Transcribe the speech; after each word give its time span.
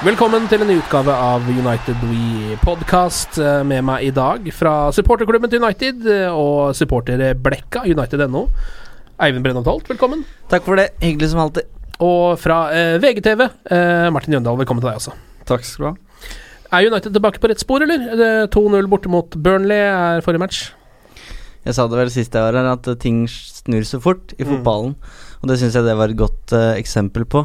Velkommen 0.00 0.46
til 0.48 0.62
en 0.64 0.70
ny 0.70 0.78
utgave 0.80 1.12
av 1.12 1.44
United 1.50 1.98
We 2.08 2.54
Podcast. 2.62 3.36
eh, 3.38 3.62
Med 3.68 3.84
meg 3.84 4.06
i 4.06 4.10
dag 4.16 4.46
fra 4.56 4.90
supporterklubben 4.96 5.50
til 5.52 5.60
United 5.62 6.06
og 6.32 6.72
supportere 6.74 7.34
Blekka, 7.36 7.82
United.no. 7.84 8.46
Eivind 9.20 9.44
Brennholt 9.44 9.66
Holt, 9.68 9.88
velkommen. 9.90 10.24
Takk 10.48 10.64
for 10.64 10.76
det. 10.80 10.88
Hyggelig 11.02 11.28
som 11.34 11.40
alltid. 11.44 11.68
Og 12.00 12.38
fra 12.40 12.70
eh, 12.72 12.96
VGTV, 13.02 13.42
eh, 13.70 14.08
Martin 14.10 14.32
Jøndal, 14.38 14.56
velkommen 14.56 14.80
til 14.80 14.88
deg 14.88 15.02
også. 15.02 15.12
Takk 15.50 15.64
skal 15.68 15.84
du 15.84 15.88
ha. 15.90 15.96
Er 16.78 16.86
United 16.88 17.12
tilbake 17.12 17.42
på 17.42 17.50
rett 17.50 17.60
spor, 17.60 17.82
eller? 17.84 18.00
Er 18.16 18.46
2-0 18.48 18.88
borte 18.88 19.10
mot 19.12 19.28
Burnley 19.36 19.82
er 19.90 20.24
forrige 20.24 20.40
match. 20.40 20.62
Jeg 21.66 21.76
sa 21.76 21.84
det 21.92 21.98
vel 22.00 22.08
sist 22.14 22.32
jeg 22.32 22.40
var 22.46 22.56
her, 22.56 22.70
at 22.72 22.88
eh, 22.88 22.96
ting 22.96 23.26
snur 23.28 23.84
så 23.84 24.00
fort 24.00 24.32
i 24.40 24.48
fotballen. 24.48 24.96
Og 25.42 25.52
det 25.52 25.58
syns 25.60 25.76
jeg 25.76 25.84
det 25.84 25.98
var 26.00 26.08
et 26.08 26.16
godt 26.16 26.56
eh, 26.56 26.78
eksempel 26.80 27.28
på. 27.28 27.44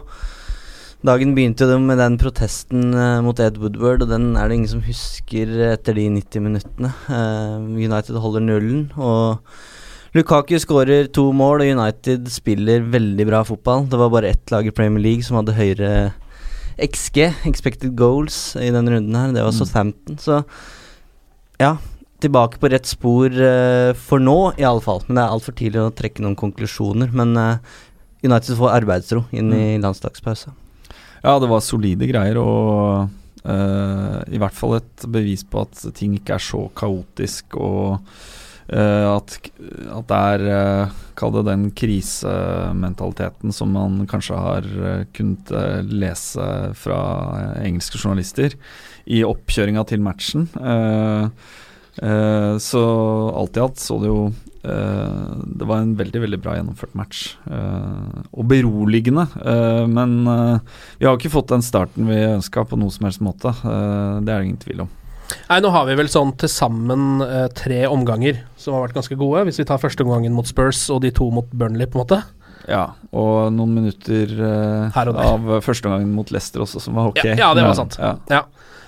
Dagen 1.06 1.36
begynte 1.38 1.68
jo 1.70 1.78
med 1.78 2.00
den 2.02 2.16
protesten 2.18 2.94
eh, 2.98 3.20
mot 3.22 3.38
Ed 3.44 3.60
Woodward, 3.62 4.02
og 4.02 4.10
den 4.10 4.32
er 4.40 4.50
det 4.50 4.56
ingen 4.58 4.72
som 4.72 4.82
husker 4.82 5.52
etter 5.68 5.94
de 5.94 6.08
90 6.10 6.42
minuttene. 6.42 6.90
Eh, 7.14 7.60
United 7.86 8.18
holder 8.24 8.42
nullen, 8.42 8.88
og 8.98 9.44
Lukaku 10.18 10.56
skårer 10.62 11.12
to 11.14 11.28
mål, 11.36 11.62
og 11.62 11.74
United 11.78 12.26
spiller 12.34 12.88
veldig 12.90 13.28
bra 13.30 13.44
fotball. 13.46 13.86
Det 13.92 14.02
var 14.02 14.10
bare 14.16 14.34
ett 14.34 14.50
lag 14.56 14.66
i 14.66 14.74
Premier 14.74 15.04
League 15.04 15.28
som 15.28 15.38
hadde 15.38 15.58
høyere 15.60 15.92
XG, 16.82 17.22
expected 17.52 17.94
goals, 18.00 18.56
i 18.58 18.74
denne 18.74 18.98
runden 18.98 19.20
her. 19.20 19.36
Det 19.36 19.46
var 19.46 19.54
Southampton. 19.54 20.18
Så 20.18 20.42
ja, 21.62 21.76
tilbake 22.24 22.58
på 22.58 22.74
rett 22.74 22.90
spor 22.90 23.30
eh, 23.30 23.94
for 23.94 24.24
nå, 24.24 24.56
i 24.58 24.66
alle 24.66 24.82
fall. 24.82 25.06
Men 25.06 25.20
det 25.20 25.28
er 25.28 25.38
altfor 25.38 25.62
tidlig 25.62 25.86
å 25.86 25.94
trekke 25.94 26.26
noen 26.26 26.40
konklusjoner. 26.40 27.14
Men 27.14 27.38
eh, 27.38 27.82
United 28.26 28.56
får 28.58 28.80
arbeidsro 28.82 29.28
inn 29.36 29.54
i 29.54 29.66
landslagspause. 29.78 30.65
Ja, 31.26 31.40
det 31.42 31.48
var 31.50 31.64
solide 31.66 32.06
greier, 32.06 32.38
og 32.38 33.08
uh, 33.50 34.18
i 34.30 34.38
hvert 34.38 34.54
fall 34.54 34.78
et 34.78 35.06
bevis 35.10 35.42
på 35.42 35.64
at 35.66 35.80
ting 35.98 36.14
ikke 36.20 36.36
er 36.38 36.44
så 36.44 36.68
kaotisk, 36.78 37.56
og 37.58 37.96
uh, 38.70 39.08
at, 39.16 39.40
at 39.50 40.12
det 40.12 40.20
er 40.20 40.46
uh, 40.52 41.02
Kall 41.16 41.32
det 41.32 41.46
den 41.48 41.70
krisementaliteten 41.72 43.54
som 43.56 43.70
man 43.72 44.02
kanskje 44.12 44.36
har 44.36 44.66
kunnet 45.16 45.54
lese 45.88 46.44
fra 46.76 46.98
engelske 47.62 48.02
journalister 48.02 48.58
i 49.08 49.22
oppkjøringa 49.24 49.86
til 49.88 50.04
matchen. 50.04 50.50
Så 52.68 52.84
alt 53.40 53.56
i 53.56 53.64
alt 53.64 53.80
så 53.80 54.02
det 54.04 54.12
jo 54.12 54.26
Det 54.66 55.68
var 55.70 55.84
en 55.84 55.96
veldig 56.00 56.22
veldig 56.24 56.40
bra 56.42 56.56
gjennomført 56.58 56.96
match. 56.98 57.36
eh, 57.46 58.22
og 58.34 58.48
beroligende. 58.50 59.28
eh, 59.46 59.86
men 59.88 60.28
eh, 60.28 60.60
vi 61.00 61.06
har 61.06 61.18
ikke 61.18 61.34
fått 61.34 61.54
den 61.54 61.66
starten 61.66 62.08
vi 62.10 62.18
ønska 62.34 62.66
på 62.66 62.80
noe 62.80 62.94
som 62.94 63.06
helst 63.08 63.22
måte. 63.22 63.54
eh, 63.54 64.22
det 64.26 64.34
er 64.34 64.40
det 64.40 64.46
ingen 64.50 64.64
tvil 64.64 64.86
om. 64.88 64.94
Nei, 65.50 65.60
nå 65.62 65.72
har 65.74 65.88
vi 65.88 65.96
vel 65.98 66.10
sånn 66.12 66.36
til 66.38 66.50
sammen 66.50 67.22
eh, 67.26 67.48
tre 67.58 67.86
omganger 67.90 68.44
som 68.62 68.76
har 68.76 68.88
vært 68.88 69.00
ganske 69.00 69.18
gode. 69.18 69.46
Hvis 69.48 69.58
vi 69.62 69.66
tar 69.66 69.82
første 69.82 70.06
omgangen 70.06 70.36
mot 70.38 70.46
Spurs 70.46 70.84
og 70.94 71.02
de 71.02 71.12
to 71.16 71.32
mot 71.34 71.50
Burnley, 71.54 71.88
på 71.90 71.98
en 72.00 72.04
måte. 72.06 72.24
Ja, 72.70 72.86
og 73.14 73.54
noen 73.54 73.74
minutter 73.78 74.32
der. 74.32 74.92
av 74.96 75.12
førsteomgangen 75.16 75.62
første 75.66 75.90
gangen 75.92 76.14
mot 76.18 76.32
Leicester 76.34 76.64
også, 76.66 76.82
som 76.82 76.98
var 76.98 77.12
ok. 77.12 77.24
Ja, 77.24 77.36
ja, 77.46 77.50
det 77.58 77.66
var 77.68 77.78
sant. 77.78 78.00
Ja. 78.02 78.16
Ja. 78.32 78.46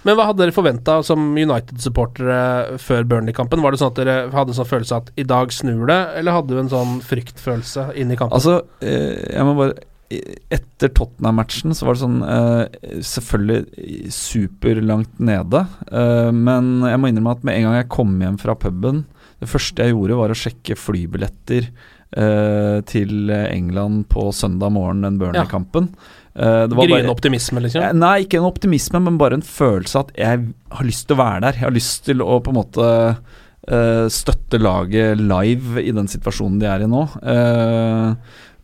Men 0.08 0.16
hva 0.16 0.30
hadde 0.30 0.46
dere 0.46 0.56
forventa 0.56 1.02
som 1.04 1.34
United-supportere 1.36 2.78
før 2.80 3.04
Burnley-kampen? 3.12 3.60
Var 3.64 3.74
det 3.74 3.82
sånn 3.82 3.92
at 3.92 4.00
dere 4.00 4.16
hadde 4.32 4.54
en 4.54 4.60
sånn 4.62 4.70
følelse 4.70 5.02
at 5.02 5.12
i 5.20 5.26
dag 5.28 5.52
snur 5.52 5.84
det, 5.90 6.00
eller 6.20 6.38
hadde 6.38 6.54
du 6.54 6.62
en 6.62 6.72
sånn 6.72 6.98
fryktfølelse 7.04 7.90
inn 8.00 8.14
i 8.14 8.20
kampen? 8.20 8.38
Altså, 8.38 8.62
eh, 8.80 9.34
jeg 9.34 9.48
må 9.48 9.58
bare 9.60 9.78
Etter 10.08 10.88
Tottenham-matchen 10.96 11.76
så 11.76 11.84
var 11.84 11.98
det 11.98 12.00
sånn 12.00 12.22
eh, 12.24 13.02
Selvfølgelig 13.04 14.14
superlangt 14.16 15.18
nede, 15.20 15.66
eh, 15.92 16.30
men 16.32 16.78
jeg 16.88 17.02
må 17.04 17.10
innrømme 17.12 17.34
at 17.36 17.44
med 17.44 17.58
en 17.58 17.68
gang 17.68 17.76
jeg 17.82 17.90
kom 17.92 18.14
hjem 18.24 18.38
fra 18.40 18.56
puben 18.56 19.02
Det 19.42 19.50
første 19.52 19.84
jeg 19.84 19.92
gjorde, 19.92 20.22
var 20.22 20.32
å 20.32 20.40
sjekke 20.40 20.80
flybilletter 20.80 21.68
eh, 22.16 22.80
til 22.88 23.32
England 23.32 24.08
på 24.14 24.30
søndag 24.36 24.72
morgen, 24.76 25.04
den 25.04 25.20
Burnley-kampen. 25.20 25.92
Det 26.38 26.70
Gryende 26.70 27.10
optimisme, 27.10 27.64
liksom? 27.64 27.82
Eh, 27.82 27.96
Nei, 27.98 28.22
ikke 28.26 28.38
en 28.38 28.50
optimisme, 28.50 29.02
men 29.02 29.18
bare 29.18 29.40
en 29.40 29.46
følelse 29.46 30.04
at 30.04 30.12
jeg 30.18 30.44
har 30.70 30.86
lyst 30.86 31.08
til 31.08 31.18
å 31.18 31.24
være 31.24 31.42
der. 31.48 31.58
Jeg 31.58 31.66
har 31.66 31.74
lyst 31.74 32.04
til 32.06 32.22
å 32.22 32.38
på 32.46 32.54
en 32.54 32.60
måte 32.60 32.90
eh, 33.10 34.06
støtte 34.14 34.60
laget 34.62 35.18
live 35.18 35.82
i 35.82 35.96
den 35.98 36.10
situasjonen 36.12 36.60
de 36.62 36.70
er 36.70 36.86
i 36.86 36.92
nå. 36.92 37.08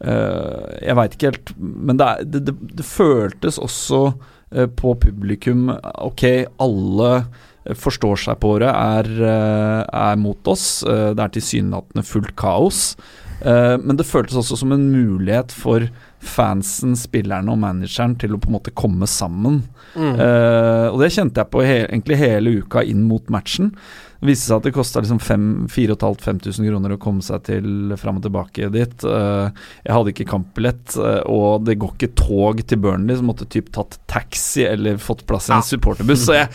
Jeg 0.04 0.96
veit 0.98 1.14
ikke 1.16 1.30
helt 1.30 1.52
Men 1.56 1.96
det, 1.96 2.06
er, 2.06 2.26
det, 2.28 2.40
det, 2.50 2.54
det 2.76 2.84
føltes 2.84 3.56
også 3.62 4.00
på 4.76 4.96
publikum 5.00 5.70
Ok, 6.04 6.26
alle 6.60 7.12
forstår 7.80 8.20
seg 8.26 8.42
på 8.44 8.58
det, 8.60 8.68
er, 8.68 9.08
er 9.24 10.20
mot 10.20 10.52
oss. 10.52 10.84
Det 10.84 11.24
er 11.24 11.32
tilsynelatende 11.38 12.04
fullt 12.04 12.36
kaos. 12.36 12.82
Eh, 13.44 13.76
men 13.82 14.00
det 14.00 14.08
føltes 14.08 14.38
også 14.40 14.58
som 14.62 14.72
en 14.76 14.88
mulighet 14.94 15.52
for 15.56 15.90
fansen, 16.24 16.96
spillerne 16.96 17.52
og 17.52 17.60
manageren 17.60 18.16
til 18.20 18.36
å 18.36 18.40
på 18.40 18.50
en 18.50 18.56
måte 18.56 18.72
komme 18.76 19.08
sammen. 19.10 19.62
Mm. 19.94 20.16
Uh, 20.16 20.88
og 20.88 21.02
det 21.04 21.12
kjente 21.14 21.44
jeg 21.44 21.52
på 21.52 21.62
he 21.66 21.76
egentlig 21.84 22.18
hele 22.22 22.54
uka 22.64 22.82
inn 22.88 23.04
mot 23.10 23.28
matchen. 23.34 23.74
Det 24.22 24.30
viste 24.30 24.48
seg 24.48 24.62
at 24.62 24.70
det 24.70 24.74
kosta 24.78 25.04
liksom 25.04 25.20
4500-5000 25.20 26.70
kroner 26.70 26.96
å 26.96 27.00
komme 27.04 27.26
seg 27.26 27.44
til 27.50 27.92
fram 28.00 28.22
og 28.22 28.26
tilbake 28.26 28.72
dit. 28.72 29.04
Uh, 29.04 29.52
jeg 29.84 29.98
hadde 29.98 30.16
ikke 30.16 30.30
kampbillett, 30.32 30.96
uh, 30.96 31.20
og 31.28 31.68
det 31.68 31.76
går 31.84 31.98
ikke 31.98 32.14
tog 32.24 32.64
til 32.64 32.80
Burnley, 32.88 33.20
så 33.20 33.28
måtte 33.28 33.50
typ 33.52 33.74
tatt 33.76 34.00
taxi 34.08 34.64
eller 34.70 35.04
fått 35.04 35.28
plass 35.28 35.52
i 35.52 35.58
en 35.58 35.68
supporterbuss. 35.74 36.24
Så 36.30 36.40
jeg 36.40 36.50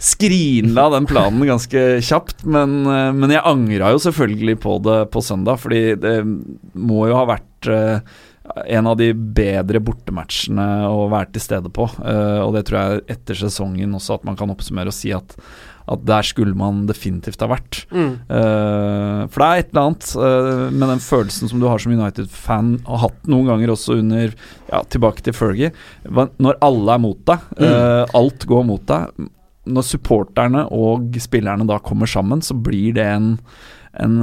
skrinla 0.00 0.86
den 0.94 1.06
planen 1.08 1.44
ganske 1.48 1.84
kjapt, 2.04 2.44
men, 2.48 2.80
eh, 2.88 3.10
men 3.12 3.34
jeg 3.34 3.44
angra 3.44 3.92
jo 3.92 4.00
selvfølgelig 4.00 4.56
på 4.62 4.78
det 4.86 4.98
på 5.12 5.22
søndag, 5.24 5.60
fordi 5.60 5.84
det 6.00 6.16
må 6.74 7.04
jo 7.10 7.18
ha 7.18 7.26
vært 7.28 7.68
eh, 7.68 8.18
en 8.66 8.86
av 8.86 8.96
de 8.98 9.12
bedre 9.14 9.80
bortematchene 9.84 10.66
å 10.88 11.08
være 11.12 11.34
til 11.34 11.44
stede 11.44 11.72
på. 11.74 11.86
Uh, 12.00 12.40
og 12.44 12.54
det 12.56 12.66
tror 12.68 12.80
jeg 12.80 13.02
etter 13.16 13.38
sesongen 13.38 13.96
også 13.96 14.18
at 14.18 14.26
man 14.28 14.38
kan 14.38 14.50
oppsummere 14.52 14.90
og 14.90 14.96
si 14.96 15.12
at, 15.14 15.34
at 15.90 16.04
der 16.08 16.26
skulle 16.26 16.56
man 16.58 16.84
definitivt 16.88 17.42
ha 17.44 17.50
vært. 17.52 17.82
Mm. 17.92 18.12
Uh, 18.26 19.26
for 19.30 19.42
det 19.44 19.48
er 19.48 19.64
et 19.64 19.72
eller 19.72 19.88
annet 19.88 20.12
uh, 20.16 20.66
med 20.72 20.86
den 20.94 21.04
følelsen 21.04 21.52
som 21.52 21.62
du 21.62 21.68
har 21.70 21.82
som 21.82 21.94
United-fan, 21.94 22.72
og 22.86 23.04
hatt 23.06 23.30
noen 23.30 23.50
ganger 23.52 23.74
også 23.74 24.00
under 24.00 24.32
ja, 24.70 24.82
Tilbake 24.90 25.26
til 25.26 25.36
Fergie. 25.36 25.74
Når 26.08 26.58
alle 26.64 26.96
er 26.96 27.04
mot 27.04 27.20
deg, 27.28 27.52
mm. 27.58 28.16
alt 28.16 28.48
går 28.50 28.66
mot 28.66 28.82
deg. 28.88 29.28
Når 29.68 29.84
supporterne 29.84 30.64
og 30.72 31.18
spillerne 31.20 31.66
da 31.68 31.76
kommer 31.84 32.08
sammen, 32.08 32.40
så 32.40 32.54
blir 32.56 32.94
det 32.96 33.04
en, 33.04 33.34
en 34.00 34.16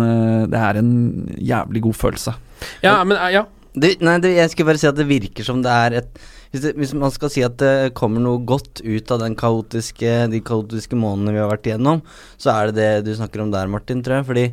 Det 0.49 0.57
er 0.57 0.79
en 0.79 0.95
jævlig 1.37 1.83
god 1.85 1.99
følelse. 1.99 2.33
Ja, 2.81 3.03
men 3.05 3.21
ja 3.33 3.45
det, 3.77 3.97
nei, 4.01 4.17
det, 4.23 4.33
jeg 4.37 4.51
skulle 4.51 4.71
bare 4.71 4.81
si 4.81 4.89
at 4.89 4.97
det 4.97 5.07
virker 5.09 5.45
som 5.45 5.61
det 5.65 5.73
er 5.73 6.01
et 6.01 6.19
hvis, 6.47 6.61
det, 6.63 6.73
hvis, 6.79 6.93
man 6.95 7.11
skal 7.11 7.31
si 7.31 7.43
at 7.43 7.57
det 7.59 7.93
kommer 7.97 8.23
noe 8.23 8.39
godt 8.47 8.79
ut 8.85 9.11
av 9.11 9.19
den 9.19 9.35
kaotiske, 9.37 10.11
de 10.31 10.39
kaotiske 10.47 10.95
månedene 10.95 11.33
vi 11.35 11.41
har 11.43 11.49
vært 11.51 11.67
igjennom, 11.67 11.99
så 12.39 12.53
er 12.53 12.71
det 12.71 12.77
det 12.77 13.09
du 13.09 13.17
snakker 13.17 13.43
om 13.43 13.51
der, 13.51 13.67
Martin, 13.67 13.99
tror 14.03 14.21
jeg. 14.21 14.27
Fordi 14.29 14.45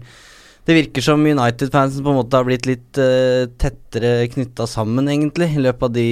det 0.66 0.76
virker 0.80 1.06
som 1.06 1.22
United-fansen 1.22 2.02
på 2.02 2.10
en 2.10 2.18
måte 2.18 2.40
har 2.40 2.48
blitt 2.48 2.66
litt 2.66 2.98
uh, 2.98 3.46
tettere 3.62 4.26
knytta 4.34 4.66
sammen, 4.66 5.06
egentlig, 5.06 5.52
i 5.54 5.62
løpet 5.62 5.86
av 5.86 5.94
de, 5.94 6.08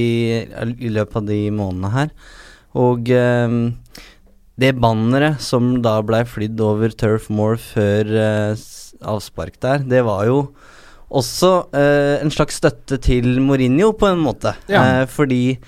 i 0.79 0.95
løpet 0.95 1.19
av 1.19 1.27
de 1.33 1.41
månedene 1.59 1.93
her. 1.97 2.15
Og 2.79 3.11
uh, 3.11 3.59
det 4.61 4.75
banneret 4.81 5.41
som 5.43 5.79
da 5.85 5.97
blei 6.05 6.23
flydd 6.29 6.61
over 6.61 6.93
Turf 6.93 7.31
Moor 7.33 7.57
før 7.61 8.11
eh, 8.13 8.65
avspark 9.03 9.57
der, 9.63 9.85
det 9.89 10.03
var 10.07 10.27
jo 10.29 10.43
også 11.13 11.53
eh, 11.77 12.19
en 12.23 12.33
slags 12.33 12.61
støtte 12.61 12.99
til 13.03 13.37
Mourinho, 13.45 13.93
på 13.97 14.09
en 14.09 14.23
måte. 14.23 14.55
Ja. 14.71 15.03
Eh, 15.03 15.07
fordi 15.11 15.59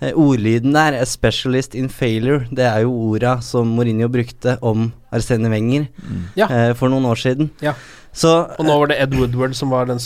eh, 0.00 0.12
ordlyden 0.12 0.74
der, 0.76 0.98
'a 0.98 1.06
specialist 1.08 1.74
in 1.74 1.88
failure', 1.88 2.48
det 2.50 2.64
er 2.64 2.84
jo 2.84 2.92
orda 2.92 3.38
som 3.40 3.66
Mourinho 3.66 4.08
brukte 4.08 4.58
om 4.62 4.92
Arsene 5.12 5.48
Wenger 5.48 5.86
mm. 5.96 6.24
ja. 6.36 6.46
Eh, 6.50 6.74
for 6.74 6.88
noen 6.88 7.08
år 7.08 7.16
siden. 7.16 7.50
Ja. 7.62 7.74
Så, 8.12 8.28
og 8.58 8.64
nå 8.66 8.76
var 8.78 8.90
det 8.90 9.00
Ed 9.00 9.14
Woodward 9.14 9.54
som 9.54 9.70
var 9.70 9.86
den 9.86 10.00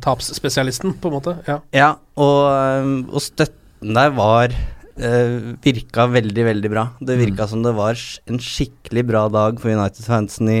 tapsspesialisten, 0.00 0.94
på 0.94 1.10
en 1.10 1.14
måte. 1.18 1.36
Ja, 1.48 1.58
ja 1.74 1.88
og, 2.14 3.10
og 3.10 3.22
støtten 3.22 3.94
der 3.94 4.12
var 4.14 4.54
uh, 5.00 5.54
Virka 5.64 6.08
veldig, 6.12 6.44
veldig 6.52 6.70
bra. 6.72 6.88
Det 7.00 7.18
virka 7.20 7.46
mm. 7.46 7.50
som 7.52 7.66
det 7.66 7.74
var 7.78 8.06
en 8.28 8.40
skikkelig 8.42 9.04
bra 9.08 9.26
dag 9.32 9.60
for 9.62 9.72
United-fansen 9.72 10.50
i, 10.52 10.60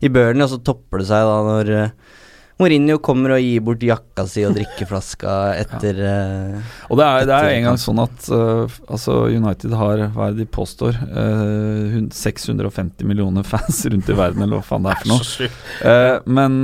i 0.00 0.12
Burnley, 0.12 0.44
og 0.46 0.54
så 0.54 0.62
topper 0.64 1.02
det 1.02 1.10
seg 1.10 1.26
da 1.28 1.40
når 1.50 1.72
uh, 1.74 2.14
Mourinho 2.56 2.96
kommer 3.04 3.34
og 3.34 3.42
gir 3.44 3.60
bort 3.64 3.82
jakka 3.84 4.24
si 4.30 4.40
og 4.48 4.54
drikkeflaska 4.56 5.32
etter 5.62 5.98
ja. 6.00 6.14
uh, 6.56 6.76
Og 6.88 7.00
det 7.00 7.06
er, 7.06 7.26
det 7.28 7.36
er 7.36 7.48
en 7.52 7.66
gang 7.68 7.80
sånn 7.80 8.00
at 8.00 8.28
uh, 8.32 8.78
altså 8.88 9.18
United 9.28 9.76
har, 9.76 10.06
hva 10.14 10.30
er 10.30 10.36
det 10.36 10.46
de 10.46 10.50
påstår, 10.56 10.96
uh, 11.10 11.98
eh, 12.00 12.06
650 12.16 13.04
millioner 13.08 13.44
fans 13.46 13.82
rundt 13.92 14.08
i 14.08 14.16
verden, 14.16 14.46
eller 14.46 14.62
hva 14.62 14.64
faen 14.64 14.86
det 14.86 14.94
er 14.94 15.02
for 15.02 15.12
noe. 15.12 16.22
men 16.38 16.56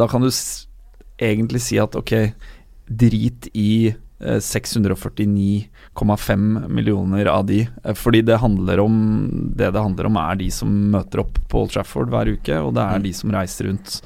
da 0.00 0.08
kan 0.08 0.24
du 0.24 0.30
egentlig 1.20 1.60
si 1.64 1.78
at 1.80 1.96
ok, 1.98 2.14
drit 2.86 3.50
i 3.52 3.72
649,5 5.96 6.68
millioner 6.68 7.26
av 7.26 7.46
de. 7.46 7.68
Fordi 7.94 8.22
det 8.22 8.36
handler 8.36 8.80
om 8.80 9.52
Det 9.56 9.70
det 9.70 9.80
handler 9.80 10.06
om, 10.06 10.16
er 10.16 10.36
de 10.36 10.50
som 10.50 10.68
møter 10.92 11.20
opp 11.20 11.38
på 11.48 11.62
Old 11.62 11.70
Trafford 11.72 12.10
hver 12.10 12.28
uke, 12.28 12.58
og 12.60 12.74
det 12.76 12.82
er 12.82 12.98
mm. 12.98 13.04
de 13.04 13.12
som 13.12 13.32
reiser 13.32 13.68
rundt 13.70 14.00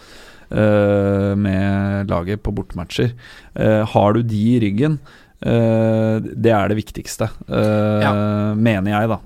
uh, 0.52 1.34
med 1.36 2.10
laget 2.10 2.42
på 2.42 2.52
bortematcher. 2.54 3.12
Uh, 3.58 3.82
har 3.86 4.12
du 4.14 4.22
de 4.22 4.42
i 4.54 4.60
ryggen, 4.62 4.98
uh, 5.46 6.20
det 6.20 6.52
er 6.54 6.68
det 6.70 6.78
viktigste, 6.78 7.30
ja. 7.48 8.12
mener 8.54 8.90
jeg, 8.94 9.10
da. 9.10 9.18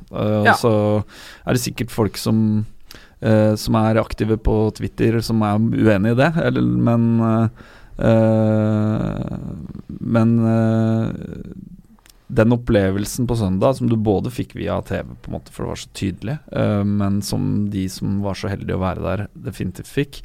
Ja. 0.49 0.55
Så 0.57 1.03
er 1.45 1.53
det 1.53 1.65
sikkert 1.65 1.93
folk 1.95 2.21
som 2.21 2.65
som 3.25 3.77
er 3.79 3.97
aktive 3.97 4.37
på 4.37 4.53
Twitter, 4.77 5.15
som 5.25 5.41
er 5.47 5.57
uenig 5.57 6.11
i 6.13 6.17
det, 6.19 6.27
eller, 6.45 6.61
men 6.61 7.05
Men 10.13 10.35
den 12.35 12.55
opplevelsen 12.57 13.29
på 13.31 13.37
søndag, 13.39 13.77
som 13.79 13.91
du 13.91 13.95
både 13.97 14.33
fikk 14.35 14.57
via 14.59 14.81
TV, 14.87 15.15
på 15.23 15.31
en 15.31 15.37
måte, 15.37 15.55
for 15.55 15.65
det 15.65 15.71
var 15.71 15.81
så 15.83 15.93
tydelig, 15.95 16.35
men 16.89 17.21
som 17.23 17.45
de 17.71 17.85
som 17.93 18.19
var 18.25 18.39
så 18.39 18.51
heldige 18.51 18.79
å 18.79 18.83
være 18.83 19.05
der, 19.05 19.25
definitivt 19.47 19.91
fikk, 19.91 20.21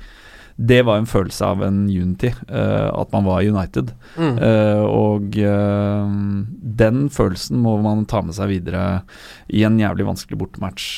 det 0.59 0.81
var 0.83 0.99
en 0.99 1.07
følelse 1.07 1.45
av 1.47 1.61
en 1.63 1.85
unity, 1.87 2.33
uh, 2.51 2.89
at 2.91 3.13
man 3.15 3.23
var 3.23 3.45
United. 3.47 3.93
Mm. 4.19 4.35
Uh, 4.41 4.83
og 4.83 5.37
den 6.81 7.05
følelsen 7.15 7.61
må 7.63 7.77
man 7.83 8.03
ta 8.09 8.19
med 8.25 8.35
seg 8.35 8.51
videre 8.51 8.83
i 9.47 9.63
en 9.67 9.79
jævlig 9.79 10.09
vanskelig 10.09 10.39
bortematch 10.41 10.89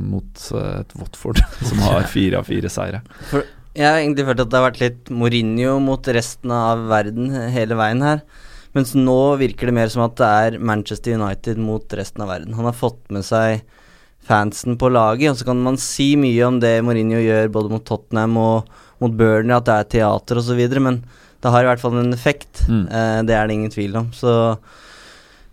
mot 0.00 0.48
et 0.62 0.96
Watford 0.96 1.42
som 1.68 1.84
har 1.84 2.08
fire 2.08 2.40
av 2.40 2.48
fire 2.48 2.72
seire. 2.72 3.02
For 3.28 3.44
jeg 3.76 3.86
har 3.86 4.00
egentlig 4.00 4.24
følt 4.26 4.42
at 4.42 4.50
det 4.50 4.58
har 4.58 4.68
vært 4.70 4.82
litt 4.82 5.10
Mourinho 5.12 5.76
mot 5.84 6.08
resten 6.16 6.54
av 6.54 6.88
verden 6.90 7.28
hele 7.52 7.76
veien 7.78 8.00
her. 8.02 8.24
Mens 8.76 8.94
nå 8.98 9.20
virker 9.40 9.70
det 9.70 9.76
mer 9.78 9.92
som 9.92 10.04
at 10.04 10.16
det 10.20 10.28
er 10.28 10.58
Manchester 10.60 11.16
United 11.16 11.60
mot 11.62 11.96
resten 11.96 12.24
av 12.24 12.32
verden. 12.32 12.56
Han 12.58 12.68
har 12.68 12.76
fått 12.76 13.00
med 13.14 13.24
seg 13.26 13.62
fansen 14.28 14.76
på 14.80 14.90
laget. 14.92 15.32
Og 15.32 15.40
så 15.40 15.48
kan 15.48 15.62
man 15.64 15.78
si 15.80 16.12
mye 16.20 16.42
om 16.46 16.60
det 16.62 16.78
Mourinho 16.84 17.22
gjør 17.22 17.52
både 17.54 17.72
mot 17.72 17.86
Tottenham 17.86 18.36
og 18.42 18.74
mot 19.02 19.14
Burnley, 19.14 19.54
at 19.54 19.68
det 19.68 19.78
er 19.78 19.90
teater 19.96 20.40
osv., 20.40 20.60
men 20.82 21.02
det 21.38 21.54
har 21.54 21.62
i 21.62 21.70
hvert 21.70 21.82
fall 21.82 21.96
en 22.00 22.14
effekt. 22.14 22.64
Mm. 22.66 22.84
Eh, 22.90 23.18
det 23.28 23.34
er 23.36 23.46
det 23.46 23.54
ingen 23.54 23.72
tvil 23.72 23.96
om. 24.00 24.10
Så 24.16 24.32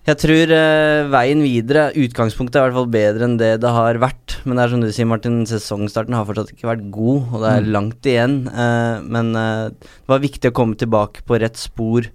jeg 0.05 0.19
tror 0.21 0.51
eh, 0.53 1.07
veien 1.13 1.41
videre, 1.41 1.87
utgangspunktet 1.97 2.57
er 2.57 2.65
i 2.65 2.67
hvert 2.67 2.77
fall 2.79 2.91
bedre 2.93 3.25
enn 3.25 3.39
det 3.41 3.51
det 3.61 3.73
har 3.73 4.01
vært. 4.01 4.39
Men 4.45 4.57
det 4.57 4.65
er 4.65 4.73
som 4.73 4.83
du 4.83 4.89
sier, 4.89 5.09
Martin, 5.09 5.39
sesongstarten 5.49 6.17
har 6.17 6.27
fortsatt 6.27 6.51
ikke 6.53 6.69
vært 6.69 6.87
god, 6.93 7.29
og 7.31 7.45
det 7.45 7.51
er 7.51 7.65
mm. 7.65 7.71
langt 7.77 8.09
igjen. 8.09 8.39
Eh, 8.49 9.05
men 9.05 9.31
eh, 9.39 9.69
det 9.77 10.13
var 10.13 10.25
viktig 10.25 10.51
å 10.51 10.57
komme 10.57 10.77
tilbake 10.81 11.25
på 11.25 11.39
rett 11.41 11.61
spor 11.61 12.09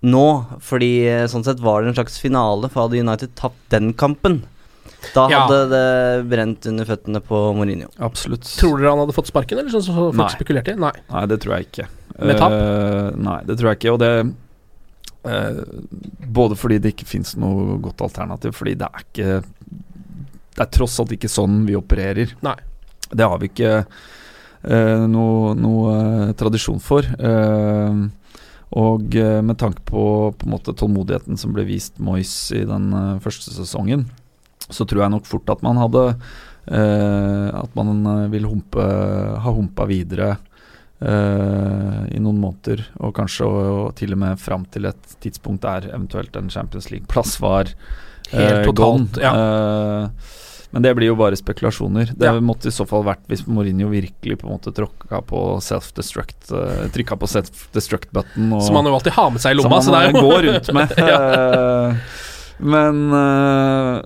nå, 0.00 0.26
fordi 0.64 0.92
eh, 1.08 1.26
sånn 1.28 1.44
sett 1.44 1.60
var 1.60 1.82
det 1.82 1.92
en 1.92 1.98
slags 1.98 2.16
finale, 2.22 2.70
for 2.72 2.86
hadde 2.86 3.02
United 3.02 3.34
tapt 3.38 3.60
den 3.72 3.92
kampen, 3.98 4.40
da 5.14 5.26
hadde 5.28 5.56
ja. 5.56 5.66
det 5.70 6.28
brent 6.28 6.66
under 6.68 6.88
føttene 6.88 7.20
på 7.24 7.38
Mourinho. 7.56 7.88
Absolutt. 8.04 8.48
Tror 8.60 8.78
dere 8.78 8.92
han 8.92 9.02
hadde 9.02 9.16
fått 9.16 9.30
sparken, 9.30 9.60
eller 9.60 9.72
sånn 9.72 9.84
som 9.86 9.96
folk 9.96 10.18
nei. 10.18 10.28
spekulerte 10.34 10.74
i? 10.74 10.80
Nei. 10.80 10.92
nei, 11.08 11.24
det 11.30 11.40
tror 11.42 11.56
jeg 11.56 11.68
ikke. 11.68 11.88
Med 12.20 12.40
tap? 12.40 12.52
Uh, 12.52 13.08
nei, 13.16 13.38
det 13.48 13.56
tror 13.58 13.70
jeg 13.70 13.80
ikke. 13.80 13.94
Og 13.94 14.00
det 14.02 14.12
uh, 15.24 15.60
Både 16.40 16.58
fordi 16.58 16.80
det 16.82 16.94
ikke 16.94 17.08
fins 17.08 17.34
noe 17.40 17.78
godt 17.82 18.04
alternativ, 18.04 18.54
fordi 18.58 18.76
det 18.80 18.88
er 18.90 19.06
ikke 19.06 19.38
Det 19.40 20.64
er 20.66 20.72
tross 20.76 20.98
alt 21.00 21.16
ikke 21.16 21.32
sånn 21.32 21.62
vi 21.68 21.78
opererer. 21.80 22.36
Nei. 22.44 22.56
Det 23.10 23.26
har 23.26 23.40
vi 23.40 23.50
ikke 23.50 23.74
uh, 23.80 25.04
noe, 25.10 25.54
noe 25.56 26.32
tradisjon 26.38 26.82
for. 26.84 27.08
Og 28.70 29.14
med 29.42 29.56
tanke 29.58 29.82
på, 29.82 30.02
på 30.38 30.46
en 30.46 30.52
måte 30.52 30.74
tålmodigheten 30.78 31.38
som 31.40 31.50
ble 31.56 31.64
vist 31.66 31.96
Moyes 31.98 32.34
i 32.54 32.60
den 32.68 32.92
første 33.24 33.50
sesongen, 33.50 34.04
så 34.70 34.86
tror 34.86 35.04
jeg 35.04 35.14
nok 35.14 35.26
fort 35.28 35.50
at 35.52 35.64
man 35.66 35.80
hadde 35.80 36.04
eh, 36.10 37.48
At 37.60 37.74
man 37.78 38.04
eh, 38.06 38.28
vil 38.34 38.46
humpe, 38.48 38.84
ha 39.42 39.54
humpa 39.54 39.86
videre 39.90 40.30
eh, 41.00 42.02
i 42.14 42.20
noen 42.22 42.40
måneder, 42.42 42.84
og 43.00 43.14
kanskje 43.18 43.48
og, 43.48 43.60
og 43.80 43.88
til 43.98 44.14
og 44.16 44.22
med 44.22 44.42
fram 44.42 44.66
til 44.72 44.88
et 44.90 45.16
tidspunkt 45.22 45.66
der 45.66 45.90
eventuelt 45.90 46.36
en 46.38 46.52
Champions 46.52 46.90
League-plass 46.92 47.38
var 47.42 47.74
Helt 48.30 48.68
totalt, 48.68 48.78
gone. 48.78 49.08
Ja. 49.18 49.32
Men 50.70 50.84
det 50.86 50.94
blir 50.94 51.10
jo 51.10 51.18
bare 51.18 51.38
spekulasjoner. 51.38 52.12
Det 52.14 52.28
ja. 52.28 52.36
måtte 52.44 52.70
i 52.70 52.74
så 52.74 52.86
fall 52.86 53.02
vært 53.06 53.24
hvis 53.30 53.42
Mourinho 53.50 53.90
virkelig 53.90 54.38
på 54.40 54.46
en 54.46 54.54
måte 54.54 54.72
tråkka 54.74 55.22
på 55.26 55.42
self-destruct 55.66 56.52
uh, 56.54 56.86
Trykka 56.94 57.18
på 57.18 57.30
self-destruct-button. 57.30 58.54
Som 58.62 58.78
han 58.78 58.86
jo 58.86 58.94
alltid 58.98 59.16
har 59.18 59.32
med 59.34 59.42
seg 59.42 59.56
i 59.56 59.60
lomma. 59.60 59.82
Som 59.82 59.98
han 59.98 60.14
går 60.14 60.46
rundt 60.46 60.74
med. 60.76 60.94
ja. 61.10 61.20
Men 62.60 63.06
uh, 63.12 64.02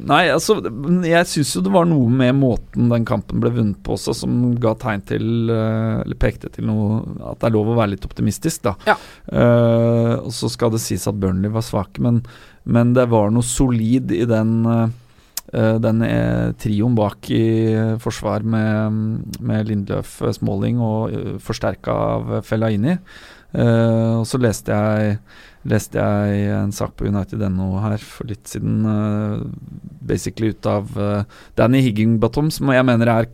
Nei, 0.00 0.24
altså 0.32 0.58
Jeg 1.06 1.28
syns 1.28 1.54
jo 1.56 1.62
det 1.64 1.72
var 1.72 1.86
noe 1.88 2.08
med 2.12 2.36
måten 2.36 2.90
den 2.92 3.06
kampen 3.08 3.40
ble 3.42 3.52
vunnet 3.54 3.80
på 3.84 3.96
også, 3.96 4.14
som 4.22 4.54
ga 4.60 4.74
tegn 4.80 5.04
til 5.08 5.50
uh, 5.52 6.02
Eller 6.04 6.18
pekte 6.20 6.52
til 6.52 6.68
noe 6.68 7.00
At 7.32 7.40
det 7.40 7.50
er 7.50 7.56
lov 7.56 7.72
å 7.72 7.78
være 7.78 7.94
litt 7.94 8.06
optimistisk, 8.06 8.62
da. 8.68 8.76
Ja. 8.88 8.96
Uh, 9.26 10.14
og 10.20 10.32
så 10.36 10.50
skal 10.52 10.74
det 10.74 10.82
sies 10.84 11.08
at 11.08 11.18
Burnley 11.20 11.52
var 11.52 11.64
svake, 11.66 12.02
men, 12.04 12.22
men 12.68 12.94
det 12.96 13.08
var 13.12 13.32
noe 13.32 13.46
solid 13.46 14.12
i 14.14 14.26
den 14.28 14.52
den 15.50 16.02
trioen 16.62 16.94
bak 16.94 17.26
i 17.34 17.74
forsvar 17.98 18.44
med, 18.46 19.34
med 19.42 19.66
Lindløf, 19.66 20.20
Smalling 20.36 20.78
og 20.78 21.10
uh, 21.10 21.36
forsterka 21.42 21.96
av 22.14 22.34
Fellaini. 22.46 22.94
Uh, 23.50 24.20
og 24.20 24.26
så 24.30 24.38
leste 24.38 24.76
jeg 24.76 25.16
leste 25.68 26.00
jeg 26.00 26.52
en 26.56 26.72
sak 26.72 26.94
på 26.96 27.08
United.no 27.10 27.74
her 27.84 28.00
for 28.00 28.30
litt 28.30 28.48
siden, 28.48 28.84
uh, 28.86 29.42
basically 30.00 30.54
ut 30.54 30.68
av 30.68 30.94
uh, 30.96 31.26
Danny 31.58 31.82
Higginbottom, 31.84 32.48
som 32.54 32.72
jeg 32.72 32.86
mener 32.88 33.12
er 33.12 33.28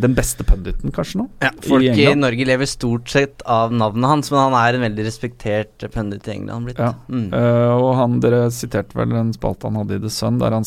den 0.00 0.14
beste 0.16 0.44
punditen, 0.46 0.92
kanskje 0.94 1.20
nå? 1.20 1.26
Ja, 1.42 1.50
folk 1.64 1.84
i, 1.84 2.04
i, 2.04 2.14
Norge 2.18 2.46
lever 2.48 2.68
stort 2.68 3.10
sett 3.12 3.44
av 3.48 3.72
navnet 3.74 4.10
hans, 4.10 4.30
men 4.32 4.40
han 4.42 4.56
er 4.58 4.78
en 4.78 4.84
veldig 4.86 5.06
respektert 5.06 5.86
pundit 5.94 6.28
i 6.28 6.34
England 6.36 6.70
blitt. 6.70 6.80
Ja. 6.80 6.94
Mm. 7.10 7.28
Uh, 7.34 7.74
og 7.76 7.90
han, 7.98 8.18
dere 8.24 8.42
siterte 8.54 8.98
vel 8.98 9.14
en 9.18 9.34
spalte 9.36 9.68
han 9.68 9.78
hadde 9.80 9.98
i 9.98 10.02
The 10.04 10.12
Sun, 10.14 10.40
der 10.42 10.56
han 10.56 10.66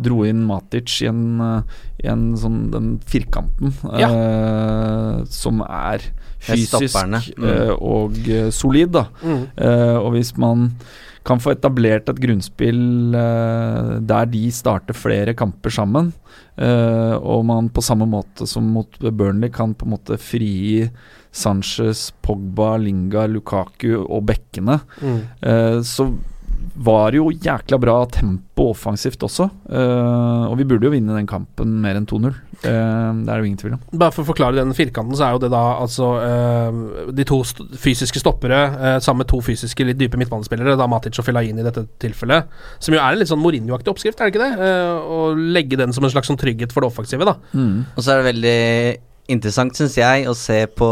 dro 0.00 0.22
inn 0.28 0.46
Matic 0.48 1.00
i 1.04 1.10
en, 1.10 1.24
eh, 1.44 1.76
i 2.04 2.08
en 2.12 2.30
sånn 2.40 2.62
den 2.72 2.90
firkanten 3.10 3.74
eh, 3.90 5.20
som 5.30 5.62
er 5.66 6.06
fysisk. 6.40 6.96
Mm. 7.36 7.44
uh, 7.44 7.74
og 7.76 8.16
solid, 8.54 8.94
da. 8.96 9.06
Mm. 9.22 9.44
Eh, 9.60 9.96
og 10.00 10.14
hvis 10.16 10.34
man 10.40 10.70
kan 11.26 11.40
få 11.42 11.52
etablert 11.52 12.08
et 12.08 12.20
grunnspill 12.22 13.14
eh, 13.14 13.90
der 14.08 14.28
de 14.32 14.46
starter 14.54 14.96
flere 14.96 15.34
kamper 15.36 15.72
sammen, 15.74 16.12
eh, 16.56 17.14
og 17.20 17.44
man 17.48 17.68
på 17.72 17.84
samme 17.84 18.08
måte 18.08 18.48
som 18.48 18.70
mot 18.72 18.98
Burnley 19.00 19.52
kan 19.52 19.74
på 19.74 19.84
en 19.88 19.94
måte 19.98 20.18
frigi 20.20 20.88
Sanchez, 21.30 22.08
Pogba, 22.24 22.76
Linga, 22.80 23.26
Lukaku 23.30 24.00
og 24.02 24.24
bekkene, 24.32 24.80
Mm. 25.00 25.20
eh, 25.42 25.78
så 25.86 26.08
var 26.74 27.16
jo 27.16 27.30
jækla 27.32 27.78
bra 27.80 27.96
tempo 28.12 28.70
offensivt 28.70 29.22
også. 29.26 29.48
Uh, 29.70 30.46
og 30.50 30.56
vi 30.60 30.66
burde 30.68 30.86
jo 30.86 30.92
vinne 30.92 31.16
den 31.16 31.28
kampen 31.28 31.78
mer 31.82 31.98
enn 31.98 32.08
2-0. 32.08 32.30
Uh, 32.30 32.64
det 32.64 32.68
er 32.68 33.30
det 33.30 33.38
jo 33.40 33.48
ingen 33.48 33.60
tvil 33.60 33.76
om. 33.76 33.82
Bare 34.00 34.14
for 34.14 34.24
å 34.24 34.30
forklare 34.30 34.58
den 34.58 34.76
firkanten, 34.76 35.16
så 35.18 35.26
er 35.26 35.36
jo 35.36 35.42
det 35.44 35.52
da 35.54 35.62
altså 35.80 36.10
uh, 36.20 37.08
de 37.14 37.26
to 37.28 37.40
st 37.46 37.64
fysiske 37.80 38.20
stoppere 38.20 38.58
eh, 38.68 38.98
sammen 39.02 39.24
med 39.24 39.30
to 39.30 39.40
fysiske 39.44 39.84
litt 39.86 39.98
dype 40.00 40.18
midtbanespillere, 40.20 40.76
da 40.78 40.88
Matic 40.90 41.18
og 41.20 41.26
Fellaini 41.26 41.62
i 41.62 41.66
dette 41.66 41.86
tilfellet, 42.02 42.50
som 42.82 42.94
jo 42.94 43.00
er 43.00 43.14
en 43.14 43.20
litt 43.20 43.30
sånn 43.30 43.40
Mourinho-aktig 43.42 43.92
oppskrift, 43.92 44.20
er 44.20 44.28
det 44.28 44.34
ikke 44.34 44.44
det? 44.44 44.68
Eh, 44.68 45.10
å 45.16 45.32
legge 45.56 45.78
den 45.80 45.94
som 45.96 46.06
en 46.06 46.12
slags 46.12 46.30
sånn 46.30 46.40
trygghet 46.40 46.74
for 46.74 46.84
det 46.84 46.90
offensive, 46.92 47.26
da. 47.28 47.36
Og 47.96 48.04
så 48.04 48.14
er 48.14 48.20
det 48.20 48.30
veldig 48.30 48.60
interessant, 49.34 49.76
syns 49.78 49.96
jeg, 49.98 50.26
å 50.28 50.36
se 50.36 50.62
på 50.76 50.90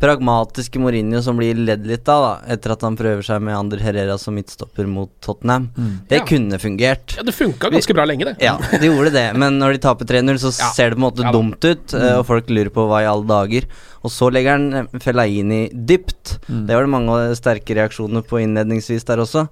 pragmatiske 0.00 0.80
Mourinho 0.80 1.20
som 1.22 1.36
blir 1.36 1.54
ledd 1.60 1.84
litt 1.86 2.08
av, 2.08 2.22
da, 2.24 2.54
etter 2.54 2.72
at 2.74 2.84
han 2.86 2.96
prøver 2.96 3.24
seg 3.26 3.42
med 3.44 3.56
Ander 3.56 3.82
Herrera 3.84 4.16
som 4.18 4.34
midtstopper 4.38 4.88
mot 4.88 5.10
Tottenham. 5.20 5.68
Det 6.08 6.20
Ja. 6.22 6.24
kunne 6.24 6.58
fungert. 6.58 7.16
Ja, 7.16 7.22
det 7.22 7.34
funka 7.36 7.70
ganske 7.70 7.94
bra 7.94 8.04
lenge, 8.08 8.24
det. 8.24 8.36
Ja, 8.40 8.56
det 8.72 8.88
gjorde 8.88 9.12
det, 9.12 9.36
men 9.36 9.58
når 9.60 9.72
de 9.76 9.78
taper 9.78 10.04
3-0, 10.06 10.38
så 10.38 10.50
Ja. 10.58 10.70
ser 10.72 10.90
det 10.90 10.96
på 10.98 11.04
en 11.04 11.10
måte 11.10 11.22
Ja 11.22 11.32
dumt 11.32 11.62
ut, 11.64 11.86
mm. 11.92 12.18
og 12.18 12.26
folk 12.26 12.46
lurer 12.48 12.70
på 12.70 12.88
hva 12.88 13.02
i 13.02 13.06
alle 13.06 13.26
dager. 13.26 13.64
Og 14.02 14.10
så 14.10 14.30
legger 14.32 14.56
han 14.56 14.72
eh, 14.74 14.98
Fellaini 14.98 15.68
dypt. 15.72 16.38
Mm. 16.48 16.66
Det 16.66 16.74
var 16.74 16.82
det 16.82 16.94
mange 16.96 17.36
sterke 17.36 17.76
reaksjoner 17.76 18.22
på 18.24 18.40
innledningsvis 18.40 19.04
der 19.04 19.18
også. 19.18 19.48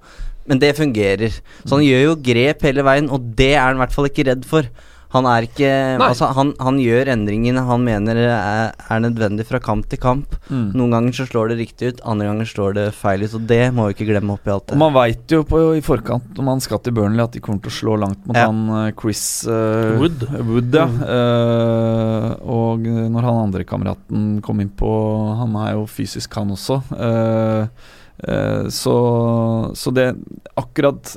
Men 0.47 0.57
det 0.57 0.75
fungerer. 0.75 1.29
Så 1.63 1.77
han 1.77 1.85
gjør 1.85 2.03
jo 2.07 2.15
grep 2.15 2.63
hele 2.65 2.81
veien, 2.81 3.09
og 3.11 3.35
det 3.35 3.53
er 3.53 3.67
han 3.67 3.75
i 3.77 3.83
hvert 3.85 3.93
fall 3.93 4.05
ikke 4.09 4.25
redd 4.25 4.45
for. 4.49 4.65
Han 5.09 5.25
er 5.25 5.47
ikke 5.47 5.69
Altså, 6.05 6.27
han, 6.37 6.51
han 6.61 6.77
gjør 6.77 7.09
endringene 7.15 7.63
han 7.65 7.81
mener 7.85 8.19
er, 8.29 8.73
er 8.77 8.99
nødvendig 9.01 9.45
fra 9.49 9.57
kamp 9.63 9.87
til 9.89 9.97
kamp. 10.01 10.35
Mm. 10.51 10.67
Noen 10.77 10.93
ganger 10.93 11.15
så 11.17 11.25
slår 11.25 11.49
det 11.53 11.57
riktig 11.63 11.89
ut, 11.93 12.03
andre 12.05 12.27
ganger 12.29 12.49
slår 12.51 12.75
det 12.77 12.85
feil 12.93 13.23
ut, 13.25 13.33
og 13.39 13.47
det 13.49 13.61
må 13.73 13.87
vi 13.89 13.95
ikke 13.97 14.09
glemme 14.11 14.35
oppi 14.37 14.53
alt 14.53 14.67
Og 14.69 14.75
det. 14.75 14.79
man 14.83 14.93
veit 14.93 15.33
jo 15.33 15.41
på, 15.49 15.61
i 15.79 15.81
forkant 15.85 16.29
når 16.37 16.47
man 16.51 16.61
skal 16.61 16.81
til 16.85 16.93
Burnley 16.93 17.23
at 17.25 17.33
de 17.33 17.41
kommer 17.41 17.63
til 17.65 17.73
å 17.73 17.77
slå 17.79 17.97
langt 18.05 18.21
mot 18.29 18.37
Ja. 18.37 18.45
han 18.51 18.61
eh, 18.85 18.93
Chris 19.01 19.23
uh, 19.49 19.97
Wood. 19.99 20.27
Wood 20.45 20.77
ja. 20.77 20.85
Eh, 20.85 22.29
og 22.49 22.85
når 22.85 23.25
han 23.29 23.41
andre 23.47 23.65
kameraten 23.67 24.27
kom 24.45 24.61
inn 24.61 24.69
på 24.77 24.89
Han 25.39 25.55
er 25.65 25.73
jo 25.77 25.85
fysisk, 25.89 26.33
han 26.37 26.53
også. 26.53 26.79
Eh, 26.95 27.67
så, 28.69 28.95
så 29.79 29.91
det 29.95 30.09
akkurat, 30.59 31.13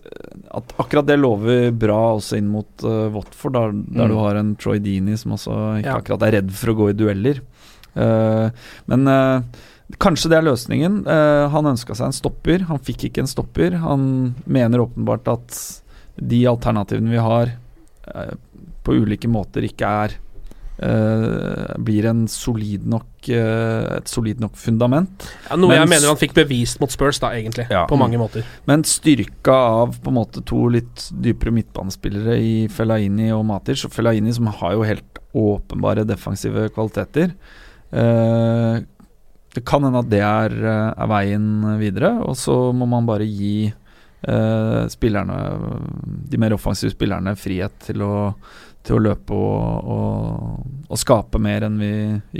at 0.54 0.74
akkurat 0.78 1.06
det 1.08 1.16
lover 1.18 1.72
bra 1.74 1.98
også 2.14 2.36
inn 2.38 2.46
mot 2.52 2.84
eh, 2.86 3.08
Watford, 3.14 3.56
der, 3.56 3.72
der 3.72 4.06
Mm. 4.06 4.12
du 4.12 4.16
har 4.20 4.38
en 4.38 4.54
Troy 4.56 4.78
Dini 4.78 5.16
som 5.18 5.32
også 5.34 5.56
ikke 5.80 5.88
Ja. 5.88 5.96
akkurat 5.98 6.22
er 6.28 6.32
redd 6.38 6.52
for 6.54 6.70
å 6.70 6.76
gå 6.78 6.90
i 6.90 6.96
dueller. 6.96 7.40
Eh, 7.94 8.50
men 8.86 9.08
eh, 9.08 9.42
Kanskje 10.00 10.30
det 10.32 10.38
er 10.38 10.46
løsningen. 10.46 11.02
Uh, 11.04 11.50
han 11.52 11.66
ønska 11.68 11.92
seg 11.92 12.06
en 12.06 12.14
stopper, 12.16 12.62
han 12.64 12.78
fikk 12.80 13.02
ikke 13.10 13.20
en 13.20 13.28
stopper. 13.28 13.74
Han 13.82 14.34
mener 14.48 14.80
åpenbart 14.86 15.26
at 15.28 15.58
de 16.16 16.38
alternativene 16.48 17.12
vi 17.12 17.20
har, 17.20 17.50
uh, 18.08 18.32
på 18.86 18.94
ulike 18.96 19.28
måter 19.28 19.66
ikke 19.68 19.84
er 19.84 20.14
eh, 20.16 20.31
Blir 21.82 22.08
en 22.10 22.24
solid 22.30 22.86
nok 22.90 23.28
eh, 23.30 23.96
et 23.98 24.10
solid 24.10 24.40
nok 24.42 24.56
fundament. 24.58 25.26
Ja, 25.48 25.58
noe 25.60 25.76
jeg 25.76 25.90
mener 25.90 26.10
han 26.10 26.20
fikk 26.20 26.34
bevist 26.36 26.80
mot 26.82 26.92
Spurs, 26.92 27.20
da, 27.22 27.32
egentlig. 27.36 27.68
Ja. 27.70 27.84
På 27.90 27.98
mange 28.00 28.18
måter. 28.20 28.46
Men 28.68 28.84
styrka 28.88 29.54
av 29.82 29.98
på 30.02 30.12
en 30.12 30.18
måte 30.18 30.42
to 30.48 30.64
litt 30.74 31.08
dypere 31.24 31.54
midtbanespillere 31.54 32.38
i 32.40 32.54
Fellaini 32.72 33.30
og 33.36 33.44
Matic. 33.50 33.84
Og 33.86 33.94
Fellaini 33.94 34.34
som 34.34 34.50
har 34.50 34.76
jo 34.76 34.86
helt 34.88 35.22
åpenbare 35.32 36.06
defensive 36.08 36.68
kvaliteter. 36.74 37.36
Eh, 37.92 38.82
det 39.52 39.64
kan 39.68 39.84
hende 39.84 40.00
at 40.00 40.10
det 40.10 40.22
er, 40.24 40.56
eh, 40.64 40.90
er 40.96 41.08
veien 41.10 41.78
videre, 41.80 42.14
og 42.24 42.36
så 42.36 42.72
må 42.72 42.88
man 42.88 43.06
bare 43.08 43.28
gi 43.28 43.72
eh, 44.22 44.82
spillerne 44.88 45.36
de 46.30 46.38
mer 46.38 46.54
offensive 46.54 46.94
spillerne 46.94 47.34
frihet 47.36 47.74
til 47.88 48.04
å, 48.06 48.12
til 48.86 48.98
å 48.98 49.02
løpe 49.06 49.36
og, 49.36 49.90
og, 49.94 50.86
og 50.90 51.00
skape 51.00 51.40
mer 51.42 51.66
enn 51.66 51.80
vi 51.80 51.92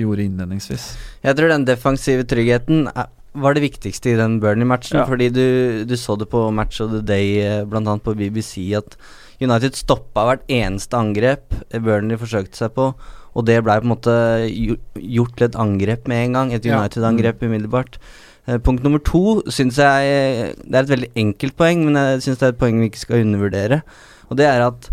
gjorde 0.03 0.27
innledningsvis. 0.27 0.87
Jeg 1.23 1.39
tror 1.39 1.53
den 1.53 1.67
defensive 1.69 2.27
tryggheten 2.29 2.89
var 3.33 3.57
det 3.57 3.65
viktigste 3.65 4.13
i 4.13 4.19
den 4.19 4.39
Burnley-matchen. 4.43 5.01
Ja. 5.01 5.07
Fordi 5.09 5.31
du, 5.33 5.47
du 5.89 5.97
så 5.97 6.17
det 6.21 6.29
på 6.33 6.45
Match 6.55 6.83
of 6.85 6.93
the 6.93 7.01
Day, 7.01 7.39
bl.a. 7.41 7.65
blant 7.71 7.89
annet 7.89 8.05
på 8.05 8.17
BBC, 8.19 8.73
at 8.77 8.99
United 9.43 9.79
stoppa 9.79 10.27
hvert 10.29 10.45
eneste 10.53 10.99
angrep 10.99 11.55
Burnley 11.73 12.21
forsøkte 12.21 12.61
seg 12.61 12.75
på. 12.77 12.91
Og 13.33 13.47
det 13.49 13.63
blei 13.65 13.79
på 13.81 13.89
en 13.89 13.95
måte 13.95 14.15
gjort 14.51 15.39
til 15.39 15.49
et 15.49 15.57
angrep 15.59 16.11
med 16.11 16.27
en 16.27 16.37
gang. 16.37 16.53
Et 16.53 16.69
United-angrep 16.69 17.41
umiddelbart. 17.41 17.97
Eh, 18.45 18.59
punkt 18.59 18.83
nummer 18.85 18.99
to 18.99 19.39
syns 19.55 19.77
jeg 19.79 20.57
Det 20.67 20.75
er 20.75 20.83
et 20.83 20.91
veldig 20.91 21.11
enkelt 21.15 21.55
poeng, 21.57 21.85
men 21.87 21.97
jeg 21.97 22.25
syns 22.27 22.41
det 22.41 22.49
er 22.49 22.55
et 22.57 22.61
poeng 22.61 22.81
vi 22.83 22.91
ikke 22.91 23.05
skal 23.07 23.25
undervurdere. 23.25 23.81
Og 24.29 24.37
det 24.41 24.49
er 24.51 24.67
at 24.67 24.91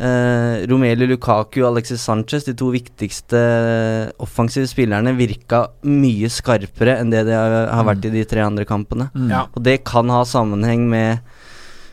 eh, 0.00 0.64
Romelu 0.70 1.06
Lukaku 1.10 1.60
og 1.62 1.74
Alexis 1.74 2.02
Sanchez, 2.02 2.46
de 2.48 2.54
to 2.56 2.70
viktigste 2.74 3.40
offensive 4.22 4.68
spillerne, 4.70 5.14
virka 5.18 5.66
mye 5.86 6.30
skarpere 6.32 6.98
enn 7.00 7.12
det 7.12 7.26
de 7.28 7.36
har, 7.36 7.56
har 7.70 7.86
vært 7.88 8.08
i 8.08 8.14
de 8.14 8.24
tre 8.28 8.44
andre 8.46 8.66
kampene. 8.68 9.10
Ja. 9.30 9.46
Og 9.54 9.64
det 9.66 9.82
kan 9.88 10.10
ha 10.12 10.24
sammenheng 10.28 10.88
med 10.90 11.20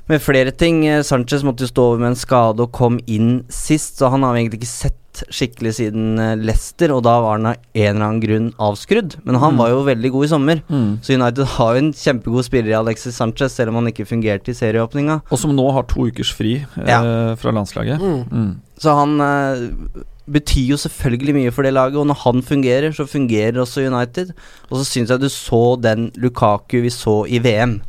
med 0.09 0.21
flere 0.23 0.51
ting. 0.55 0.85
Eh, 0.87 1.01
Sanchez 1.03 1.43
måtte 1.43 1.65
jo 1.65 1.71
stå 1.71 1.83
over 1.91 1.99
med 2.03 2.13
en 2.13 2.19
skade 2.21 2.63
og 2.63 2.71
kom 2.71 2.99
inn 3.07 3.43
sist, 3.49 3.97
så 3.99 4.09
han 4.13 4.23
har 4.23 4.33
vi 4.33 4.45
egentlig 4.45 4.61
ikke 4.63 4.71
sett 4.75 5.03
skikkelig 5.33 5.71
siden 5.79 6.19
eh, 6.21 6.35
Leicester, 6.37 6.91
og 6.93 7.01
da 7.07 7.15
var 7.23 7.37
han 7.39 7.47
av 7.49 7.55
en 7.73 7.87
eller 7.95 8.05
annen 8.05 8.21
grunn 8.21 8.49
avskrudd. 8.61 9.15
Men 9.25 9.39
han 9.41 9.55
Mm. 9.55 9.57
var 9.57 9.69
jo 9.69 9.79
veldig 9.87 10.11
god 10.13 10.25
i 10.25 10.27
sommer, 10.27 10.61
Mm. 10.69 10.99
så 11.01 11.13
United 11.17 11.45
har 11.57 11.73
jo 11.73 11.79
en 11.79 11.91
kjempegod 11.93 12.45
spiller 12.45 12.69
i 12.69 12.77
Alexis 12.77 13.15
Sanchez, 13.17 13.51
selv 13.55 13.69
om 13.69 13.75
han 13.81 13.87
ikke 13.87 14.05
fungerte 14.05 14.49
i 14.49 14.53
serieåpninga. 14.53 15.21
Og 15.31 15.39
som 15.39 15.55
nå 15.55 15.71
har 15.73 15.83
to 15.83 16.05
ukers 16.05 16.31
fri 16.31 16.57
eh, 16.77 16.85
Ja. 16.87 17.35
fra 17.35 17.51
landslaget. 17.51 17.99
Mm. 17.99 18.29
Mm. 18.31 18.55
Så 18.77 18.93
han 18.95 19.19
eh, 19.19 20.03
betyr 20.29 20.67
jo 20.69 20.75
selvfølgelig 20.77 21.33
mye 21.33 21.51
for 21.51 21.63
det 21.63 21.73
laget, 21.73 21.95
og 21.97 22.05
når 22.05 22.17
han 22.23 22.41
fungerer, 22.43 22.91
så 22.93 23.07
fungerer 23.09 23.57
også 23.57 23.87
United. 23.87 24.33
Og 24.69 24.77
så 24.77 24.85
syns 24.85 25.09
jeg 25.09 25.19
du 25.19 25.29
så 25.29 25.81
den 25.81 26.11
Lukaku 26.15 26.81
vi 26.83 26.89
så 26.89 27.25
i 27.27 27.39
VM. 27.39 27.81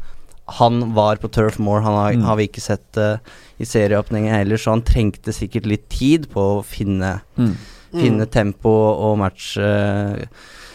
Han 0.57 0.95
var 0.95 1.17
på 1.21 1.29
Turf 1.31 1.59
Moor, 1.59 1.81
han 1.85 1.93
har, 1.95 2.13
Mm. 2.13 2.23
har 2.25 2.37
vi 2.37 2.47
ikke 2.49 2.61
sett 2.65 2.97
uh, 2.97 3.19
i 3.61 3.65
serieåpningen 3.65 4.33
heller, 4.33 4.57
så 4.57 4.71
han 4.71 4.83
trengte 4.83 5.33
sikkert 5.33 5.67
litt 5.67 5.89
tid 5.93 6.29
på 6.33 6.41
å 6.59 6.65
finne, 6.65 7.21
Mm. 7.37 7.55
finne 7.93 8.27
tempo 8.27 8.69
og 8.71 9.19
match 9.19 9.57
Uh, 9.59 10.25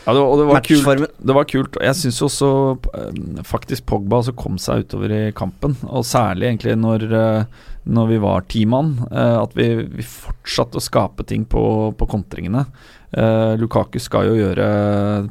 Ja, 0.06 0.12
det 0.12 0.20
var, 0.20 0.28
og 0.28 0.38
det 0.38 0.46
var 0.50 0.62
kult. 0.62 1.12
Det 1.26 1.34
var 1.34 1.46
kult. 1.46 1.78
Jeg 1.80 1.96
syns 1.96 2.18
også 2.22 2.48
um, 2.76 3.38
faktisk 3.48 3.86
Pogba 3.86 4.18
altså, 4.18 4.34
kom 4.36 4.58
seg 4.60 4.84
utover 4.84 5.10
i 5.16 5.32
kampen. 5.32 5.78
Og 5.88 6.04
særlig 6.04 6.50
egentlig 6.50 6.76
når, 6.76 7.06
uh, 7.14 7.46
når 7.88 8.08
vi 8.10 8.18
var 8.20 8.42
ti 8.52 8.66
mann. 8.66 8.98
at 9.10 9.56
vi, 9.56 9.70
vi 9.96 10.04
fortsatte 10.04 10.76
å 10.76 10.84
skape 10.84 11.24
ting 11.26 11.46
på, 11.46 11.96
på 11.96 12.06
kontringene. 12.12 12.66
Eh, 13.14 13.54
Lukaku 13.62 14.00
skal 14.02 14.26
jo 14.26 14.34
gjøre 14.40 14.66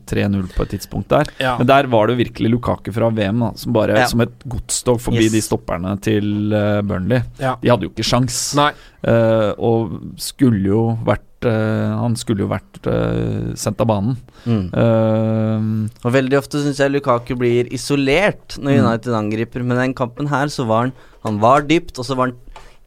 3-0 0.06 0.44
på 0.54 0.62
et 0.62 0.70
tidspunkt 0.76 1.08
der. 1.10 1.26
Ja. 1.42 1.56
Men 1.58 1.66
der 1.66 1.88
var 1.90 2.06
det 2.06 2.14
jo 2.16 2.20
virkelig 2.24 2.52
Lukaku 2.54 2.92
fra 2.94 3.08
VM 3.10 3.40
da, 3.42 3.50
som 3.58 3.72
bare 3.74 3.96
Ja. 3.98 4.06
som 4.06 4.20
et 4.20 4.36
godstog 4.48 5.00
forbi 5.00 5.24
Yes. 5.26 5.32
de 5.32 5.40
stopperne 5.42 5.96
til 6.00 6.52
uh, 6.54 6.80
Burnley. 6.82 7.22
Ja. 7.40 7.56
De 7.60 7.68
hadde 7.72 7.82
jo 7.88 7.90
ikke 7.90 8.06
sjans. 8.06 8.54
Nei. 8.54 8.70
Eh, 9.02 9.52
og 9.58 9.98
skulle 10.16 10.62
jo 10.62 10.96
vært 11.04 11.26
Han 11.42 12.14
skulle 12.14 12.44
jo 12.44 12.46
vært 12.46 12.84
sendt 13.58 13.80
av 13.82 13.88
banen. 13.90 14.12
Mm. 14.46 14.68
Eh, 14.78 16.06
Og 16.06 16.12
veldig 16.14 16.38
ofte 16.38 16.60
syns 16.62 16.78
jeg 16.78 16.92
Lukaku 16.94 17.34
blir 17.34 17.66
isolert 17.74 18.60
når 18.62 18.76
Mm. 18.78 18.84
United 18.86 19.12
angriper, 19.18 19.64
men 19.66 19.76
den 19.76 19.94
kampen 19.94 20.28
her 20.30 20.46
så 20.46 20.64
var 20.68 20.82
han 20.86 20.92
Han 21.24 21.40
var 21.40 21.62
dypt, 21.62 21.98
og 21.98 22.04
så 22.06 22.14
var 22.16 22.26
han 22.30 22.36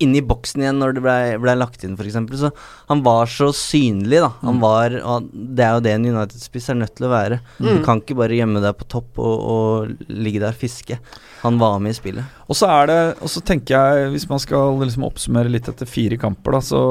inne 0.03 0.17
i 0.19 0.23
boksen 0.27 0.59
igjen 0.63 0.79
når 0.81 0.93
det 0.97 1.01
ble, 1.05 1.15
ble 1.39 1.53
lagt 1.55 1.83
inn, 1.87 1.93
f.eks. 1.95 2.17
Så 2.41 2.49
han 2.89 3.03
var 3.05 3.29
så 3.31 3.47
synlig, 3.55 4.19
da. 4.19 4.31
Han 4.41 4.57
Mm. 4.57 4.61
var 4.61 4.95
Og 5.05 5.29
det 5.31 5.63
er 5.65 5.73
jo 5.77 5.83
det 5.85 5.93
en 5.95 6.05
United-spiss 6.11 6.69
er 6.69 6.75
nødt 6.81 6.95
til 6.97 7.07
å 7.07 7.13
være. 7.13 7.39
Mm. 7.59 7.69
Du 7.69 7.83
kan 7.85 8.01
ikke 8.01 8.17
bare 8.19 8.35
gjemme 8.35 8.61
deg 8.63 8.75
på 8.77 8.87
topp 8.91 9.19
og, 9.23 9.45
og 9.55 9.95
ligge 10.09 10.39
der 10.43 10.51
og 10.51 10.59
fiske. 10.59 10.99
Han 11.43 11.59
var 11.61 11.79
med 11.79 11.91
i 11.95 11.99
spillet. 11.99 12.25
Og 12.49 12.55
så 12.59 12.67
er 12.67 12.87
det 12.87 12.99
Og 13.21 13.29
så 13.29 13.41
tenker 13.45 13.75
jeg, 13.77 14.11
hvis 14.11 14.27
man 14.29 14.39
skal 14.39 14.75
liksom 14.81 15.05
oppsummere 15.07 15.49
litt 15.51 15.67
etter 15.69 15.85
fire 15.87 16.17
kamper, 16.17 16.51
da, 16.57 16.59
så 16.59 16.81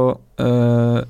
øh, 0.40 1.04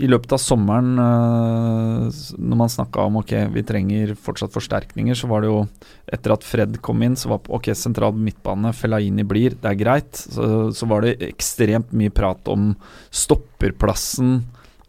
i 0.00 0.08
løpet 0.08 0.32
av 0.32 0.40
sommeren, 0.40 0.94
eh, 0.98 2.20
når 2.40 2.58
man 2.58 2.72
snakka 2.72 3.04
om 3.06 3.18
ok, 3.20 3.34
vi 3.54 3.64
trenger 3.66 4.14
fortsatt 4.16 4.54
forsterkninger, 4.54 5.16
så 5.18 5.28
var 5.30 5.44
det 5.44 5.50
jo 5.50 5.64
Etter 6.10 6.34
at 6.34 6.46
Fred 6.46 6.78
kom 6.82 7.02
inn, 7.06 7.14
så 7.18 7.30
var 7.30 7.46
ok, 7.46 7.68
sentral 7.78 8.16
midtbane, 8.16 8.72
Fellaini 8.74 9.22
blir, 9.28 9.54
det 9.60 9.68
er 9.70 9.78
greit. 9.78 10.16
Så, 10.18 10.70
så 10.74 10.88
var 10.90 11.04
det 11.04 11.20
ekstremt 11.28 11.92
mye 11.94 12.10
prat 12.10 12.50
om 12.50 12.72
stopperplassen 13.14 14.40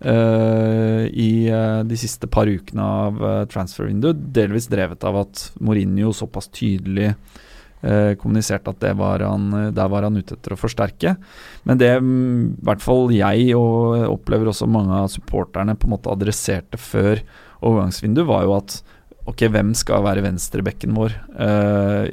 uh, 0.01 1.03
i 1.05 1.45
eh, 1.45 1.83
de 1.85 1.99
siste 2.01 2.25
par 2.31 2.49
ukene 2.49 2.87
av 3.05 3.21
transfer-vinduet. 3.53 4.25
Delvis 4.33 4.71
drevet 4.71 5.05
av 5.05 5.21
at 5.21 5.45
Mourinho 5.61 6.09
såpass 6.17 6.49
tydelig 6.49 7.11
eh, 7.81 8.13
kommuniserte 8.19 8.73
at 8.73 8.87
var 8.97 9.23
han, 9.25 9.49
der 9.75 9.91
var 9.91 10.07
han 10.07 10.17
ute 10.17 10.37
etter 10.37 10.55
å 10.55 10.59
forsterke. 10.59 11.15
Men 11.67 11.81
det 11.81 11.91
mm, 11.99 12.61
i 12.61 12.65
hvert 12.69 12.83
fall 12.83 13.13
jeg 13.15 13.51
og 13.57 14.07
opplever 14.09 14.51
også 14.51 14.69
mange 14.69 15.03
av 15.03 15.11
supporterne 15.13 15.77
på 15.77 15.89
en 15.89 15.95
måte 15.97 16.13
adresserte 16.13 16.79
før 16.81 17.23
overgangsvinduet, 17.61 18.27
var 18.29 18.47
jo 18.47 18.55
at 18.57 18.79
ok, 19.29 19.45
hvem 19.53 19.75
skal 19.77 20.05
være 20.05 20.23
venstrebekken 20.25 20.95
vår? 20.97 21.17
Eh, 21.45 22.07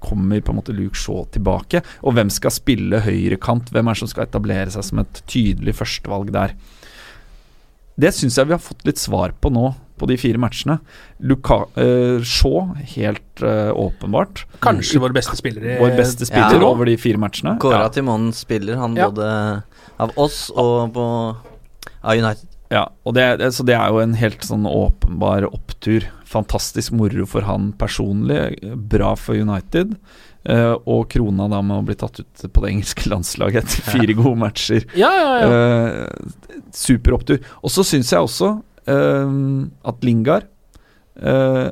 kommer 0.00 0.40
på 0.40 0.52
en 0.52 0.58
måte 0.58 0.74
Luke 0.74 0.98
Shaw 0.98 1.26
tilbake? 1.34 1.82
Og 2.08 2.16
hvem 2.16 2.32
skal 2.32 2.54
spille 2.54 3.02
høyrekant? 3.04 3.68
Hvem 3.72 3.90
er 3.90 3.96
det 3.96 4.02
som 4.02 4.10
skal 4.10 4.26
etablere 4.26 4.72
seg 4.72 4.86
som 4.86 5.02
et 5.02 5.22
tydelig 5.28 5.76
førstevalg 5.76 6.32
der? 6.34 6.56
Det 8.00 8.14
syns 8.16 8.38
jeg 8.38 8.48
vi 8.48 8.56
har 8.56 8.64
fått 8.64 8.86
litt 8.88 9.00
svar 9.00 9.34
på 9.36 9.52
nå, 9.52 9.66
på 10.00 10.08
de 10.08 10.16
fire 10.20 10.40
matchene. 10.40 10.78
Luka, 11.20 11.60
uh, 11.76 12.22
Shaw, 12.24 12.70
helt 12.96 13.42
uh, 13.44 13.70
åpenbart. 13.76 14.46
Kanskje 14.64 15.02
vår 15.02 15.12
beste 15.16 15.36
spiller 15.38 15.66
i 15.74 15.78
Vår 15.80 15.96
beste 16.00 16.28
spiller 16.28 16.60
Ja. 16.60 16.68
over 16.70 16.88
de 16.88 16.96
fire 17.00 17.20
matchene. 17.20 17.58
Kåra 17.60 17.84
Ja. 17.84 17.88
til 17.92 18.08
månedens 18.08 18.40
spiller, 18.46 18.80
han 18.80 18.96
Ja. 18.96 19.10
både 19.10 19.62
av 20.00 20.16
oss 20.16 20.48
og 20.56 20.94
på 20.96 21.04
av 22.02 22.16
United. 22.16 22.48
Ja, 22.70 22.86
og 23.04 23.14
det, 23.16 23.24
det, 23.40 23.50
så 23.52 23.64
det 23.66 23.74
er 23.74 23.90
jo 23.90 23.98
en 23.98 24.14
helt 24.14 24.44
sånn 24.46 24.64
åpenbar 24.64 25.44
opptur. 25.50 26.06
Fantastisk 26.30 26.92
moro 26.94 27.26
for 27.26 27.42
han 27.42 27.72
personlig, 27.76 28.60
bra 28.88 29.16
for 29.18 29.34
United. 29.34 29.96
Uh, 30.48 30.78
og 30.88 31.10
krona 31.12 31.50
da 31.52 31.58
med 31.60 31.82
å 31.82 31.84
bli 31.84 31.94
tatt 32.00 32.22
ut 32.22 32.44
på 32.54 32.62
det 32.62 32.70
engelske 32.70 33.10
landslaget 33.12 33.66
etter 33.66 33.90
fire 33.92 34.14
gode 34.16 34.38
matcher. 34.40 34.86
Ja, 34.96 35.10
ja, 35.12 35.32
ja. 35.42 35.48
Uh, 35.50 36.62
super 36.72 37.18
opptur. 37.18 37.42
Og 37.60 37.74
så 37.74 37.84
syns 37.84 38.14
jeg 38.14 38.22
også 38.24 38.54
at 38.88 40.06
Lingard 40.06 40.46
eh, 41.20 41.68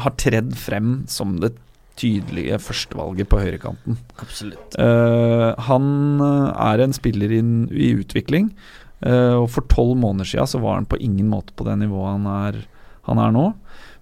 har 0.00 0.14
tredd 0.20 0.54
frem 0.56 1.02
som 1.10 1.36
det 1.42 1.52
tydelige 2.00 2.58
førstevalget 2.62 3.28
på 3.30 3.40
høyrekanten. 3.42 3.98
Absolutt. 4.22 4.78
Eh, 4.80 5.50
han 5.68 5.90
eh, 6.24 6.48
er 6.66 6.84
en 6.84 6.96
spiller 6.96 7.34
i, 7.36 7.42
i 7.70 7.90
utvikling, 8.00 8.50
eh, 9.06 9.34
og 9.38 9.48
for 9.54 9.66
tolv 9.70 9.96
måneder 10.02 10.30
siden 10.32 10.50
så 10.50 10.62
var 10.62 10.80
han 10.80 10.88
på 10.90 10.98
ingen 11.02 11.28
måte 11.30 11.54
på 11.54 11.66
det 11.68 11.78
nivået 11.84 12.16
han 12.16 12.30
er, 12.32 12.64
han 13.10 13.22
er 13.22 13.36
nå. 13.36 13.46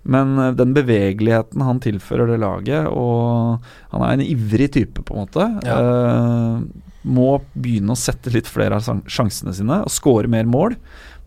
Men 0.02 0.38
eh, 0.38 0.54
den 0.58 0.72
bevegeligheten 0.76 1.66
han 1.66 1.82
tilfører 1.84 2.32
det 2.32 2.40
laget, 2.42 2.88
og 2.88 3.60
han 3.92 4.06
er 4.06 4.16
en 4.16 4.24
ivrig 4.24 4.72
type, 4.78 5.04
på 5.04 5.16
en 5.16 5.26
måte, 5.26 5.50
eh, 5.68 6.88
må 7.02 7.30
begynne 7.52 7.92
å 7.92 7.98
sette 7.98 8.30
litt 8.30 8.48
flere 8.50 8.78
av 8.78 9.02
sjansene 9.10 9.54
sine 9.56 9.80
og 9.82 9.92
score 9.92 10.30
mer 10.30 10.46
mål. 10.48 10.78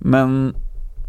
Men 0.05 0.53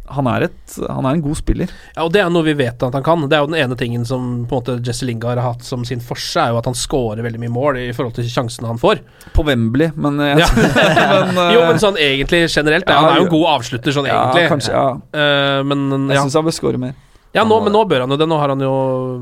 han 0.09 0.27
er, 0.31 0.47
et, 0.47 0.77
han 0.87 1.07
er 1.07 1.17
en 1.17 1.23
god 1.25 1.39
spiller. 1.39 1.71
Ja, 1.97 2.05
og 2.05 2.13
Det 2.15 2.21
er 2.23 2.31
noe 2.31 2.47
vi 2.47 2.55
vet 2.59 2.83
at 2.83 2.95
han 2.95 3.05
kan. 3.05 3.25
Det 3.27 3.37
er 3.37 3.43
jo 3.43 3.51
den 3.51 3.59
ene 3.59 3.79
tingen 3.79 4.05
som 4.07 4.45
på 4.47 4.59
en 4.59 4.61
måte 4.61 4.77
Jesse 4.87 5.07
Lingard 5.09 5.41
har 5.41 5.55
hatt 5.55 5.67
som 5.67 5.85
sin 5.89 6.03
forse, 6.05 6.39
er 6.41 6.55
jo 6.55 6.61
at 6.61 6.69
han 6.69 6.77
scorer 6.79 7.25
veldig 7.27 7.41
mye 7.43 7.53
mål 7.53 7.81
i 7.83 7.89
forhold 7.97 8.15
til 8.19 8.29
sjansene 8.31 8.71
han 8.71 8.81
får. 8.81 9.03
På 9.35 9.45
Wembley, 9.47 9.91
men 9.97 10.21
Ja. 10.23 10.47
men, 10.55 11.41
eh, 11.43 11.55
jo, 11.57 11.65
men 11.67 11.83
sånn 11.83 11.99
egentlig 12.03 12.45
generelt. 12.47 12.87
Ja, 12.87 13.01
han 13.03 13.11
er 13.11 13.23
jo 13.23 13.27
en 13.27 13.35
god 13.35 13.49
avslutter 13.57 13.97
sånn 13.97 14.09
ja, 14.09 14.21
egentlig. 14.21 14.47
kanskje, 14.55 14.77
ja. 14.77 14.87
Uh, 15.11 15.61
men 15.67 16.09
Jeg 16.13 16.23
syns 16.23 16.39
han 16.39 16.47
bør 16.47 16.59
score 16.61 16.83
mer. 16.83 16.95
ja, 17.35 17.45
nå, 17.45 17.61
men 17.67 17.75
nå 17.75 17.83
bør 17.91 18.07
han 18.07 18.15
jo 18.15 18.21
det. 18.21 18.31
Nå 18.31 18.41
har 18.41 18.55
han 18.55 18.63
jo 18.63 18.75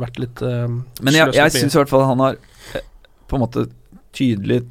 vært 0.02 0.21
litt 0.21 0.45
uh, 0.45 0.69
Men 0.69 1.21
jeg, 1.21 1.33
jeg 1.38 1.57
syns 1.57 1.78
i 1.78 1.81
hvert 1.81 1.93
fall 1.93 2.07
han 2.11 2.23
har 2.28 2.38
eh, 2.76 2.85
på 3.31 3.38
en 3.38 3.47
måte 3.47 3.69
tydelig 4.14 4.62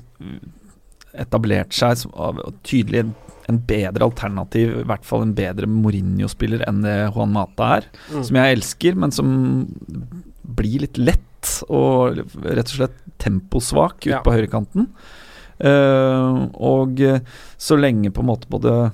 etablert 1.19 1.73
seg 1.75 1.97
som 1.99 2.39
tydelig 2.65 3.09
en, 3.51 3.59
bedre 3.67 4.07
alternativ, 4.07 4.71
i 4.81 4.87
hvert 4.87 5.05
fall 5.07 5.25
en 5.25 5.35
bedre 5.37 5.67
Mourinho-spiller 5.69 6.63
enn 6.67 6.81
det 6.85 6.95
Juan 7.09 7.33
Mata 7.35 7.69
er. 7.79 7.89
Mm. 8.13 8.23
Som 8.23 8.39
jeg 8.39 8.57
elsker, 8.57 8.97
men 8.99 9.15
som 9.15 9.29
blir 10.43 10.85
litt 10.85 10.99
lett 11.01 11.53
og 11.67 12.23
rett 12.43 12.69
og 12.69 12.75
slett 12.77 12.97
temposvak 13.23 14.05
ute 14.05 14.15
Ja. 14.15 14.23
på 14.23 14.35
høyrekanten. 14.35 14.89
Uh, 15.63 16.49
og 16.57 16.99
eh, 16.99 17.21
så 17.61 17.77
lenge 17.77 18.09
på 18.11 18.23
en 18.23 18.27
måte 18.31 18.49
både 18.51 18.91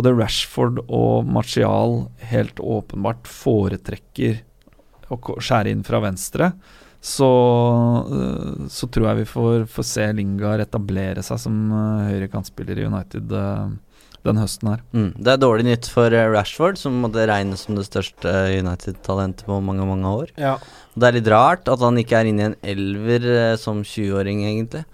både 0.00 0.12
Rashford 0.16 0.84
og 0.88 1.28
Martial 1.28 2.06
helt 2.30 2.60
åpenbart 2.62 3.28
foretrekker 3.28 4.40
å 5.10 5.18
skjære 5.42 5.72
inn 5.74 5.82
fra 5.84 6.00
venstre, 6.04 6.52
så, 7.00 7.28
øh, 8.04 8.66
så 8.70 8.86
tror 8.92 9.08
jeg 9.08 9.22
vi 9.22 9.28
får, 9.30 9.64
får 9.72 9.86
se 9.88 10.06
Lingard 10.12 10.60
etablere 10.62 11.24
seg 11.24 11.40
som 11.40 11.56
øh, 11.72 12.10
høyrekantspiller 12.10 12.78
i 12.78 12.86
United 12.86 13.32
den 14.24 14.36
høsten 14.40 14.68
her. 14.68 14.80
Mm. 14.92 15.12
Det 15.16 15.32
er 15.32 15.40
dårlig 15.40 15.64
nytt 15.64 15.86
for 15.88 16.12
eh, 16.12 16.26
Rashford, 16.34 16.76
som 16.80 16.98
måtte 17.04 17.24
regnes 17.30 17.62
som 17.66 17.76
det 17.78 17.86
største 17.88 18.32
United-talentet 18.60 19.46
på 19.48 19.60
mange 19.64 19.86
mange 19.88 20.10
år. 20.24 20.32
Ja. 20.40 20.56
Det 20.96 21.08
er 21.08 21.16
litt 21.16 21.30
rart 21.32 21.68
at 21.72 21.80
han 21.80 21.96
ikke 22.02 22.18
er 22.20 22.28
inne 22.28 22.42
i 22.42 22.48
en 22.50 22.58
elver 22.74 23.24
eh, 23.32 23.56
som 23.60 23.80
20-åring, 23.86 24.44
egentlig. 24.48 24.84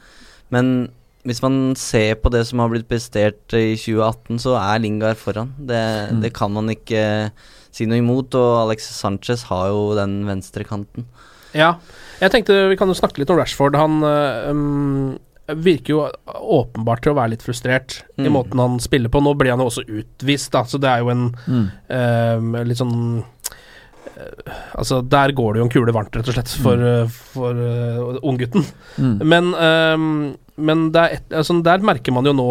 Men 0.55 0.89
hvis 1.27 1.41
man 1.43 1.75
ser 1.75 2.15
på 2.23 2.31
det 2.31 2.45
som 2.47 2.61
har 2.63 2.71
blitt 2.71 2.87
prestert 2.87 3.53
eh, 3.57 3.73
i 3.75 3.77
2018, 3.81 4.39
så 4.45 4.55
er 4.61 4.83
Lingard 4.85 5.19
foran. 5.19 5.55
Det, 5.59 5.83
Mm. 6.13 6.21
det 6.23 6.33
kan 6.37 6.53
man 6.55 6.71
ikke 6.71 7.33
si 7.75 7.85
noe 7.91 7.99
imot, 7.99 8.35
og 8.39 8.69
Alex 8.69 8.87
Sanchez 8.95 9.43
har 9.51 9.69
jo 9.75 9.95
den 9.99 10.21
venstre 10.29 10.63
kanten. 10.65 11.05
Ja. 11.53 11.75
Jeg 12.21 12.31
tenkte 12.33 12.69
vi 12.71 12.77
kan 12.79 12.89
jo 12.89 12.95
snakke 12.97 13.19
litt 13.21 13.31
om 13.33 13.37
Rashford. 13.41 13.75
Han 13.77 13.99
øh, 14.07 15.19
virker 15.47 15.93
jo 15.93 16.01
åpenbart 16.27 17.05
til 17.05 17.13
å 17.13 17.17
være 17.21 17.35
litt 17.37 17.45
frustrert 17.47 18.01
i 18.19 18.27
Mm. 18.27 18.33
måten 18.35 18.59
han 18.59 18.79
spiller 18.81 19.09
på. 19.09 19.23
Nå 19.23 19.35
blir 19.39 19.51
han 19.51 19.61
jo 19.61 19.69
også 19.71 19.85
utvist, 19.87 20.51
da, 20.53 20.65
så 20.65 20.79
det 20.79 20.91
er 20.91 20.99
jo 21.05 21.11
en 21.11 21.33
øh, 21.47 22.65
litt 22.67 22.81
sånn 22.81 23.23
uh, 23.23 24.55
Altså, 24.75 25.03
der 25.03 25.33
går 25.37 25.53
det 25.55 25.61
jo 25.61 25.67
en 25.67 25.71
kule 25.71 25.93
varmt, 25.93 26.17
rett 26.17 26.29
og 26.29 26.35
slett, 26.35 26.49
for, 26.63 26.77
uh, 26.81 27.07
for 27.35 27.53
øh, 27.53 28.19
unggutten. 28.23 28.65
Mm. 28.99 29.17
Men, 29.23 29.55
øhm, 29.55 30.37
men 30.57 30.87
er 30.97 31.19
et, 31.19 31.33
altså, 31.33 31.63
der 31.63 31.85
merker 31.85 32.13
man 32.13 32.25
jo 32.25 32.33
nå, 32.33 32.47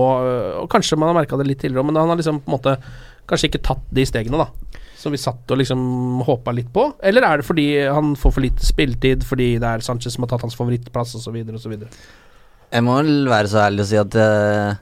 og 0.62 0.69
kanskje 0.69 0.97
man 0.97 1.10
har 1.10 1.19
merka 1.23 1.38
det 1.38 1.47
litt 1.47 1.60
tidligere 1.63 1.81
òg, 1.81 1.89
men 1.89 1.95
han 1.99 2.10
har 2.13 2.19
liksom 2.21 2.43
på 2.45 2.51
en 2.51 2.58
måte 2.58 2.77
kanskje 3.27 3.49
ikke 3.49 3.63
tatt 3.65 3.88
de 3.97 4.05
stegene, 4.05 4.38
da. 4.38 4.79
Som 4.97 5.13
vi 5.13 5.17
satt 5.21 5.49
og 5.51 5.58
liksom 5.58 6.21
håpa 6.25 6.53
litt 6.53 6.71
på. 6.73 6.88
Eller 7.03 7.25
er 7.25 7.41
det 7.41 7.45
fordi 7.45 7.65
han 7.86 8.13
får 8.17 8.31
for 8.38 8.45
lite 8.45 8.65
spilletid, 8.65 9.25
fordi 9.25 9.55
det 9.62 9.71
er 9.71 9.86
Sanchez 9.86 10.15
som 10.15 10.25
har 10.25 10.31
tatt 10.34 10.45
hans 10.45 10.58
favorittplass, 10.58 11.15
osv., 11.17 11.41
osv.? 11.58 11.75
Jeg 12.73 12.84
må 12.86 12.95
vel 13.01 13.28
være 13.30 13.47
så 13.51 13.62
ærlig 13.67 13.86
å 13.86 13.89
si 13.89 13.97
at 14.01 14.15
eh, 14.19 14.75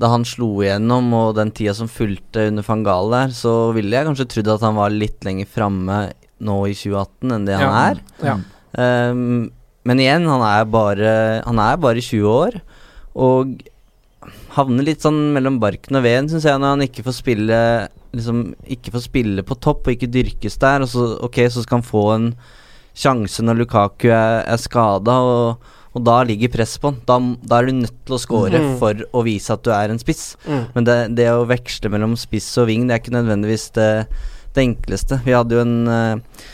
da 0.00 0.08
han 0.10 0.24
slo 0.26 0.48
igjennom, 0.64 1.12
og 1.14 1.36
den 1.38 1.52
tida 1.54 1.74
som 1.78 1.88
fulgte 1.90 2.48
under 2.50 2.64
van 2.66 2.82
Gaal 2.86 3.12
der, 3.14 3.34
så 3.36 3.72
ville 3.76 3.94
jeg 3.94 4.08
kanskje 4.08 4.26
trodd 4.32 4.50
at 4.56 4.64
han 4.66 4.74
var 4.80 4.90
litt 4.94 5.22
lenger 5.24 5.46
framme 5.46 5.98
nå 6.44 6.56
i 6.66 6.74
2018 6.74 7.36
enn 7.36 7.44
det 7.46 7.58
han 7.60 7.68
Ja. 7.70 7.84
er. 7.92 8.00
Ja. 8.26 8.38
Um, 9.12 9.52
men 9.86 10.00
igjen, 10.02 10.24
han 10.26 10.42
er 10.42 10.64
bare 10.66 11.42
Han 11.46 11.60
er 11.62 11.76
bare 11.78 12.00
20 12.02 12.24
år, 12.26 12.56
og 13.14 13.52
havner 14.56 14.82
litt 14.88 15.04
sånn 15.04 15.32
mellom 15.36 15.60
barken 15.62 15.94
og 16.00 16.02
veden, 16.06 16.26
syns 16.32 16.46
jeg, 16.48 16.58
når 16.58 16.74
han 16.74 16.84
ikke 16.88 17.04
får 17.06 17.16
spille 17.20 17.60
Liksom 18.14 18.42
ikke 18.70 18.92
får 18.94 19.02
spille 19.08 19.42
på 19.46 19.56
topp 19.58 19.88
og 19.88 19.94
ikke 19.96 20.06
dyrkes 20.14 20.54
der, 20.62 20.82
og 20.84 20.88
så, 20.90 21.06
ok, 21.26 21.38
så 21.50 21.62
skal 21.64 21.80
han 21.80 21.86
få 21.86 22.02
en 22.14 22.26
sjanse 22.94 23.42
når 23.42 23.58
Lukaku 23.58 24.06
er, 24.14 24.44
er 24.46 24.60
skada, 24.62 25.16
og, 25.18 25.64
og 25.94 26.02
da 26.06 26.16
ligger 26.26 26.50
presset 26.50 26.82
på 26.82 26.90
han. 26.90 26.98
Da, 27.06 27.18
da 27.46 27.60
er 27.60 27.68
du 27.70 27.76
nødt 27.78 28.00
til 28.06 28.16
å 28.16 28.20
score 28.22 28.60
mm. 28.60 28.72
for 28.80 29.04
å 29.14 29.22
vise 29.26 29.54
at 29.54 29.62
du 29.62 29.70
er 29.74 29.92
en 29.94 30.02
spiss. 30.02 30.34
Mm. 30.42 30.64
Men 30.74 30.88
det, 30.88 30.98
det 31.20 31.28
å 31.30 31.46
veksle 31.48 31.92
mellom 31.94 32.16
spiss 32.18 32.50
og 32.58 32.68
ving, 32.72 32.88
det 32.88 32.96
er 32.96 33.02
ikke 33.04 33.14
nødvendigvis 33.14 33.68
det, 33.78 33.88
det 34.56 34.66
enkleste. 34.66 35.20
Vi 35.24 35.36
hadde 35.36 35.54
jo 35.54 35.62
en 35.62 35.76
eh, 35.94 36.44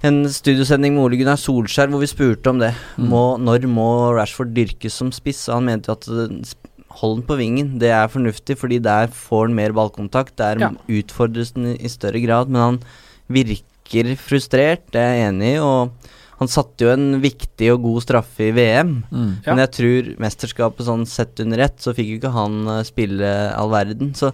en 0.00 0.22
studiosending 0.32 0.94
med 0.96 1.04
Ole 1.04 1.18
Gunnar 1.20 1.36
Solskjær 1.36 1.90
hvor 1.92 2.00
vi 2.00 2.08
spurte 2.08 2.52
om 2.52 2.60
det. 2.62 2.72
Mm. 2.96 3.08
Må, 3.12 3.24
når 3.36 3.66
må 3.68 3.88
Rashford 4.16 4.54
dyrkes 4.56 4.96
som 4.96 5.10
spiss? 5.12 5.42
Og 5.50 5.58
han 5.58 5.66
mente 5.68 5.90
jo 5.90 5.96
at 5.98 6.08
eh, 6.08 6.54
hold 7.00 7.18
den 7.18 7.26
på 7.28 7.36
vingen. 7.38 7.74
Det 7.82 7.90
er 7.92 8.08
fornuftig, 8.12 8.56
fordi 8.58 8.80
der 8.82 9.12
får 9.12 9.48
han 9.48 9.58
mer 9.58 9.76
ballkontakt. 9.76 10.38
Der 10.40 10.60
Ja. 10.64 10.70
utfordres 10.88 11.52
den 11.52 11.74
i, 11.74 11.76
i 11.76 11.92
større 11.92 12.22
grad. 12.24 12.48
Men 12.48 12.60
han 12.62 12.80
virker 13.28 14.16
frustrert, 14.16 14.88
det 14.92 15.04
er 15.04 15.14
jeg 15.18 15.28
enig 15.34 15.52
i. 15.54 15.60
Og 15.60 15.92
han 16.40 16.48
satte 16.48 16.86
jo 16.86 16.90
en 16.94 17.20
viktig 17.20 17.68
og 17.74 17.82
god 17.84 18.02
straffe 18.06 18.46
i 18.48 18.54
VM. 18.56 18.94
Mm. 19.12 19.30
Ja. 19.44 19.52
Men 19.52 19.60
jeg 19.66 19.72
tror 19.76 20.06
mesterskapet 20.24 20.86
sånn 20.88 21.04
sett 21.06 21.40
under 21.44 21.60
ett, 21.66 21.76
så 21.84 21.92
fikk 21.96 22.08
jo 22.14 22.18
ikke 22.22 22.32
han 22.34 22.56
eh, 22.78 22.82
spille 22.88 23.28
all 23.54 23.68
verden. 23.74 24.14
Så 24.16 24.32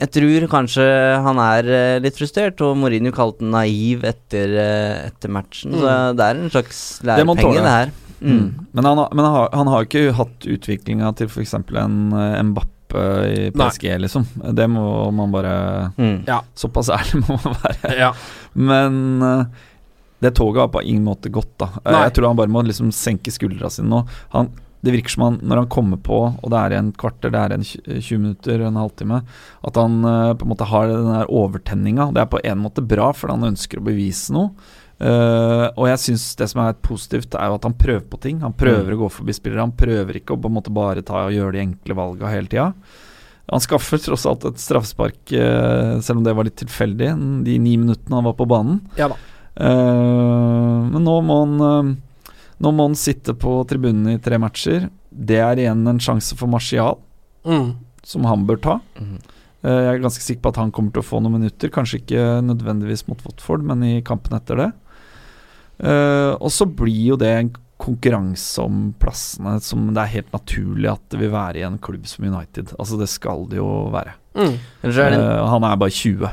jeg 0.00 0.10
tror 0.16 0.46
kanskje 0.48 0.84
han 1.26 1.38
er 1.44 1.66
eh, 1.76 1.98
litt 2.02 2.16
frustrert, 2.18 2.60
og 2.64 2.74
Mourinho 2.80 3.12
kalte 3.14 3.44
han 3.44 3.52
naiv 3.54 4.02
etter, 4.08 4.54
eh, 4.58 5.06
etter 5.10 5.28
matchen. 5.30 5.74
Så 5.76 5.84
Mm. 5.86 6.16
det 6.18 6.26
er 6.26 6.40
en 6.40 6.50
slags 6.50 6.80
Det 7.00 7.06
lærepenge, 7.12 7.54
det, 7.54 7.62
det 7.62 7.74
her. 7.76 7.92
Mm. 8.20 8.34
Mm. 8.36 8.66
Men, 8.74 8.84
han, 8.84 8.98
har- 8.98 9.14
men 9.14 9.24
han, 9.24 9.34
har, 9.34 9.48
han 9.54 9.66
har 9.72 9.84
ikke 9.86 10.12
hatt 10.18 10.46
utviklinga 10.58 11.14
til 11.16 11.28
f.eks. 11.30 11.54
en 11.54 11.96
Mbappé 12.50 12.66
i 12.90 13.46
i 13.46 13.50
Nei. 13.54 13.68
PSG, 13.70 13.84
liksom. 14.02 14.24
Det 14.56 14.66
må 14.68 14.82
man 15.14 15.30
bare 15.30 15.92
Mm. 15.96 16.24
Såpass 16.58 16.88
ærlig 16.90 17.20
må 17.28 17.36
man 17.44 17.54
være. 17.62 17.92
Ja. 17.96 18.12
Men 18.54 19.22
det 20.20 20.34
toget 20.36 20.64
har 20.64 20.72
på 20.72 20.82
ingen 20.82 21.06
måte 21.06 21.32
gått, 21.32 21.54
da. 21.60 21.70
Eh, 21.84 21.92
Nei. 21.92 22.02
Jeg 22.08 22.16
tror 22.16 22.30
han 22.30 22.40
bare 22.40 22.52
må 22.52 22.64
liksom 22.66 22.92
senke 22.94 23.32
skuldra 23.32 23.70
sine 23.72 23.88
nå. 23.92 24.02
Han, 24.34 24.50
det 24.84 24.94
virker 24.94 25.12
som 25.12 25.24
han, 25.26 25.38
når 25.44 25.62
han 25.62 25.70
kommer 25.72 26.00
på, 26.00 26.18
og 26.32 26.52
det 26.52 26.60
er 26.60 26.76
en 26.78 26.92
kvarter, 26.96 27.32
det 27.32 27.40
er 27.40 27.54
en 27.56 27.64
20 27.64 28.20
minutter, 28.20 28.62
en 28.64 28.80
halvtime, 28.80 29.22
at 29.68 29.80
han 29.80 29.98
eh, 30.04 30.34
på 30.36 30.46
en 30.46 30.52
måte 30.52 30.68
har 30.68 30.88
den 30.88 31.10
der 31.12 31.32
overtenninga. 31.32 32.10
Det 32.16 32.24
er 32.24 32.30
på 32.32 32.40
en 32.44 32.62
måte 32.62 32.84
bra, 32.84 33.10
for 33.16 33.32
han 33.32 33.48
ønsker 33.52 33.80
å 33.80 33.88
bevise 33.90 34.36
noe. 34.36 34.54
Uh, 35.00 35.72
og 35.80 35.86
jeg 35.88 36.00
syns 36.02 36.24
det 36.36 36.50
som 36.52 36.60
er 36.60 36.74
positivt, 36.84 37.32
er 37.32 37.48
jo 37.48 37.56
at 37.56 37.64
han 37.64 37.76
prøver 37.80 38.04
på 38.04 38.18
ting. 38.20 38.42
Han 38.44 38.52
prøver 38.52 38.92
å 38.92 39.06
gå 39.06 39.08
forbi 39.14 39.32
spillere. 39.32 39.64
Han 39.64 39.72
prøver 39.72 40.18
ikke 40.18 40.36
å 40.36 40.40
på 40.40 40.50
en 40.50 40.58
måte 40.58 40.74
bare 40.76 41.04
ta 41.06 41.22
og 41.24 41.32
gjøre 41.32 41.54
de 41.56 41.62
enkle 41.62 41.96
valga 41.96 42.28
hele 42.28 42.52
tida. 42.52 42.66
Han 43.50 43.64
skaffer 43.64 43.98
tross 43.98 44.26
alt 44.28 44.44
et 44.46 44.60
straffespark, 44.60 45.22
uh, 45.32 45.96
selv 46.04 46.20
om 46.20 46.26
det 46.26 46.36
var 46.36 46.46
litt 46.46 46.60
tilfeldig, 46.60 47.14
de 47.48 47.56
ni 47.56 47.78
minuttene 47.80 48.20
han 48.20 48.28
var 48.28 48.36
på 48.38 48.48
banen. 48.50 48.82
Ja 49.00 49.08
da. 49.14 49.16
Eh, 49.56 50.78
men 50.92 51.04
nå 51.04 51.16
må 51.26 51.40
han 51.44 51.66
eh, 51.66 51.96
Nå 52.60 52.70
må 52.76 52.90
han 52.90 52.96
sitte 52.98 53.32
på 53.40 53.54
tribunen 53.64 54.12
i 54.12 54.18
tre 54.20 54.36
matcher. 54.36 54.90
Det 55.10 55.38
er 55.40 55.62
igjen 55.62 55.80
en 55.88 56.00
sjanse 56.02 56.36
for 56.36 56.50
Martial, 56.52 56.98
Mm. 57.48 57.70
som 58.04 58.26
han 58.28 58.42
bør 58.44 58.58
ta. 58.60 58.74
Mm. 59.00 59.14
Uh, 59.64 59.70
jeg 59.70 59.94
er 59.94 60.02
ganske 60.02 60.24
sikker 60.26 60.42
på 60.44 60.50
at 60.52 60.58
han 60.60 60.70
kommer 60.76 60.92
til 60.92 61.00
å 61.00 61.06
få 61.08 61.22
noen 61.24 61.38
minutter. 61.38 61.72
Kanskje 61.72 62.02
ikke 62.02 62.26
nødvendigvis 62.44 63.06
mot 63.08 63.24
Watford, 63.24 63.64
men 63.64 63.80
i 63.88 64.02
kampen 64.04 64.36
etter 64.36 64.60
det. 64.60 64.68
Eh, 65.80 66.34
og 66.36 66.52
så 66.52 66.66
blir 66.68 67.14
jo 67.14 67.16
det 67.20 67.30
en 67.32 67.50
konkurranse 67.80 68.60
om 68.60 68.90
plassene 69.00 69.54
som 69.64 69.86
det 69.96 70.02
er 70.02 70.14
helt 70.18 70.32
naturlig 70.36 70.90
at 70.92 71.00
det 71.08 71.20
vil 71.22 71.32
være 71.32 71.62
i 71.62 71.64
en 71.64 71.78
klubb 71.80 72.04
som 72.08 72.26
United. 72.28 72.74
Altså 72.76 72.98
Det 73.00 73.08
skal 73.08 73.46
det 73.48 73.56
jo 73.56 73.88
være. 73.94 74.12
Mm. 74.36 74.58
Er 74.84 74.92
det 75.16 75.22
han 75.48 75.64
er 75.64 75.80
bare 75.80 75.96
20. 75.96 76.28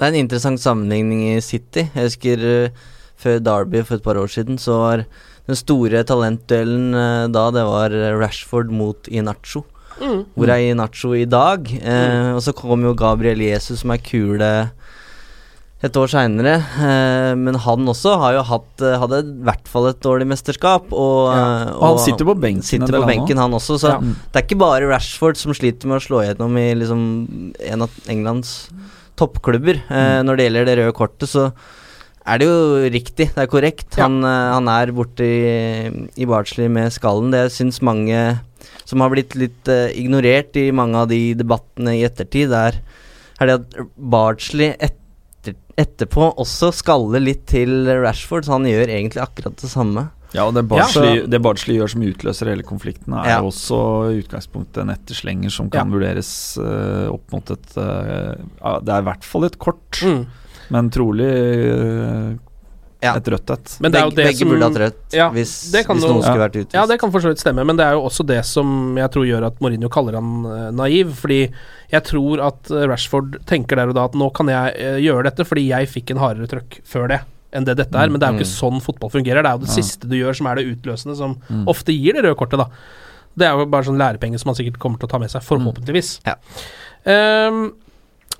Det 0.00 0.06
er 0.06 0.14
en 0.14 0.22
interessant 0.22 0.60
sammenligning 0.62 1.26
i 1.34 1.40
City. 1.44 1.84
Jeg 1.92 2.06
husker 2.06 2.40
uh, 2.40 2.86
før 3.20 3.42
Derby 3.44 3.82
for 3.84 3.98
et 3.98 4.06
par 4.06 4.16
år 4.16 4.30
siden, 4.32 4.56
så 4.56 4.78
var 4.80 5.02
den 5.44 5.58
store 5.58 6.00
talentduellen 6.08 6.96
uh, 6.96 7.26
da 7.28 7.42
det 7.52 7.66
var 7.68 7.92
Rashford 8.16 8.72
mot 8.72 9.10
Inacho. 9.12 9.66
Mm. 10.00 10.22
Hvor 10.32 10.48
er 10.48 10.70
Inacho 10.70 11.12
i 11.12 11.26
dag? 11.28 11.66
Eh, 11.68 12.30
og 12.32 12.38
så 12.40 12.54
kom 12.56 12.86
jo 12.86 12.96
Gabriel 12.96 13.42
Jesus, 13.44 13.82
som 13.82 13.90
er 13.92 14.00
kule 14.00 14.48
et 15.84 15.96
år 16.00 16.08
seinere. 16.08 16.54
Men 17.36 17.58
han 17.60 17.90
også 17.92 18.14
har 18.22 18.38
jo 18.38 18.46
hatt 18.48 18.84
hadde 19.02 19.18
i 19.26 19.34
hvert 19.44 19.68
fall 19.68 19.90
et 19.90 20.00
dårlig 20.00 20.30
mesterskap. 20.30 20.88
Og, 20.88 21.34
ja. 21.36 21.74
Og 21.74 21.84
han 21.84 22.00
sitter 22.06 22.30
på 22.30 22.36
benken. 22.40 22.64
sitter 22.64 22.96
på 22.96 23.02
benken, 23.10 23.42
han 23.42 23.58
også. 23.58 23.76
Så 23.82 23.92
Ja. 23.92 23.98
det 24.00 24.40
er 24.40 24.46
ikke 24.46 24.62
bare 24.62 24.88
Rashford 24.88 25.36
som 25.36 25.52
sliter 25.52 25.90
med 25.90 26.00
å 26.00 26.06
slå 26.06 26.24
gjennom 26.24 26.56
i 26.56 26.70
liksom 26.80 27.04
en 27.60 27.84
av 27.84 28.00
Englands 28.08 28.70
toppklubber. 29.18 29.82
Mm. 29.88 30.26
når 30.26 30.36
det 30.36 30.44
gjelder 30.46 30.68
det 30.68 30.76
røde 30.80 30.96
kortet, 30.96 31.30
så 31.30 31.50
er 32.28 32.40
det 32.40 32.48
jo 32.48 32.90
riktig. 32.92 33.30
Det 33.34 33.42
er 33.42 33.50
korrekt. 33.50 33.88
Ja. 33.96 34.06
Han, 34.06 34.20
eh, 34.24 34.52
han 34.54 34.70
er 34.70 34.92
borte 34.96 35.26
i, 35.26 36.06
i 36.20 36.28
Barnsley 36.28 36.68
med 36.72 36.92
skallen. 36.94 37.32
Det 37.34 37.48
syns 37.54 37.80
mange 37.82 38.40
som 38.84 39.02
har 39.02 39.12
blitt 39.12 39.36
litt 39.38 39.70
eh, 39.70 39.90
ignorert 39.98 40.56
i 40.58 40.70
mange 40.74 40.98
av 40.98 41.10
de 41.10 41.20
debattene 41.38 41.96
i 41.98 42.04
ettertid, 42.06 42.52
er, 42.52 42.80
er 43.40 43.50
det 43.50 43.58
at 43.60 43.76
Bardsley 43.96 44.74
etter, 44.76 45.56
etterpå 45.80 46.32
også 46.42 46.72
skaller 46.76 47.22
litt 47.22 47.46
til 47.50 47.88
Rashford, 48.02 48.46
så 48.46 48.58
han 48.58 48.68
gjør 48.68 48.90
egentlig 48.90 49.22
akkurat 49.22 49.56
det 49.62 49.70
samme. 49.72 50.08
Ja, 50.32 50.44
og 50.46 50.54
det 50.54 50.62
Ja. 50.62 50.68
Bardsley, 50.76 51.26
det 51.26 51.40
Bardsley 51.42 51.76
gjør 51.80 51.90
som 51.90 52.02
utløser 52.06 52.46
hele 52.52 52.62
konflikten, 52.62 53.14
er 53.18 53.28
Ja. 53.28 53.38
jo 53.40 53.48
også 53.50 53.80
i 54.14 54.20
utgangspunktet 54.22 54.82
en 54.82 54.90
etterslenger 54.94 55.50
som 55.50 55.68
kan 55.70 55.90
vurderes 55.90 56.56
uh, 56.58 57.10
opp 57.12 57.32
mot 57.32 57.50
et 57.50 57.72
uh, 57.76 58.78
Det 58.80 58.88
er 58.94 59.00
i 59.02 59.08
hvert 59.10 59.24
fall 59.24 59.44
et 59.44 59.58
kort, 59.58 60.00
Mm. 60.04 60.26
men 60.70 60.90
trolig 60.90 61.26
uh, 61.26 62.36
Ja. 63.02 63.14
et 63.16 63.24
rødt 63.32 63.50
et. 63.50 63.78
Men 63.80 63.90
det 63.92 63.98
er 63.98 64.04
jo 64.04 64.10
det 64.10 64.24
begge 64.26 64.36
som 64.38 64.48
burde 64.50 64.66
hatt 64.68 64.76
rødt 64.78 65.12
Ja, 65.16 65.30
hvis, 65.32 65.72
det 65.72 65.86
kan 65.86 65.96
hvis 65.96 66.04
jo- 66.04 66.12
noen 66.12 66.22
skulle 66.22 66.36
Ja. 66.36 66.48
vært 66.48 66.56
utvist. 66.60 66.74
Ja, 66.74 66.86
det 66.86 67.00
kan 67.00 67.10
for 67.10 67.20
så 67.20 67.28
vidt 67.32 67.38
stemme, 67.40 67.64
men 67.64 67.76
det 67.76 67.86
er 67.86 67.92
jo 67.96 68.02
også 68.04 68.26
det 68.26 68.44
som 68.44 68.94
jeg 68.96 69.10
tror 69.10 69.24
gjør 69.26 69.46
at 69.46 69.58
Mourinho 69.60 69.88
kaller 69.88 70.12
han 70.20 70.44
uh, 70.46 70.70
naiv. 70.70 71.14
Fordi 71.16 71.50
jeg 71.90 72.04
tror 72.04 72.46
at 72.46 72.70
Rashford 72.70 73.38
tenker 73.46 73.76
der 73.76 73.88
og 73.88 73.94
da 73.94 74.04
at 74.04 74.12
nå 74.12 74.30
kan 74.32 74.46
jeg 74.46 74.74
uh, 74.78 75.00
gjøre 75.00 75.24
dette 75.24 75.44
fordi 75.48 75.68
jeg 75.68 75.88
fikk 75.88 76.10
en 76.12 76.18
hardere 76.18 76.46
trøkk 76.46 76.80
før 76.84 77.08
det 77.08 77.20
enn 77.52 77.64
det 77.64 77.76
dette 77.76 77.94
er. 77.98 78.08
Men 78.08 78.20
det 78.20 78.28
er 78.28 78.32
jo 78.32 78.40
ikke 78.44 78.52
sånn 78.54 78.80
fotball 78.82 79.10
fungerer. 79.10 79.42
Det 79.42 79.50
er 79.50 79.58
jo 79.58 79.64
det 79.66 79.68
Ja. 79.68 79.82
siste 79.82 80.08
du 80.08 80.16
gjør 80.16 80.36
som 80.36 80.46
er 80.46 80.54
det 80.56 80.66
utløsende, 80.76 81.16
som 81.16 81.36
Mm. 81.50 81.64
ofte 81.66 81.92
gir 81.92 82.12
det 82.14 82.24
røde 82.24 82.36
kortet, 82.36 82.58
da. 82.58 82.66
Det 83.36 83.46
er 83.46 83.56
jo 83.58 83.66
bare 83.66 83.84
sånn 83.84 83.98
lærepenge 83.98 84.38
som 84.40 84.48
han 84.50 84.56
sikkert 84.56 84.78
kommer 84.78 84.98
til 84.98 85.06
å 85.08 85.10
ta 85.10 85.18
med 85.18 85.30
seg, 85.30 85.42
forhåpentligvis. 85.42 86.20
Ja. 86.26 86.34
Um, 87.48 87.72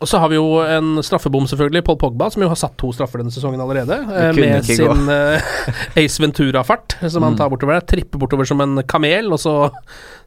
og 0.00 0.08
så 0.08 0.18
har 0.18 0.28
vi 0.32 0.36
jo 0.36 0.60
en 0.64 0.96
straffebom, 1.04 1.44
selvfølgelig. 1.46 1.84
Paul 1.84 1.96
Pogba, 2.00 2.30
som 2.32 2.40
jo 2.42 2.48
har 2.48 2.56
satt 2.56 2.76
to 2.80 2.88
straffer 2.92 3.18
denne 3.20 3.30
sesongen 3.34 3.60
allerede. 3.60 3.98
eh, 4.10 4.32
med 4.32 4.64
sin 4.64 5.08
uh, 5.08 5.40
Ace 5.96 6.18
Ventura-fart, 6.22 6.96
som 7.10 7.22
han 7.22 7.36
tar 7.36 7.50
bortover 7.52 7.76
der. 7.78 7.86
Tripper 7.86 8.18
bortover 8.18 8.46
som 8.48 8.60
en 8.64 8.82
kamel, 8.88 9.30
og 9.32 9.38
så 9.38 9.70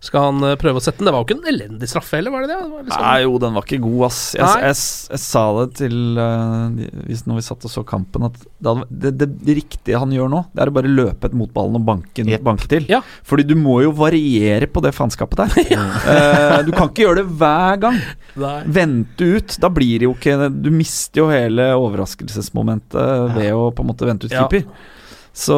skal 0.04 0.26
han 0.28 0.44
eh, 0.44 0.58
prøve 0.60 0.82
å 0.82 0.84
sette 0.84 1.00
den. 1.00 1.08
Det 1.08 1.14
var 1.16 1.24
jo 1.24 1.28
ikke 1.30 1.38
en 1.40 1.52
elendig 1.54 1.88
straffe 1.88 2.18
heller, 2.18 2.34
var 2.34 2.44
det 2.44 2.52
det? 2.52 2.58
det 2.60 2.72
var 2.74 2.84
liksom- 2.84 3.04
Nei, 3.06 3.20
jo, 3.24 3.38
den 3.40 3.54
var 3.56 3.68
ikke 3.68 3.80
god, 3.86 4.02
ass. 4.10 4.20
Jeg, 4.36 4.64
jeg, 4.66 4.78
jeg, 5.14 5.22
sa 5.24 5.44
det 5.60 5.68
til 5.80 5.96
uh, 6.20 7.22
når 7.30 7.40
vi 7.40 7.46
satt 7.48 7.68
og 7.70 7.72
så 7.72 7.84
kampen, 7.88 8.28
at 8.28 8.36
det, 8.44 8.74
det, 8.90 9.14
det, 9.22 9.30
det 9.48 9.56
riktige 9.62 10.02
han 10.02 10.12
gjør 10.12 10.32
nå, 10.34 10.44
det 10.52 10.66
er 10.66 10.72
å 10.72 10.76
bare 10.76 10.92
løpe 10.92 11.30
et 11.30 11.38
mot 11.40 11.54
ballen 11.56 11.80
og 11.80 11.88
banke, 11.88 12.26
yep. 12.28 12.44
Banke 12.44 12.68
til. 12.68 12.88
Ja. 12.92 13.00
Fordi 13.24 13.48
du 13.48 13.56
må 13.56 13.80
jo 13.86 13.94
variere 13.96 14.68
på 14.68 14.84
det 14.84 14.92
faenskapet 14.98 15.46
der. 15.46 15.80
uh, 16.10 16.60
du 16.68 16.74
kan 16.76 16.92
ikke 16.92 17.08
gjøre 17.08 17.22
det 17.22 17.28
hver 17.40 17.80
gang. 17.88 18.02
Nei. 18.44 18.58
Vente 18.76 19.30
ut. 19.38 19.56
Da 19.64 19.72
blir 19.72 20.02
det 20.02 20.10
jo 20.10 20.16
ikke 20.18 20.50
Du 20.52 20.68
mister 20.74 21.24
jo 21.24 21.30
hele 21.32 21.70
overraskelsesmomentet 21.78 23.38
ved 23.38 23.54
å 23.56 23.70
på 23.72 23.86
en 23.86 23.90
måte 23.94 24.10
vente 24.10 24.28
ut 24.28 24.36
Ja. 24.36 24.50
Så 25.34 25.56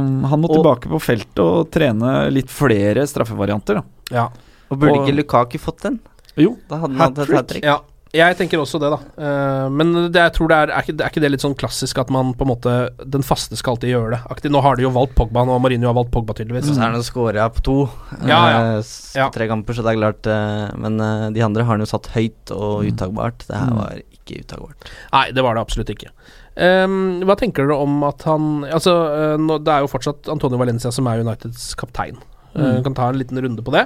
um, 0.00 0.24
han 0.26 0.40
må 0.42 0.48
Og- 0.50 0.56
tilbake 0.58 0.88
på 0.90 0.98
feltet 1.00 1.38
og 1.42 1.70
trene 1.70 2.30
litt 2.34 2.50
flere 2.50 3.06
straffevarianter, 3.06 3.74
da. 3.80 3.82
Ja. 4.10 4.28
Og 4.70 4.78
burde 4.80 4.98
Og- 4.98 5.06
ikke 5.06 5.16
Lukaku 5.22 5.58
fått 5.62 5.82
den? 5.82 6.00
Jo, 6.36 6.56
Da 6.68 6.76
hadde 6.82 6.96
han 6.98 7.14
hatt 7.14 7.18
et 7.18 7.28
Hat-trick. 7.36 7.64
ja. 7.64 7.78
Jeg 8.16 8.36
tenker 8.38 8.56
også 8.62 8.78
det, 8.80 8.88
da. 8.88 8.98
Uh, 9.20 9.68
men 9.68 9.90
det, 10.10 10.14
jeg 10.14 10.32
tror 10.32 10.48
det 10.48 10.56
er, 10.56 10.70
er, 10.72 10.82
ikke, 10.86 10.94
er 11.04 11.10
ikke 11.10 11.20
det 11.20 11.30
litt 11.32 11.42
sånn 11.42 11.56
klassisk 11.58 11.98
at 12.00 12.08
man 12.08 12.30
på 12.32 12.46
en 12.46 12.48
måte 12.48 12.72
Den 13.04 13.20
faste 13.26 13.56
skal 13.58 13.74
alltid 13.74 13.90
gjøre 13.92 14.10
det. 14.14 14.20
Aktiv. 14.30 14.50
Nå 14.54 14.62
har 14.62 14.76
de 14.76 14.82
jo 14.86 14.90
valgt 14.94 15.14
Pogba, 15.18 15.42
og 15.44 15.60
Mourinho 15.60 15.86
har 15.90 15.94
valgt 15.98 16.12
Pogba, 16.14 16.32
tydeligvis. 16.32 16.70
Så 16.70 16.78
er 16.80 16.92
han 16.94 17.02
scora 17.02 17.50
på 17.52 17.60
to 17.66 17.90
Ja, 18.24 18.38
ja. 18.48 18.78
eh, 18.78 18.82
Ja. 19.16 19.28
tre 19.28 19.46
kamper, 19.48 19.74
så 19.74 19.82
det 19.84 19.92
er 19.92 20.00
klart 20.00 20.26
Uh, 20.26 20.76
Men 20.78 20.98
uh, 21.00 21.30
de 21.30 21.42
andre 21.42 21.62
har 21.64 21.76
han 21.76 21.80
jo 21.80 21.84
satt 21.86 22.06
høyt 22.14 22.50
og 22.52 22.84
Mm. 22.84 22.92
uttagbart. 22.94 23.38
Det 23.46 23.56
her 23.56 23.66
Mm. 23.70 23.76
var 23.76 24.00
ikke 24.14 24.40
uttagbart. 24.46 24.90
Nei, 25.12 25.30
det 25.32 25.42
var 25.42 25.54
det 25.54 25.60
absolutt 25.66 25.90
ikke. 25.90 26.08
Ehm, 26.56 27.20
hva 27.28 27.36
tenker 27.36 27.66
dere 27.66 27.76
om 27.84 27.98
at 28.08 28.22
han 28.24 28.64
Altså, 28.64 28.94
uh, 29.36 29.56
det 29.60 29.72
er 29.72 29.84
jo 29.84 29.92
fortsatt 29.92 30.30
Antonio 30.32 30.56
Valencia 30.60 30.92
som 30.94 31.08
er 31.10 31.20
Uniteds 31.24 31.74
kaptein. 31.78 32.16
Eh, 32.54 32.56
Mm. 32.56 32.76
Vi 32.78 32.82
kan 32.86 32.94
ta 32.96 33.08
en 33.10 33.18
liten 33.20 33.36
runde 33.36 33.60
på 33.60 33.72
det. 33.74 33.84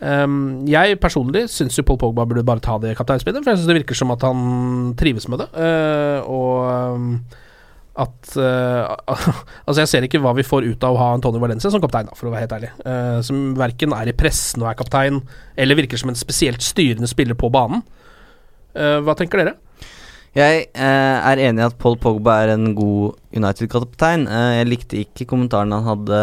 Um, 0.00 0.64
jeg 0.64 0.96
personlig 0.96 1.50
syns 1.52 1.76
jo 1.76 1.82
Paul 1.84 1.98
Pogba 2.00 2.24
burde 2.24 2.46
bare 2.48 2.62
ta 2.64 2.78
det 2.80 2.94
kapteinspinnet, 2.96 3.44
for 3.44 3.52
jeg 3.52 3.58
syns 3.58 3.68
det 3.68 3.76
virker 3.76 3.98
som 3.98 4.10
at 4.14 4.22
han 4.24 4.94
trives 4.96 5.28
med 5.28 5.42
det. 5.42 5.48
Uh, 5.52 6.24
og 6.24 6.94
um, 6.94 7.20
at 8.00 8.32
Altså, 9.66 9.82
jeg 9.82 9.90
ser 9.90 10.06
ikke 10.06 10.22
hva 10.24 10.32
vi 10.32 10.46
får 10.48 10.64
ut 10.64 10.88
av 10.88 10.96
å 10.96 11.00
ha 11.02 11.10
Antonio 11.12 11.42
Valencia 11.42 11.68
som 11.68 11.82
kaptein, 11.84 12.08
da, 12.08 12.16
for 12.16 12.30
å 12.30 12.32
være 12.32 12.46
helt 12.46 12.56
ærlig. 12.56 12.70
Som 13.26 13.50
verken 13.58 13.92
er 13.92 14.08
i 14.08 14.16
pressen 14.16 14.64
og 14.64 14.70
er 14.70 14.78
kaptein, 14.78 15.20
eller 15.60 15.76
virker 15.76 16.00
som 16.00 16.08
en 16.08 16.16
spesielt 16.16 16.64
styrende 16.64 17.10
spiller 17.10 17.36
på 17.36 17.52
banen. 17.52 17.82
Hva 18.72 19.18
tenker 19.18 19.42
dere? 19.42 19.58
Jeg 20.36 20.66
eh, 20.78 21.16
er 21.26 21.42
enig 21.42 21.62
i 21.62 21.66
at 21.66 21.78
Paul 21.80 21.96
Pogba 21.98 22.36
er 22.44 22.52
en 22.54 22.74
god 22.78 23.16
United-kaptein. 23.34 24.28
Eh, 24.30 24.50
jeg 24.60 24.68
likte 24.68 25.00
ikke 25.00 25.26
kommentaren 25.32 25.74
han 25.74 25.88
hadde 25.88 26.20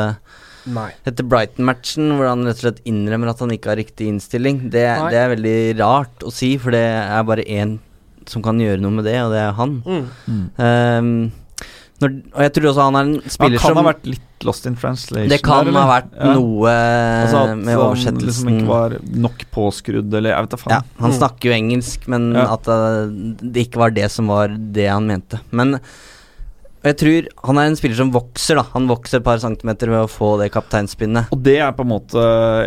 Nei. 0.71 0.89
etter 1.07 1.27
Brighton-matchen, 1.27 2.13
hvor 2.15 2.29
han 2.29 2.45
rett 2.47 2.61
og 2.61 2.67
slett 2.67 2.85
innrømmer 2.87 3.33
at 3.33 3.43
han 3.43 3.51
ikke 3.55 3.73
har 3.73 3.79
riktig 3.81 4.07
innstilling. 4.11 4.67
Det, 4.71 4.85
det 5.11 5.19
er 5.19 5.33
veldig 5.35 5.57
rart 5.81 6.23
å 6.23 6.31
si, 6.31 6.53
for 6.61 6.75
det 6.75 6.85
er 6.87 7.27
bare 7.27 7.47
én 7.47 7.77
som 8.27 8.43
kan 8.43 8.59
gjøre 8.59 8.79
noe 8.83 8.95
med 8.95 9.07
det, 9.07 9.17
og 9.23 9.35
det 9.35 9.43
er 9.43 9.53
han. 9.59 9.75
Mm. 9.87 10.07
Mm. 10.27 11.27
Når, 11.99 12.11
og 12.35 12.41
jeg 12.45 12.51
tror 12.53 12.65
også 12.69 12.83
han 12.85 12.95
er 12.95 13.05
en 13.07 13.13
Han 13.17 13.51
kan 13.57 13.59
som 13.59 13.77
ha 13.79 13.83
vært 13.87 14.03
litt 14.05 14.45
lost 14.45 14.67
in 14.69 14.75
translation. 14.77 15.29
Det 15.31 15.39
kan 15.41 15.65
der, 15.65 15.73
ha 15.73 15.85
vært 16.01 16.11
Ja. 16.13 16.33
noe 16.35 16.73
Altså 16.73 17.39
at 17.41 17.57
med 17.57 17.73
han 17.73 17.85
oversettelsen. 17.87 18.27
liksom 18.27 18.51
ikke 18.53 18.67
var 18.67 18.97
nok 19.25 19.45
påskrudd, 19.51 20.13
eller 20.13 20.29
jeg 20.29 20.41
vet 20.45 20.49
da 20.53 20.57
faen. 20.57 20.75
Ja, 20.75 20.81
han 21.01 21.11
Mm. 21.11 21.17
snakker 21.17 21.49
jo 21.49 21.55
engelsk, 21.57 22.07
men 22.07 22.33
Ja. 22.35 22.53
at 22.53 22.67
eh, 22.67 23.07
det 23.41 23.65
ikke 23.67 23.77
var 23.81 23.89
det 23.89 24.11
som 24.11 24.27
var 24.27 24.47
det 24.49 24.87
han 24.89 25.07
mente. 25.07 25.39
Men 25.51 25.79
og 26.77 26.83
jeg 26.93 26.97
tror 26.97 27.27
han 27.47 27.57
er 27.57 27.61
en 27.71 27.75
spiller 27.75 27.95
som 27.97 28.11
vokser, 28.13 28.55
da. 28.55 28.61
Han 28.73 28.87
vokser 28.87 29.17
et 29.17 29.23
par 29.23 29.39
centimeter 29.39 29.87
ved 29.89 30.05
å 30.05 30.07
få 30.07 30.37
det 30.39 30.51
kapteinspinnet. 30.53 31.27
Og 31.33 31.41
det 31.41 31.57
er 31.57 31.71
på 31.73 31.81
en 31.81 31.89
måte 31.89 32.21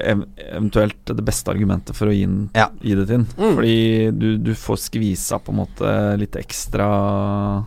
ev 0.04 0.24
eventuelt 0.52 1.04
det 1.06 1.24
beste 1.24 1.46
argumentet 1.48 1.94
for 1.94 2.06
å 2.08 2.12
gi, 2.12 2.26
den, 2.26 2.50
Ja. 2.52 2.66
gi 2.82 2.96
det 2.96 3.06
til 3.06 3.16
ham. 3.18 3.26
Mm. 3.38 3.54
Fordi 3.54 4.18
du, 4.18 4.36
du 4.38 4.52
får 4.54 4.76
skvisa 4.90 5.38
på 5.40 5.50
en 5.54 5.64
måte 5.64 6.18
litt 6.18 6.32
ekstra 6.32 7.64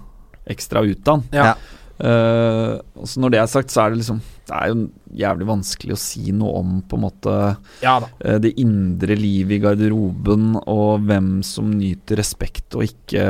Ekstra 0.49 0.81
ut 0.83 1.07
av 1.07 1.21
den. 1.21 1.39
Ja. 1.39 1.55
Eh, 2.03 2.79
så 3.05 3.19
når 3.21 3.31
det 3.31 3.39
er 3.39 3.47
sagt, 3.51 3.69
så 3.71 3.83
er 3.85 3.91
det 3.93 3.99
liksom 4.01 4.17
Det 4.49 4.55
er 4.57 4.71
jo 4.73 4.89
jævlig 5.15 5.45
vanskelig 5.47 5.93
å 5.93 5.99
si 6.01 6.31
noe 6.35 6.55
om 6.59 6.71
på 6.89 6.97
en 6.97 7.03
måte 7.05 7.35
Ja 7.83 7.99
da. 8.01 8.07
eh, 8.25 8.39
det 8.43 8.55
indre 8.59 9.15
livet 9.15 9.55
i 9.55 9.59
garderoben, 9.63 10.55
og 10.67 11.05
hvem 11.05 11.29
som 11.45 11.69
nyter 11.71 12.17
respekt 12.19 12.75
og 12.75 12.83
ikke, 12.89 13.23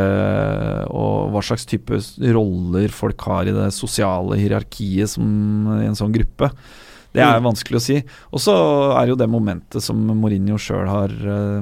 og 0.90 1.34
hva 1.36 1.44
slags 1.46 1.68
type 1.70 2.00
roller 2.34 2.88
folk 2.90 3.20
har 3.28 3.46
i 3.52 3.54
det 3.54 3.68
sosiale 3.76 4.40
hierarkiet 4.40 5.12
som 5.12 5.28
i 5.82 5.86
en 5.86 6.00
sånn 6.00 6.16
gruppe. 6.16 6.50
Det 7.14 7.22
er 7.22 7.38
Mm. 7.40 7.44
vanskelig 7.52 7.78
å 7.78 7.82
si. 7.82 8.04
Og 8.32 8.40
så 8.40 8.98
er 8.98 9.08
jo 9.12 9.16
det 9.16 9.30
momentet 9.30 9.82
som 9.84 9.96
Mourinho 10.08 10.58
sjøl 10.58 10.88
har, 10.88 11.10
eh, 11.10 11.62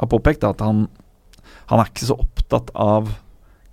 har 0.00 0.08
påpekt, 0.08 0.42
at 0.42 0.58
han, 0.60 0.88
han 1.68 1.78
er 1.78 1.84
ikke 1.84 2.08
så 2.08 2.18
opptatt 2.18 2.70
av 2.74 3.06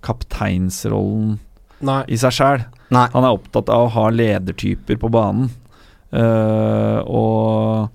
kapteinsrollen 0.06 1.36
Nei. 1.84 2.02
i 2.08 2.18
seg 2.20 2.34
sjæl. 2.38 2.66
Han 2.94 3.24
er 3.24 3.32
opptatt 3.34 3.70
av 3.72 3.88
å 3.88 3.94
ha 3.96 4.08
ledertyper 4.14 5.00
på 5.02 5.10
banen. 5.12 5.50
Uh, 6.14 7.02
og 7.02 7.88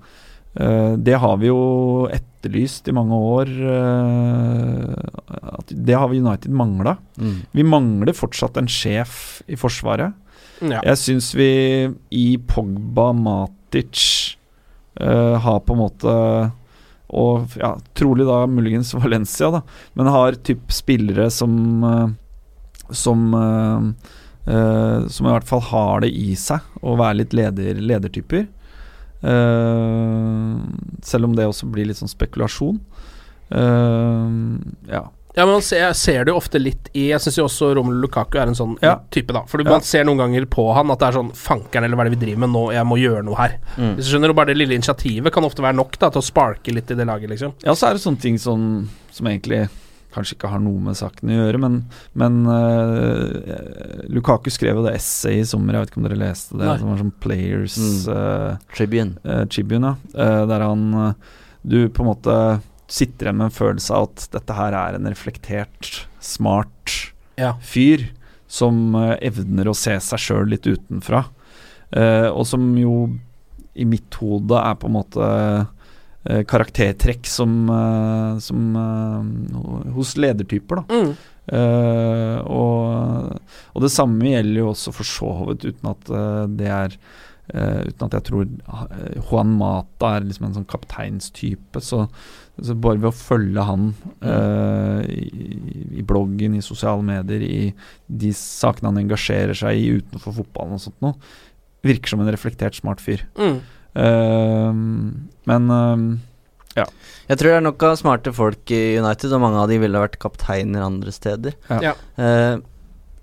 uh, 0.60 0.92
det 1.00 1.16
har 1.18 1.38
vi 1.40 1.48
jo 1.48 1.62
etterlyst 2.12 2.90
i 2.92 2.94
mange 2.94 3.16
år. 3.16 3.52
Uh, 3.56 4.92
at 5.56 5.72
det 5.72 5.96
har 5.96 6.12
vi 6.12 6.20
United 6.20 6.52
mangla. 6.52 6.98
Mm. 7.16 7.38
Vi 7.56 7.64
mangler 7.66 8.16
fortsatt 8.16 8.60
en 8.60 8.70
sjef 8.70 9.40
i 9.48 9.58
Forsvaret. 9.58 10.12
Ja. 10.62 10.78
Jeg 10.84 10.98
syns 11.00 11.32
vi 11.34 11.50
i 12.14 12.26
Pogba, 12.46 13.10
Matic 13.16 14.36
eh, 15.00 15.36
har 15.42 15.62
på 15.66 15.74
en 15.74 15.80
måte 15.80 16.14
Og 17.12 17.54
ja, 17.60 17.74
trolig 17.98 18.26
da 18.28 18.42
muligens 18.48 18.94
Valencia, 18.96 19.50
da, 19.52 19.62
men 19.98 20.10
har 20.12 20.38
typ 20.44 20.72
spillere 20.72 21.28
som 21.30 21.84
eh, 21.84 22.08
Som 22.92 23.32
uh, 23.34 23.92
Som 25.08 25.26
i 25.26 25.30
hvert 25.30 25.46
fall 25.48 25.62
har 25.68 26.02
det 26.02 26.10
i 26.10 26.34
seg 26.36 26.60
å 26.82 26.96
være 26.98 27.20
litt 27.20 27.32
leder, 27.36 27.78
ledertyper. 27.78 28.48
Uh, 29.22 30.58
selv 31.06 31.28
om 31.28 31.36
det 31.38 31.46
også 31.46 31.68
blir 31.70 31.86
litt 31.86 32.00
sånn 32.00 32.10
spekulasjon. 32.10 32.80
Uh, 33.54 34.58
ja. 34.90 35.04
Ja, 35.34 35.46
men 35.48 35.62
ser, 35.64 35.78
jeg 35.80 35.96
ser 35.96 36.24
det 36.26 36.32
jo 36.34 36.36
ofte 36.36 36.60
litt 36.60 36.90
i 36.92 37.06
Jeg 37.08 37.20
syns 37.24 37.38
jo 37.38 37.46
også 37.46 37.70
Romelu 37.78 38.02
Lukaku 38.04 38.36
er 38.38 38.50
en 38.50 38.54
sånn 38.58 38.74
Ja. 38.82 38.98
type, 39.10 39.32
da. 39.32 39.42
For 39.48 39.62
Ja. 39.62 39.70
man 39.70 39.80
ser 39.80 40.04
noen 40.04 40.18
ganger 40.18 40.44
på 40.46 40.66
han 40.76 40.90
at 40.90 40.98
det 40.98 41.08
er 41.08 41.12
sånn 41.22 41.30
Fankeren, 41.32 41.84
eller 41.84 41.96
hva 41.96 42.04
er 42.04 42.10
det 42.10 42.18
vi 42.18 42.26
driver 42.26 42.38
med 42.44 42.50
nå? 42.52 42.64
Jeg 42.72 42.84
må 42.84 42.98
gjøre 43.00 43.24
noe 43.24 43.36
her. 43.36 43.58
Mm. 43.78 43.94
Hvis 43.96 44.04
du 44.10 44.18
skjønner, 44.18 44.28
og 44.30 44.36
Bare 44.36 44.46
det 44.52 44.58
lille 44.58 44.74
initiativet 44.76 45.32
kan 45.32 45.44
ofte 45.44 45.62
være 45.64 45.74
nok 45.76 45.96
da 45.98 46.10
til 46.10 46.20
å 46.20 46.24
sparke 46.24 46.72
litt 46.74 46.90
i 46.90 46.94
det 46.94 47.06
laget, 47.06 47.30
liksom. 47.30 47.54
Ja, 47.64 47.72
så 47.72 47.88
er 47.88 47.92
det 47.94 48.02
sånne 48.04 48.20
ting 48.20 48.36
som, 48.38 48.88
som 49.10 49.26
egentlig 49.26 49.68
kanskje 50.12 50.34
ikke 50.36 50.50
har 50.50 50.60
noe 50.60 50.78
med 50.78 50.94
saken 50.94 51.30
å 51.32 51.36
gjøre, 51.40 51.58
men, 51.58 51.84
men 52.14 52.46
uh, 52.46 54.04
Lukaku 54.12 54.50
skrev 54.52 54.76
jo 54.76 54.82
det 54.84 54.96
essayet 54.98 55.46
i 55.46 55.48
sommer, 55.48 55.72
jeg 55.72 55.86
vet 55.86 55.92
ikke 55.94 56.02
om 56.02 56.08
dere 56.08 56.18
leste 56.20 56.58
det, 56.58 56.66
Nei. 56.68 56.76
som 56.78 56.90
var 56.90 57.00
sånn 57.00 57.14
Players 57.24 57.78
Mm. 57.78 58.12
uh, 58.12 58.56
Tribune. 58.74 59.16
Uh, 59.24 59.44
Tribune, 59.46 59.94
ja. 60.12 60.44
Der 60.46 60.60
han 60.66 61.14
Du 61.64 61.88
på 61.88 62.02
en 62.02 62.08
måte 62.10 62.60
sitter 62.92 63.28
igjen 63.30 63.38
med 63.40 63.48
en 63.48 63.54
følelse 63.56 63.94
av 63.96 64.10
at 64.10 64.26
dette 64.34 64.56
her 64.58 64.76
er 64.76 64.98
en 64.98 65.08
reflektert, 65.08 66.02
smart 66.22 66.98
Ja. 67.40 67.54
fyr 67.64 68.10
som 68.52 68.94
eh, 69.00 69.14
evner 69.30 69.70
å 69.72 69.76
se 69.76 69.94
seg 70.04 70.20
sjøl 70.20 70.50
litt 70.52 70.66
utenfra, 70.68 71.24
eh, 71.96 72.28
og 72.28 72.44
som 72.46 72.66
jo 72.76 72.96
i 73.72 73.86
mitt 73.88 74.12
hode 74.20 74.58
er 74.60 74.74
på 74.76 74.90
en 74.90 74.96
måte 74.98 75.24
eh, 76.28 76.42
karaktertrekk 76.44 77.24
som, 77.32 77.54
eh, 77.72 78.34
som 78.44 78.76
eh, 78.76 79.92
hos 79.96 80.12
ledertyper, 80.20 80.82
da. 80.82 81.00
Mm. 81.00 81.14
Eh, 81.56 82.36
og, 82.44 83.40
og 83.72 83.82
det 83.82 83.90
samme 83.96 84.28
gjelder 84.34 84.60
jo 84.60 84.68
også 84.74 84.92
for 84.94 85.08
så 85.08 85.32
vidt, 85.48 85.64
uten 85.72 85.88
at 85.90 86.12
det 86.60 86.68
er 86.70 86.98
eh, 87.54 87.82
Uten 87.88 88.06
at 88.06 88.16
jeg 88.18 88.26
tror 88.28 88.46
eh, 88.46 89.18
Juan 89.28 89.52
Mata 89.58 90.14
er 90.16 90.26
liksom 90.26 90.48
en 90.48 90.56
sånn 90.58 90.68
kapteinstype. 90.70 91.82
Så, 91.84 92.06
så 92.60 92.76
bare 92.76 93.00
ved 93.00 93.10
å 93.10 93.16
følge 93.16 93.66
han 93.68 93.92
uh, 94.24 95.00
i, 95.08 95.58
i 96.00 96.06
bloggen, 96.06 96.56
i 96.58 96.64
sosiale 96.64 97.04
medier, 97.06 97.44
i 97.44 97.70
de 98.08 98.32
sakene 98.36 98.92
han 98.92 99.04
engasjerer 99.04 99.56
seg 99.56 99.78
i 99.78 99.94
utenfor 100.00 100.36
fotballen 100.40 100.76
og 100.76 100.84
sånt 100.84 100.98
noe, 101.04 101.16
virker 101.86 102.12
som 102.12 102.22
en 102.22 102.32
reflektert, 102.32 102.76
smart 102.78 103.02
fyr. 103.02 103.24
Mm. 103.40 103.62
Uh, 103.92 104.72
men 105.48 105.72
ja. 106.72 106.86
Jeg 107.28 107.36
tror 107.36 107.50
det 107.50 107.56
er 107.58 107.64
nok 107.66 107.82
av 107.84 107.96
smarte 108.00 108.32
folk 108.32 108.70
i 108.72 108.82
United, 109.00 109.32
og 109.32 109.42
mange 109.42 109.60
av 109.60 109.72
de 109.72 109.80
ville 109.82 110.04
vært 110.04 110.20
kapteiner 110.22 110.84
andre 110.84 111.12
steder. 111.12 111.56
Ja. 111.68 111.92
Ja. 111.92 112.60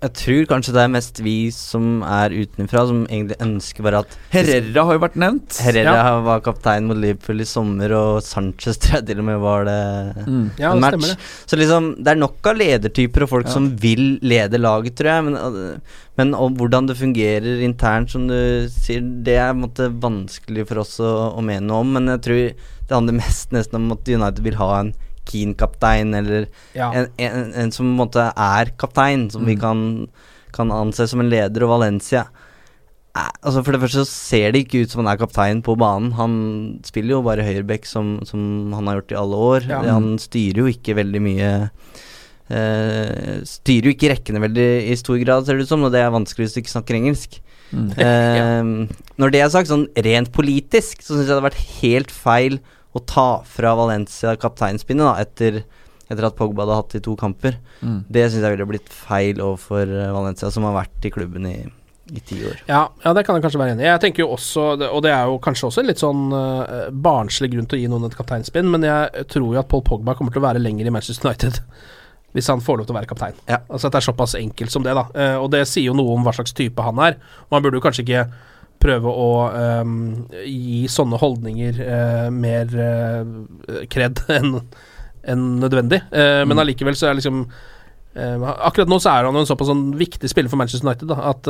Jeg 0.00 0.12
tror 0.16 0.46
kanskje 0.48 0.72
det 0.72 0.80
er 0.80 0.92
mest 0.94 1.18
vi 1.20 1.34
som 1.52 2.00
er 2.08 2.32
utenfra, 2.32 2.86
som 2.88 3.02
egentlig 3.04 3.36
ønsker 3.44 3.84
bare 3.84 3.98
at 4.00 4.14
Herrera 4.32 4.84
har 4.88 4.96
jo 4.96 5.02
vært 5.02 5.18
nevnt. 5.20 5.58
Herrera 5.60 6.14
var 6.24 6.40
kaptein 6.46 6.86
mot 6.88 6.96
Liverpool 6.96 7.42
i 7.44 7.46
sommer, 7.48 7.92
og 7.98 8.22
Sanchez 8.24 8.78
tror 8.80 8.96
jeg 9.02 9.10
til 9.10 9.20
og 9.20 9.26
med 9.28 9.42
var 9.42 9.66
det 9.68 9.76
Mm. 10.30 10.46
Ja, 10.58 10.70
en 10.72 10.80
det 10.80 10.84
match. 10.86 11.04
det. 11.10 11.28
Så 11.52 11.58
liksom, 11.60 11.90
det 12.00 12.14
er 12.14 12.20
nok 12.22 12.48
av 12.48 12.56
ledertyper 12.56 13.26
og 13.26 13.28
folk 13.34 13.46
Ja. 13.50 13.52
som 13.52 13.68
vil 13.82 14.18
lede 14.22 14.56
laget, 14.60 14.96
tror 14.96 15.10
jeg. 15.10 15.24
Men, 15.28 15.80
men 16.16 16.34
om 16.34 16.56
hvordan 16.56 16.88
det 16.88 16.96
fungerer 16.96 17.60
internt, 17.64 18.10
som 18.16 18.24
du 18.28 18.68
sier, 18.72 19.00
det 19.04 19.36
er 19.36 19.52
på 19.52 19.58
en 19.58 19.64
måte 19.66 19.90
vanskelig 20.00 20.66
for 20.68 20.80
oss 20.84 20.96
å, 21.04 21.12
å 21.36 21.44
mene 21.44 21.66
noe 21.68 21.84
om. 21.84 21.92
Men 21.98 22.08
jeg 22.16 22.24
tror 22.24 22.42
det 22.88 22.96
handler 22.96 23.20
mest 23.20 23.52
nesten 23.52 23.76
om 23.82 23.92
at 23.92 24.08
United 24.08 24.40
vil 24.48 24.56
ha 24.60 24.70
en 24.80 24.94
Keane-kaptein, 25.30 26.12
eller 26.18 26.48
Ja. 26.76 26.90
en, 26.92 27.08
en, 27.18 27.52
en 27.64 27.70
som 27.72 27.86
på 27.86 27.90
en 27.94 28.00
måte 28.02 28.26
er 28.34 28.72
kaptein, 28.76 29.28
som 29.32 29.46
vi 29.46 29.54
Mm. 29.56 29.60
kan, 29.60 30.08
kan 30.52 30.70
anse 30.74 31.06
som 31.08 31.20
en 31.22 31.30
leder. 31.30 31.62
Og 31.64 31.72
Valencia 31.78 32.26
Altså 33.12 33.64
For 33.66 33.72
det 33.74 33.80
første 33.82 34.04
så 34.04 34.06
ser 34.06 34.52
det 34.54 34.60
ikke 34.68 34.84
ut 34.84 34.90
som 34.92 35.00
han 35.04 35.10
er 35.12 35.18
kaptein 35.18 35.60
på 35.66 35.74
banen. 35.76 36.12
Han 36.14 36.34
spiller 36.86 37.16
jo 37.16 37.22
bare 37.26 37.42
høyreback, 37.42 37.84
som, 37.84 38.20
som 38.24 38.70
han 38.72 38.86
har 38.86 39.00
gjort 39.00 39.10
i 39.16 39.18
alle 39.18 39.40
år. 39.48 39.66
Ja. 39.66 39.80
Han 39.96 40.12
styrer 40.22 40.62
jo 40.62 40.66
ikke 40.70 40.94
veldig 41.00 41.20
mye 41.24 41.50
Uh, 42.50 43.44
Styrer 43.46 43.86
jo 43.86 43.92
ikke 43.94 44.08
rekkene 44.10 44.40
veldig 44.42 44.64
i 44.90 44.96
stor 44.98 45.20
grad, 45.22 45.44
ser 45.46 45.54
det 45.60 45.68
ut 45.68 45.70
som, 45.70 45.84
og 45.86 45.92
det 45.94 46.00
er 46.02 46.10
vanskelig 46.10 46.48
hvis 46.48 46.56
du 46.56 46.60
ikke 46.64 46.72
snakker 46.72 46.96
engelsk. 46.98 47.36
Mm. 47.70 47.84
Eh, 47.94 48.70
Når 49.22 49.30
det 49.30 49.42
er 49.44 49.52
sagt, 49.54 49.70
sånn 49.70 49.84
rent 50.02 50.32
politisk, 50.34 50.98
så 51.04 51.12
syns 51.14 51.20
jeg 51.22 51.28
det 51.30 51.36
hadde 51.36 51.46
vært 51.46 51.60
helt 51.78 52.10
feil 52.10 52.58
å 52.96 53.02
ta 53.06 53.28
fra 53.46 53.74
Valencia 53.78 54.34
kapteinspinnet 54.40 55.06
da, 55.06 55.12
etter, 55.22 55.60
etter 56.10 56.26
at 56.26 56.38
Pogba 56.38 56.64
hadde 56.64 56.78
hatt 56.80 56.96
de 56.96 57.02
to 57.04 57.14
kamper. 57.18 57.58
Mm. 57.80 58.00
Det 58.10 58.24
syns 58.26 58.46
jeg 58.46 58.56
ville 58.56 58.70
blitt 58.72 58.90
feil 58.90 59.42
overfor 59.44 59.84
eh, 59.86 60.14
Valencia, 60.14 60.50
som 60.50 60.66
har 60.66 60.74
vært 60.80 61.06
i 61.06 61.12
klubben 61.14 61.46
i, 61.46 61.54
i 62.10 62.24
ti 62.26 62.40
år. 62.48 62.58
Ja, 62.66 62.82
ja, 63.04 63.14
det 63.14 63.24
kan 63.26 63.38
jeg 63.38 63.46
kanskje 63.46 63.62
være 63.62 63.76
enig 63.76 63.86
i. 63.86 63.92
Jeg 63.92 64.04
tenker 64.06 64.24
jo 64.24 64.32
også, 64.34 64.66
og 64.88 65.04
det 65.06 65.14
er 65.14 65.30
jo 65.30 65.38
kanskje 65.44 65.70
også 65.70 65.84
en 65.84 65.90
litt 65.92 66.02
sånn 66.02 66.26
uh, 66.34 66.90
barnslig 66.90 67.52
grunn 67.54 67.70
til 67.70 67.78
å 67.78 67.82
gi 67.84 67.94
noen 67.94 68.10
et 68.10 68.18
kapteinspinn, 68.18 68.68
men 68.74 68.86
jeg 68.88 69.26
tror 69.30 69.54
jo 69.54 69.62
at 69.62 69.70
Paul 69.70 69.86
Pogba 69.86 70.18
kommer 70.18 70.34
til 70.34 70.42
å 70.42 70.48
være 70.48 70.62
lenger 70.62 70.90
i 70.90 70.94
Manchester 70.94 71.30
United 71.30 71.62
hvis 72.34 72.46
han 72.50 72.62
får 72.62 72.78
lov 72.78 72.86
til 72.86 72.94
å 72.94 72.98
være 73.00 73.10
kaptein. 73.10 73.38
Ja. 73.46 73.62
Altså 73.70 73.88
at 73.88 73.94
det 73.94 74.02
er 74.02 74.10
såpass 74.10 74.36
enkelt 74.38 74.70
som 74.74 74.84
det, 74.86 74.98
da. 74.98 75.06
Uh, 75.14 75.36
og 75.44 75.50
det 75.54 75.62
sier 75.70 75.92
jo 75.92 75.98
noe 75.98 76.18
om 76.18 76.26
hva 76.26 76.34
slags 76.34 76.54
type 76.58 76.82
han 76.82 76.98
er. 77.06 77.22
Han 77.54 77.62
burde 77.62 77.78
jo 77.78 77.86
kanskje 77.86 78.06
ikke 78.06 78.26
prøve 78.80 79.12
å 79.12 79.30
um, 79.82 79.96
gi 80.40 80.86
sånne 80.90 81.18
holdninger 81.20 81.80
uh, 81.84 82.28
mer 82.32 82.72
uh, 82.72 83.82
kred 83.92 84.22
enn 84.38 84.56
en 85.30 85.42
nødvendig. 85.60 85.98
Eh, 86.16 86.46
Men 86.48 86.62
allikevel 86.62 86.96
så 86.96 87.10
er 87.10 87.18
liksom 87.18 87.42
Akkurat 88.10 88.88
nå 88.88 88.96
så 88.98 89.10
er 89.12 89.26
han 89.28 89.36
jo 89.36 89.42
en 89.44 89.46
såpass 89.46 89.68
sånn 89.68 89.82
viktig 90.00 90.30
spiller 90.32 90.50
for 90.50 90.58
Manchester 90.58 90.88
United 90.88 91.12
da, 91.12 91.18
at 91.30 91.46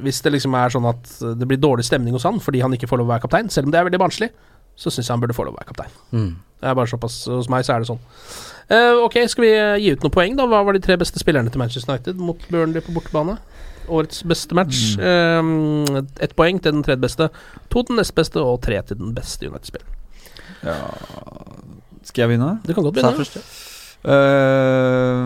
hvis 0.00 0.22
det 0.24 0.32
liksom 0.32 0.54
er 0.56 0.72
sånn 0.72 0.86
at 0.88 1.10
det 1.36 1.48
blir 1.50 1.60
dårlig 1.60 1.84
stemning 1.84 2.14
hos 2.16 2.24
han 2.24 2.38
fordi 2.40 2.62
han 2.62 2.72
ikke 2.72 2.88
får 2.88 3.02
lov 3.02 3.10
å 3.10 3.12
være 3.12 3.24
kaptein, 3.26 3.50
selv 3.52 3.68
om 3.68 3.74
det 3.74 3.80
er 3.82 3.88
veldig 3.90 4.00
barnslig, 4.00 4.30
så 4.78 4.88
syns 4.88 5.10
jeg 5.10 5.12
han 5.12 5.20
burde 5.20 5.36
få 5.36 5.44
lov 5.44 5.58
å 5.58 5.58
være 5.58 5.68
kaptein. 5.74 5.98
Mm. 6.14 6.30
Det 6.62 6.70
er 6.70 6.78
bare 6.78 6.92
såpass 6.94 7.18
Hos 7.28 7.50
meg 7.52 7.66
så 7.66 7.74
er 7.74 7.84
det 7.84 7.90
sånn. 7.90 8.00
Ok, 9.04 9.18
skal 9.34 9.44
vi 9.44 9.52
gi 9.84 9.92
ut 9.98 10.06
noen 10.06 10.16
poeng, 10.16 10.38
da? 10.38 10.48
Hva 10.48 10.62
var 10.64 10.78
de 10.78 10.84
tre 10.86 10.96
beste 11.02 11.20
spillerne 11.20 11.52
til 11.52 11.60
Manchester 11.60 11.92
United 11.92 12.22
mot 12.22 12.48
Burnley 12.48 12.86
på 12.86 12.94
bortebane? 12.96 13.36
Årets 13.88 14.22
beste 14.28 14.54
match. 14.54 14.96
Eh, 14.98 16.02
Ett 16.20 16.34
poeng 16.36 16.60
til 16.62 16.72
den 16.76 16.82
tredje 16.86 17.00
beste, 17.06 17.30
to 17.70 17.82
til 17.82 17.94
den 17.94 18.00
nest 18.02 18.14
beste 18.14 18.40
og 18.42 18.60
tre 18.64 18.82
til 18.82 18.96
den 19.00 19.14
beste 19.16 19.48
United-spilleren. 19.48 19.94
Ja 20.64 20.76
Skal 22.08 22.22
jeg 22.24 22.30
begynne? 22.32 22.58
Du 22.66 22.72
kan 22.74 22.82
godt 22.84 22.94
begynne. 22.94 23.16
først. 23.18 23.36
Eh, 24.08 25.24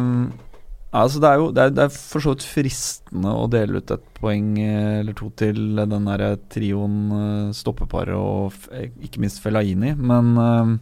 altså 0.92 1.20
det 1.22 1.28
er 1.30 1.38
jo 1.40 1.50
det 1.54 1.62
er, 1.62 1.70
det 1.76 1.84
er 1.86 1.92
for 1.94 2.20
så 2.24 2.32
vidt 2.34 2.44
fristende 2.46 3.32
å 3.32 3.46
dele 3.52 3.80
ut 3.80 3.92
et 3.94 4.04
poeng 4.18 4.50
eh, 4.60 5.00
eller 5.00 5.16
to 5.18 5.30
til 5.40 5.60
den 5.80 6.08
derre 6.08 6.34
trioen 6.52 6.96
uh, 7.12 7.52
stoppeparet 7.56 8.16
og 8.18 8.52
eh, 8.74 8.90
ikke 9.06 9.22
minst 9.24 9.40
Fellaini, 9.44 9.94
men 9.96 10.32
uh, 10.38 10.74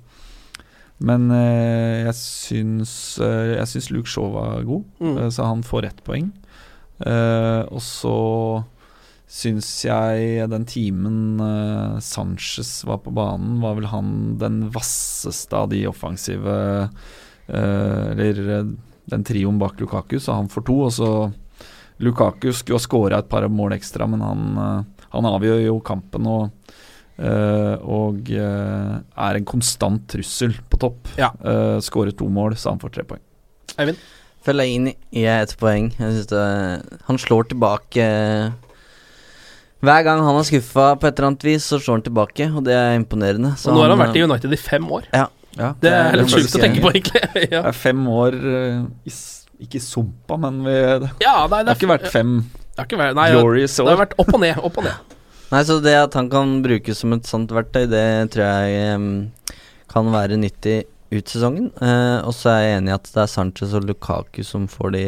men 1.01 1.31
eh, 1.33 2.03
jeg 2.05 2.13
syns 2.19 2.91
eh, 3.25 3.55
Jeg 3.57 3.69
syns 3.71 3.87
Luke 3.95 4.11
Shaw 4.13 4.27
var 4.35 4.59
god, 4.69 4.83
Mm. 5.01 5.15
eh, 5.17 5.31
så 5.33 5.47
han 5.49 5.63
får 5.65 5.87
ett 5.89 6.03
poeng. 6.05 6.27
Eh, 7.01 7.63
og 7.73 7.81
så 7.85 8.17
syns 9.31 9.69
jeg 9.87 10.49
den 10.51 10.65
timen 10.67 11.39
uh, 11.39 12.01
Sanchez 12.03 12.81
var 12.83 12.99
på 13.05 13.13
banen, 13.15 13.61
var 13.63 13.77
vel 13.79 13.87
han 13.93 14.09
den 14.41 14.65
vasseste 14.75 15.55
av 15.55 15.69
de 15.71 15.85
offensive 15.87 16.57
uh, 17.47 18.09
Eller 18.11 18.41
den 19.11 19.27
trioen 19.27 19.61
bak 19.61 19.79
Lukaku, 19.79 20.19
så 20.19 20.35
han 20.35 20.51
får 20.51 20.67
to. 20.67 20.77
Og 20.89 20.93
så 20.99 21.11
Lukaku 22.03 22.51
skulle 22.51 22.81
ha 22.81 22.83
skåra 22.83 23.23
et 23.23 23.31
par 23.31 23.47
mål 23.51 23.77
ekstra, 23.79 24.07
men 24.11 24.23
han, 24.25 24.85
han 25.15 25.29
avgjør 25.31 25.65
jo 25.67 25.81
kampen 25.85 26.29
og, 26.31 26.71
og 27.19 28.31
er 28.31 29.41
en 29.41 29.49
konstant 29.51 30.07
trussel 30.09 30.55
på 30.71 30.79
topp. 30.81 31.11
Ja. 31.19 31.33
Uh, 31.43 31.83
Skårer 31.83 32.15
to 32.17 32.31
mål, 32.31 32.55
så 32.55 32.71
han 32.73 32.81
får 32.83 32.95
tre 32.95 33.07
poeng. 33.11 33.25
Eivind? 33.83 33.99
Fellaini 34.47 34.95
inn 35.13 35.25
jeg 35.25 35.47
ett 35.47 35.57
poeng. 35.61 35.91
Jeg 35.99 36.15
synes 36.17 36.31
det, 36.31 37.01
han 37.09 37.19
slår 37.21 37.51
tilbake 37.51 38.07
Hver 39.85 40.05
gang 40.07 40.23
han 40.25 40.39
er 40.39 40.47
skuffa 40.49 40.95
på 41.01 41.09
et 41.09 41.19
eller 41.19 41.31
annet 41.31 41.45
vis, 41.45 41.67
så 41.69 41.81
slår 41.81 42.01
han 42.01 42.07
tilbake, 42.09 42.49
og 42.53 42.65
det 42.69 42.77
er 42.77 42.97
imponerende. 42.99 43.55
Så 43.61 43.71
Og 43.71 43.79
nå 43.79 43.85
har 43.85 43.93
han 43.93 43.99
han, 43.99 44.07
vært 44.09 44.19
i 44.21 44.25
United 44.25 44.57
i 44.57 44.61
fem 44.61 44.89
år. 44.93 45.11
Ja. 45.13 45.27
Ja, 45.59 45.73
Det 45.83 45.91
er 45.91 46.15
litt 46.15 46.31
sjukt 46.31 46.55
å 46.55 46.61
tenke 46.63 46.83
på, 46.85 46.93
egentlig. 46.95 47.23
ja. 47.51 47.63
Det 47.65 47.71
er 47.73 47.77
fem 47.77 48.03
år 48.13 48.37
eh, 48.39 48.83
i, 49.11 49.15
Ikke 49.67 49.81
i 49.81 49.83
sumpa, 49.83 50.37
men 50.41 50.61
vi, 50.63 50.77
det 51.03 51.11
ja, 51.25 51.35
nei, 51.51 51.65
har 51.67 51.75
ikke 51.75 51.91
vært 51.91 52.07
fem 52.13 52.37
det 52.71 52.79
har 52.79 52.87
ikke 52.87 53.01
vært, 53.01 53.17
nei, 53.19 53.27
glorious 53.35 53.75
det 53.77 53.85
har 53.91 53.99
vært 53.99 54.15
opp 54.23 54.31
og 54.31 54.41
ned, 54.41 54.61
opp 54.63 54.79
og 54.81 54.87
ned. 54.87 55.17
Nei, 55.51 55.61
så 55.67 55.81
det 55.83 55.97
at 55.99 56.15
han 56.15 56.29
kan 56.31 56.53
brukes 56.63 57.01
som 57.03 57.13
et 57.17 57.27
sånt 57.27 57.51
verktøy, 57.51 57.83
det 57.91 58.05
tror 58.31 58.45
jeg 58.47 58.95
um, 58.95 59.09
kan 59.91 60.07
være 60.15 60.39
nyttig 60.39 60.77
ut 61.11 61.31
sesongen. 61.31 61.71
Eh, 61.83 62.19
og 62.25 62.35
så 62.37 62.55
er 62.55 62.61
jeg 62.65 62.81
enig 62.81 62.93
i 62.93 62.99
at 62.99 63.13
det 63.15 63.23
er 63.25 63.33
Sanchez 63.33 63.77
og 63.77 63.87
Lukaku 63.89 64.43
som 64.47 64.69
får 64.71 64.95
de 64.97 65.07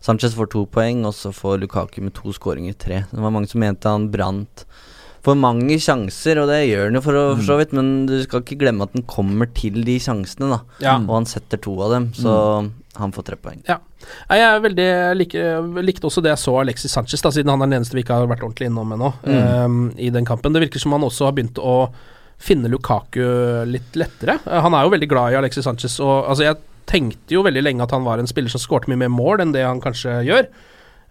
Sanchez 0.00 0.32
får 0.32 0.48
to 0.54 0.64
poeng, 0.72 1.02
og 1.04 1.12
så 1.12 1.28
får 1.36 1.58
Lukaku 1.60 2.00
med 2.00 2.14
to 2.16 2.32
skåringer 2.32 2.76
tre. 2.80 3.02
Det 3.10 3.20
var 3.20 3.34
mange 3.34 3.50
som 3.50 3.60
mente 3.60 3.90
han 3.90 4.08
brant 4.12 4.64
for 5.20 5.36
mange 5.36 5.76
sjanser, 5.76 6.40
og 6.40 6.48
det 6.48 6.62
gjør 6.70 6.86
han 6.86 6.96
jo 6.96 7.02
for, 7.04 7.16
å, 7.20 7.24
for 7.36 7.44
så 7.50 7.56
vidt, 7.60 7.74
men 7.76 8.06
du 8.08 8.14
skal 8.24 8.40
ikke 8.40 8.56
glemme 8.62 8.86
at 8.86 8.94
han 8.96 9.04
kommer 9.04 9.50
til 9.56 9.82
de 9.84 9.98
sjansene, 10.00 10.48
da. 10.54 10.60
Ja. 10.80 10.94
Og 11.02 11.18
han 11.18 11.28
setter 11.28 11.60
to 11.60 11.74
av 11.84 11.92
dem, 11.92 12.06
så 12.16 12.34
han 12.96 13.12
får 13.12 13.26
tre 13.28 13.36
poeng. 13.40 13.60
Ja. 13.68 13.76
Jeg 14.32 14.62
veldig 14.64 14.88
like, 15.18 15.42
likte 15.84 16.08
også 16.08 16.22
det 16.24 16.32
jeg 16.32 16.42
så 16.42 16.54
Alexis 16.62 16.96
Sanchez, 16.96 17.20
da, 17.20 17.32
siden 17.36 17.52
han 17.52 17.60
er 17.60 17.68
den 17.68 17.82
eneste 17.82 17.98
vi 17.98 18.04
ikke 18.04 18.16
har 18.16 18.30
vært 18.30 18.46
ordentlig 18.46 18.70
innom 18.70 18.96
ennå, 18.96 19.12
ehm, 19.28 19.82
i 20.00 20.08
den 20.14 20.28
kampen. 20.28 20.56
Det 20.56 20.64
virker 20.64 20.82
som 20.82 20.96
han 20.96 21.04
også 21.04 21.28
har 21.28 21.36
begynt 21.36 21.60
å 21.60 21.76
finne 22.40 22.70
Lukaku 22.72 23.20
litt 23.68 23.96
lettere. 24.00 24.38
Eh, 24.46 24.60
Han 24.64 24.74
er 24.74 24.86
jo 24.86 24.94
veldig 24.96 25.08
glad 25.10 25.32
i 25.34 25.38
Alexis 25.40 25.66
Sanchez, 25.68 25.98
og 26.00 26.30
altså, 26.32 26.46
jeg 26.48 26.60
tenkte 26.90 27.36
jo 27.36 27.44
veldig 27.46 27.62
lenge 27.62 27.84
at 27.84 27.92
han 27.94 28.02
var 28.06 28.18
en 28.18 28.26
spiller 28.30 28.50
som 28.50 28.62
skårte 28.62 28.90
mye 28.90 28.98
mer 29.04 29.12
mål 29.14 29.44
enn 29.44 29.52
det 29.54 29.62
han 29.66 29.82
kanskje 29.84 30.22
gjør. 30.26 30.48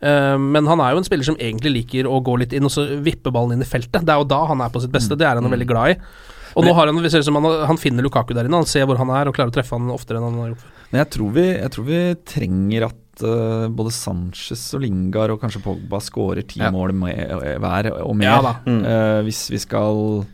Eh, 0.02 0.38
men 0.40 0.68
han 0.68 0.82
er 0.84 0.96
jo 0.96 1.02
en 1.04 1.08
spiller 1.08 1.28
som 1.28 1.38
egentlig 1.40 1.72
liker 1.76 2.08
å 2.10 2.20
gå 2.24 2.38
litt 2.42 2.54
inn 2.56 2.66
og 2.68 2.74
så 2.74 2.86
vippe 3.04 3.32
ballen 3.36 3.56
inn 3.58 3.64
i 3.64 3.70
feltet. 3.70 4.04
Det 4.04 4.12
er 4.16 4.20
jo 4.24 4.28
da 4.32 4.42
han 4.50 4.62
er 4.66 4.74
på 4.74 4.82
sitt 4.84 4.92
beste. 4.96 5.16
Det 5.20 5.28
er 5.28 5.36
han 5.40 5.46
jo 5.48 5.54
veldig 5.54 5.70
glad 5.70 5.96
i. 5.96 6.00
Og 6.58 6.66
nå 6.66 6.72
har 6.74 6.90
han, 6.90 6.98
ser 7.14 7.22
ut 7.22 7.28
som 7.28 7.38
han, 7.38 7.46
han 7.70 7.78
finner 7.78 8.02
Lukaku 8.04 8.34
der 8.34 8.48
inne. 8.50 8.58
Han 8.64 8.68
ser 8.68 8.88
hvor 8.90 8.98
han 8.98 9.12
er 9.14 9.30
og 9.30 9.36
klarer 9.38 9.52
å 9.52 9.56
treffe 9.56 9.78
han 9.78 9.92
oftere 9.94 10.18
enn 10.18 10.26
han 10.32 10.40
har 10.42 10.50
gjort 10.56 10.64
før. 10.64 10.74
Men 10.90 11.00
jeg 11.04 11.10
tror 11.14 11.30
vi, 11.36 11.44
jeg 11.54 11.72
tror 11.76 11.86
vi 11.86 12.00
trenger 12.32 12.86
at 12.88 13.24
eh, 13.30 13.68
både 13.78 13.92
Sanchez 13.94 14.64
og 14.74 14.82
Lingard 14.82 15.36
og 15.36 15.44
kanskje 15.44 15.62
Pogba 15.62 16.00
skårer 16.02 16.48
ti 16.50 16.64
Ja. 16.64 16.72
mål 16.74 16.96
med, 16.98 17.36
hver 17.62 17.92
og 18.02 18.16
mer. 18.18 18.50
Ja. 18.50 18.56
Mm. 18.66 18.82
uh, 18.82 19.20
hvis 19.28 19.44
vi 19.54 19.62
skal 19.62 20.26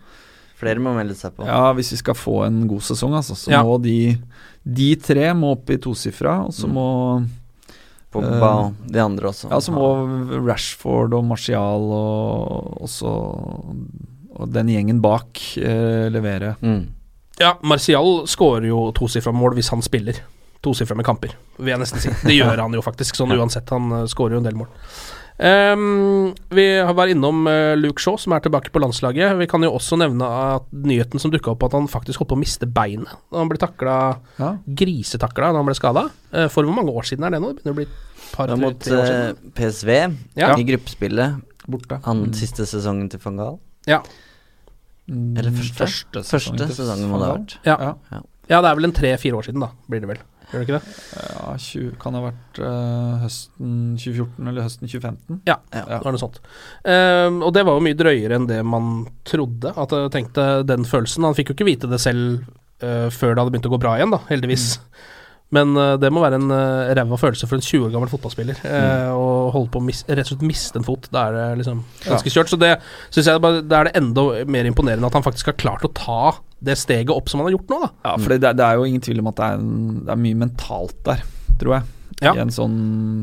Flere 0.65 0.81
må 0.83 0.95
melde 0.97 1.15
seg 1.15 1.35
på. 1.37 1.45
Ja, 1.47 1.69
hvis 1.77 1.93
vi 1.93 2.01
skal 2.01 2.17
få 2.17 2.39
en 2.47 2.63
god 2.67 2.81
sesong, 2.89 3.13
altså, 3.21 3.37
så 3.37 3.51
Ja. 3.53 3.63
må 3.63 3.77
de 3.81 4.17
De 4.65 4.95
tre 4.97 5.29
må 5.37 5.51
opp 5.53 5.69
i 5.69 5.77
tosifra, 5.77 6.39
og 6.47 6.53
så 6.57 6.65
Mm. 6.65 6.73
må 6.73 7.27
Pogba 8.15 8.49
Eh, 8.49 8.65
og 8.65 8.91
de 8.91 8.99
andre 9.03 9.27
også. 9.29 9.49
Ja, 9.51 9.57
så 9.59 9.71
må 9.75 9.85
Rashford 10.47 11.13
og 11.13 11.23
Martial 11.27 11.83
og 11.91 12.81
også 12.81 13.11
og 14.35 14.49
den 14.51 14.67
gjengen 14.67 15.01
bak 15.01 15.39
eh, 15.57 16.09
levere. 16.11 16.55
mm. 16.61 16.87
Ja, 17.39 17.53
Martial 17.63 18.23
skårer 18.31 18.67
jo 18.69 18.91
tosifra 18.95 19.33
mål 19.35 19.55
hvis 19.57 19.69
han 19.69 19.81
spiller. 19.83 20.15
Tosifra 20.63 20.95
med 20.95 21.05
kamper, 21.05 21.33
vil 21.59 21.67
jeg 21.73 21.79
nesten 21.81 21.99
si. 21.99 22.09
Det 22.23 22.37
gjør 22.39 22.57
han 22.63 22.73
jo 22.73 22.81
faktisk, 22.81 23.15
sånn 23.19 23.31
uansett. 23.35 23.69
Han 23.69 23.91
uh, 23.91 24.05
skårer 24.07 24.31
jo 24.31 24.37
en 24.37 24.47
del 24.47 24.55
mål. 24.55 24.67
Ehm, 25.37 26.29
vi 26.55 26.63
har 26.79 26.93
vært 26.95 27.11
innom 27.11 27.41
eh, 27.51 27.73
Luke 27.75 27.99
Shaw, 27.99 28.15
som 28.21 28.31
er 28.35 28.43
tilbake 28.45 28.71
på 28.71 28.79
landslaget. 28.79 29.33
Vi 29.41 29.47
kan 29.51 29.63
jo 29.65 29.73
også 29.75 29.97
nevne 29.99 30.23
at 30.55 30.69
nyheten 30.71 31.19
som 31.19 31.33
dukka 31.33 31.51
opp, 31.51 31.65
at 31.67 31.75
han 31.75 31.89
faktisk 31.91 32.21
holdt 32.23 32.31
på 32.31 32.37
å 32.37 32.43
miste 32.43 32.69
beinet 32.71 33.11
da 33.31 33.41
han 33.41 33.51
ble 33.51 33.59
takla 33.59 33.95
Ja. 34.39 34.53
grisetakla 34.65 35.51
da 35.51 35.59
han 35.59 35.67
ble 35.67 35.75
skada. 35.75 36.05
for 36.51 36.63
hvor 36.63 36.75
mange 36.75 36.91
år 36.91 37.03
siden 37.03 37.25
er 37.27 37.31
det 37.35 37.41
nå? 37.43 37.53
Det 37.55 37.63
begynner 37.63 37.75
å 37.75 37.79
bli 37.81 37.87
et 37.89 38.31
par 38.31 38.47
tre, 38.47 38.55
mot 38.59 38.79
tre 38.79 38.95
år 38.95 39.03
eh, 39.03 39.33
siden. 39.33 39.51
PSV 39.55 39.89
Ja. 40.39 40.55
i 40.55 40.63
gruppespillet. 40.63 41.41
Borte. 41.67 41.99
Han 42.05 42.31
siste 42.33 42.63
sesongen 42.69 43.09
til 43.09 43.19
van 43.19 43.37
Gaal. 43.37 43.59
Ja. 43.87 44.01
Mm, 45.09 45.37
Eller 45.37 45.51
første? 45.51 45.85
Første 45.85 46.23
Første 46.23 46.57
til 46.57 46.75
sesongen 46.75 47.09
må 47.09 47.19
det 47.19 47.27
ha 47.27 47.35
vært. 47.37 47.57
Ja. 47.65 47.75
Ja. 48.11 48.21
ja, 48.49 48.61
det 48.61 48.69
er 48.71 48.75
vel 48.75 48.85
en 48.85 48.93
tre-fire 48.93 49.33
år 49.37 49.43
siden, 49.49 49.59
da. 49.61 49.69
Blir 49.89 49.99
det 50.01 50.07
vel. 50.09 50.17
Gjør 50.51 50.61
det 50.61 50.65
ikke 50.67 50.77
det? 50.77 50.95
Ja, 51.15 51.55
20, 51.65 51.95
kan 52.01 52.17
ha 52.17 52.21
vært 52.27 52.59
uh, 52.61 53.15
høsten 53.23 53.71
2014 53.97 54.51
eller 54.51 54.67
høsten 54.67 54.91
2015. 54.91 55.41
Ja, 55.49 55.57
Ja. 55.73 55.85
det 55.89 56.03
var 56.05 56.15
noe 56.15 56.21
sånt. 56.21 56.39
Um, 56.83 57.41
og 57.41 57.55
det 57.55 57.65
var 57.65 57.79
jo 57.79 57.85
mye 57.87 57.97
drøyere 57.97 58.37
enn 58.39 58.47
det 58.49 58.61
man 58.67 59.07
trodde. 59.27 59.73
At 59.73 59.95
jeg 59.95 60.13
tenkte 60.13 60.63
den 60.67 60.85
følelsen 60.87 61.25
Han 61.27 61.35
fikk 61.37 61.51
jo 61.51 61.57
ikke 61.57 61.69
vite 61.71 61.89
det 61.91 62.01
selv 62.03 62.45
uh, 62.83 63.09
før 63.09 63.33
det 63.33 63.41
hadde 63.41 63.51
begynt 63.55 63.69
å 63.69 63.75
gå 63.75 63.81
bra 63.81 63.97
igjen, 63.97 64.13
da, 64.15 64.21
heldigvis. 64.29 64.75
Men 65.53 65.75
uh, 65.77 65.93
det 66.01 66.09
må 66.13 66.23
være 66.23 66.39
en 66.39 66.49
uh, 66.51 66.93
ræva 66.97 67.19
følelse 67.21 67.47
for 67.49 67.59
en 67.59 67.65
20 67.65 67.87
år 67.87 67.93
gammel 67.93 68.09
fotballspiller 68.11 68.57
uh, 68.63 68.71
mm. 68.71 69.51
holde 69.53 69.71
på 69.73 69.81
å 69.81 69.85
mis 69.85 70.01
rett 70.07 70.25
og 70.25 70.33
slett 70.33 70.47
miste 70.47 70.81
en 70.81 70.87
fot. 70.87 71.09
Da 71.13 71.27
er 71.27 71.37
det 71.37 71.45
liksom 71.61 71.83
ganske 72.05 72.33
kjørt. 72.33 72.51
Så 72.51 72.59
det 72.61 72.73
syns 73.13 73.29
jeg 73.29 73.43
bare, 73.43 73.61
det 73.65 73.77
er 73.77 73.89
det 73.89 73.95
enda 74.01 74.25
mer 74.49 74.69
imponerende 74.69 75.09
at 75.09 75.17
han 75.17 75.25
faktisk 75.25 75.51
har 75.51 75.59
klart 75.61 75.85
å 75.85 75.93
ta 75.95 76.19
det 76.65 76.75
steget 76.81 77.11
opp 77.13 77.29
som 77.31 77.39
han 77.41 77.47
har 77.49 77.55
gjort 77.57 77.71
nå, 77.73 77.79
da. 77.85 77.89
Ja, 78.09 78.15
for 78.17 78.33
det, 78.35 78.51
det 78.59 78.65
er 78.65 78.79
jo 78.79 78.85
ingen 78.89 79.03
tvil 79.05 79.21
om 79.23 79.29
at 79.31 79.39
det 79.39 79.47
er, 79.47 79.59
en, 79.61 80.03
det 80.05 80.13
er 80.15 80.21
mye 80.25 80.39
mentalt 80.45 80.97
der, 81.07 81.23
tror 81.61 81.77
jeg, 81.77 81.89
Ja. 82.23 82.31
i 82.35 82.39
en 82.45 82.53
sånn 82.55 82.77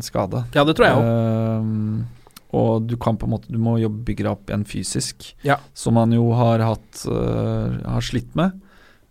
skade. 0.04 0.44
Ja, 0.54 0.64
det 0.68 0.74
tror 0.78 0.86
jeg 0.88 0.98
òg. 0.98 1.06
Uh, 1.06 2.18
og 2.52 2.84
du 2.84 2.98
kan 3.00 3.16
på 3.16 3.24
en 3.24 3.32
måte 3.32 3.48
Du 3.48 3.56
må 3.56 3.78
jobbe, 3.80 4.02
bygge 4.04 4.26
deg 4.26 4.32
opp 4.34 4.50
igjen 4.50 4.66
fysisk, 4.68 5.30
Ja. 5.46 5.56
som 5.72 5.94
man 5.96 6.12
jo 6.12 6.26
har 6.36 6.60
hatt 6.60 7.04
uh, 7.08 7.78
Har 7.88 8.04
slitt 8.04 8.34
med. 8.36 8.52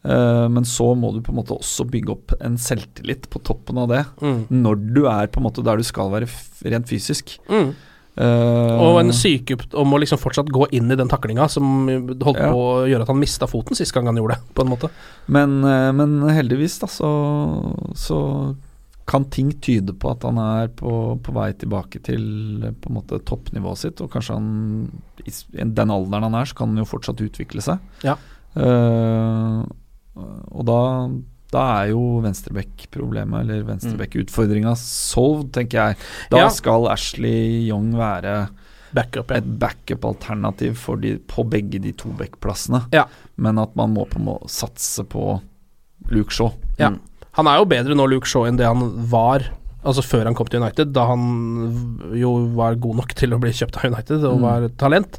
Uh, 0.05 0.47
men 0.49 0.63
så 0.65 0.91
må 0.97 1.09
du 1.13 1.19
på 1.25 1.33
en 1.33 1.39
måte 1.39 1.53
også 1.57 1.85
bygge 1.89 2.13
opp 2.13 2.35
en 2.41 2.55
selvtillit 2.61 3.27
på 3.33 3.41
toppen 3.45 3.77
av 3.81 3.89
det, 3.89 4.03
Mm. 4.21 4.45
når 4.49 4.79
du 4.93 5.01
er 5.09 5.27
på 5.29 5.37
en 5.41 5.45
måte 5.49 5.63
der 5.65 5.77
du 5.77 5.83
skal 5.85 6.09
være 6.13 6.29
rent 6.65 6.87
fysisk. 6.89 7.39
Mm. 7.49 7.73
Eh, 8.17 8.79
Og 8.83 8.99
en 8.99 9.13
syke 9.15 9.55
om 9.79 9.93
å 9.95 9.99
liksom 10.01 10.19
fortsatt 10.19 10.49
gå 10.51 10.65
inn 10.75 10.91
i 10.91 10.97
den 10.99 11.07
taklinga 11.07 11.45
som 11.49 11.87
holdt 11.87 12.41
Ja. 12.41 12.49
på 12.51 12.59
å 12.59 12.87
gjøre 12.89 13.05
at 13.05 13.07
han 13.07 13.19
mista 13.21 13.47
foten 13.47 13.75
sist 13.77 13.93
gang 13.95 14.05
han 14.05 14.17
gjorde 14.19 14.35
det, 14.35 14.53
på 14.53 14.65
en 14.65 14.69
måte. 14.73 14.89
Men, 15.27 15.63
eh, 15.63 15.91
men 15.95 16.17
heldigvis 16.27 16.79
da, 16.81 16.87
så, 16.91 17.11
så 17.95 18.19
kan 19.07 19.25
ting 19.31 19.51
tyde 19.59 19.93
på 19.97 20.11
at 20.11 20.23
han 20.23 20.37
er 20.37 20.67
på, 20.67 20.91
på 21.23 21.33
vei 21.33 21.51
tilbake 21.53 22.01
til 22.03 22.21
på 22.81 22.91
en 22.91 22.95
måte 22.99 23.19
toppnivået 23.27 23.77
sitt. 23.77 24.01
Og 24.03 24.11
kanskje 24.11 24.35
han 24.37 24.91
i 25.25 25.31
den 25.63 25.91
alderen 25.91 26.23
han 26.27 26.35
er, 26.35 26.45
så 26.45 26.55
kan 26.55 26.69
han 26.69 26.77
jo 26.83 26.87
fortsatt 26.87 27.19
utvikle 27.23 27.63
seg. 27.63 27.79
Ja. 28.03 28.17
Uh, 28.55 29.63
og 30.51 30.65
da, 30.67 30.79
da 31.51 31.63
er 31.81 31.89
jo 31.91 32.21
venstreback-problemet, 32.23 33.41
eller 33.43 33.63
venstreback-utfordringa, 33.67 34.73
solved, 34.79 35.51
tenker 35.57 35.77
jeg. 35.91 35.97
Da 36.31 36.37
Ja. 36.45 36.49
skal 36.49 36.87
Ashley 36.87 37.67
Young 37.67 37.91
være 37.97 38.49
Backup, 38.93 39.29
ja. 39.31 39.37
et 39.37 39.45
backup-alternativ 39.59 40.75
på 41.27 41.43
begge 41.49 41.79
de 41.81 41.91
to 41.93 42.09
backplassene. 42.09 42.85
Ja. 42.91 43.05
Men 43.37 43.57
at 43.59 43.75
man 43.75 43.93
må 43.93 44.05
på 44.09 44.19
må 44.19 44.39
satse 44.49 45.03
på 45.07 45.41
Luke 46.11 46.31
Shaw. 46.31 46.51
Ja. 46.79 46.89
Mm. 46.89 46.99
Han 47.33 47.47
er 47.47 47.57
jo 47.61 47.65
bedre 47.65 47.95
nå, 47.95 48.07
Luke 48.09 48.27
Shaw, 48.27 48.43
enn 48.47 48.57
det 48.57 48.65
han 48.67 49.07
var 49.09 49.49
Altså 49.83 50.03
før 50.05 50.25
han 50.25 50.35
kom 50.37 50.45
til 50.45 50.61
United, 50.61 50.91
da 50.93 51.07
han 51.07 52.11
jo 52.13 52.45
var 52.53 52.75
god 52.75 52.97
nok 52.99 53.15
til 53.17 53.31
å 53.33 53.39
bli 53.41 53.49
kjøpt 53.49 53.79
av 53.79 53.87
United 53.91 54.23
og 54.29 54.35
Mm. 54.37 54.41
var 54.43 54.67
talent. 54.77 55.17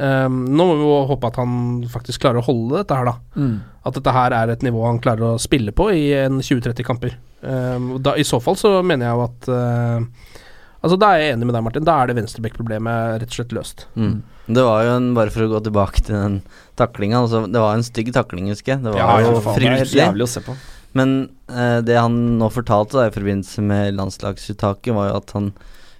Um, 0.00 0.36
nå 0.56 0.64
må 0.64 0.74
vi 0.78 0.84
jo 0.86 0.92
håpe 1.10 1.28
at 1.28 1.36
han 1.42 1.54
faktisk 1.92 2.22
klarer 2.22 2.40
å 2.40 2.46
holde 2.46 2.78
dette 2.80 2.96
her, 2.96 3.10
da. 3.10 3.48
At 3.84 3.96
dette 3.98 4.14
her 4.16 4.32
er 4.32 4.52
et 4.54 4.62
nivå 4.64 4.80
han 4.86 5.00
klarer 5.02 5.34
å 5.34 5.40
spille 5.42 5.74
på 5.76 5.90
i 5.92 6.06
en 6.22 6.38
20-30 6.40 6.86
kamper. 6.88 7.18
Um, 7.44 7.98
da, 8.00 8.14
I 8.16 8.24
så 8.24 8.40
fall 8.40 8.56
så 8.60 8.78
mener 8.84 9.08
jeg 9.10 9.16
jo 9.16 9.22
at 9.24 9.46
uh, 9.48 10.36
Altså 10.80 10.96
Da 11.00 11.10
er 11.12 11.20
jeg 11.22 11.32
enig 11.34 11.46
med 11.48 11.54
deg, 11.56 11.64
Martin. 11.64 11.84
Da 11.84 11.94
er 12.00 12.08
det 12.08 12.14
venstreback-problemet 12.16 13.18
rett 13.20 13.32
og 13.32 13.36
slett 13.36 13.50
løst. 13.52 13.82
Mm. 14.00 14.22
Det 14.48 14.62
var 14.64 14.84
jo 14.86 14.94
en, 14.96 15.08
bare 15.16 15.32
for 15.32 15.44
å 15.44 15.50
gå 15.52 15.60
tilbake 15.66 16.00
til 16.06 16.16
den 16.16 16.38
taklinga 16.80 17.20
altså, 17.20 17.42
Det 17.52 17.60
var 17.60 17.76
en 17.76 17.84
stygg 17.84 18.08
takling, 18.16 18.48
husker 18.48 18.74
jeg. 18.74 18.84
Det 18.86 18.94
var 18.94 19.00
Ja, 19.02 19.18
jo 19.26 19.34
fryktelig. 19.44 20.00
jævlig 20.00 20.24
å 20.24 20.30
se 20.32 20.40
på. 20.46 20.56
Men 20.96 21.12
uh, 21.52 21.78
det 21.84 22.00
han 22.00 22.16
nå 22.40 22.48
fortalte 22.52 22.96
da, 22.96 23.06
i 23.10 23.14
forbindelse 23.14 23.62
med 23.68 23.94
landslagsuttaket, 24.00 24.94
var 24.96 25.10
jo 25.12 25.20
at 25.20 25.36
han 25.36 25.52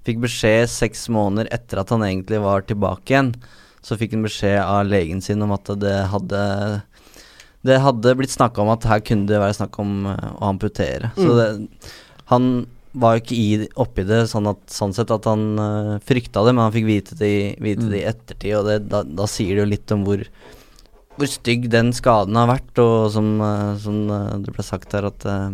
fikk 0.08 0.22
beskjed 0.24 0.72
seks 0.72 1.04
måneder 1.12 1.52
etter 1.52 1.82
at 1.82 1.92
han 1.92 2.02
egentlig 2.08 2.40
var 2.42 2.64
tilbake 2.64 3.12
igjen. 3.12 3.34
Så 3.84 3.96
fikk 4.00 4.16
han 4.16 4.26
beskjed 4.26 4.60
av 4.60 4.88
legen 4.88 5.22
sin 5.24 5.42
om 5.42 5.54
at 5.56 5.70
det 5.80 5.96
hadde 6.12 6.42
Det 7.64 7.78
hadde 7.84 8.16
blitt 8.16 8.32
snakka 8.32 8.62
om 8.62 8.70
at 8.72 8.86
her 8.88 9.00
kunne 9.04 9.28
det 9.28 9.40
være 9.40 9.56
snakk 9.58 9.78
om 9.82 10.06
eh, 10.08 10.28
å 10.40 10.48
amputere. 10.48 11.10
Så 11.16 11.28
Mm. 11.28 11.36
det, 11.36 11.90
han 12.32 12.46
var 12.92 13.16
jo 13.16 13.22
ikke 13.22 13.36
i, 13.36 13.68
oppi 13.76 14.02
det 14.08 14.22
sånn, 14.30 14.48
at, 14.50 14.62
sånn 14.72 14.94
sett 14.96 15.10
at 15.14 15.26
han 15.28 15.44
uh, 15.60 15.98
frykta 16.02 16.42
det, 16.42 16.54
men 16.54 16.64
han 16.64 16.72
fikk 16.74 16.88
vite 16.88 17.18
det, 17.20 17.56
vite 17.62 17.86
det 17.90 18.00
i 18.00 18.08
ettertid, 18.08 18.54
og 18.58 18.64
det, 18.66 18.78
da, 18.90 19.04
da 19.04 19.26
sier 19.30 19.54
det 19.54 19.62
jo 19.62 19.68
litt 19.74 19.94
om 19.94 20.06
hvor 20.08 20.24
hvor 21.20 21.28
stygg 21.28 21.68
den 21.70 21.92
skaden 21.92 22.38
har 22.38 22.48
vært, 22.48 22.80
og 22.80 23.10
som, 23.12 23.28
uh, 23.44 23.76
som 23.82 24.08
uh, 24.08 24.38
det 24.40 24.54
ble 24.56 24.64
sagt 24.64 24.96
her, 24.96 25.10
at 25.10 25.26
uh, 25.28 25.52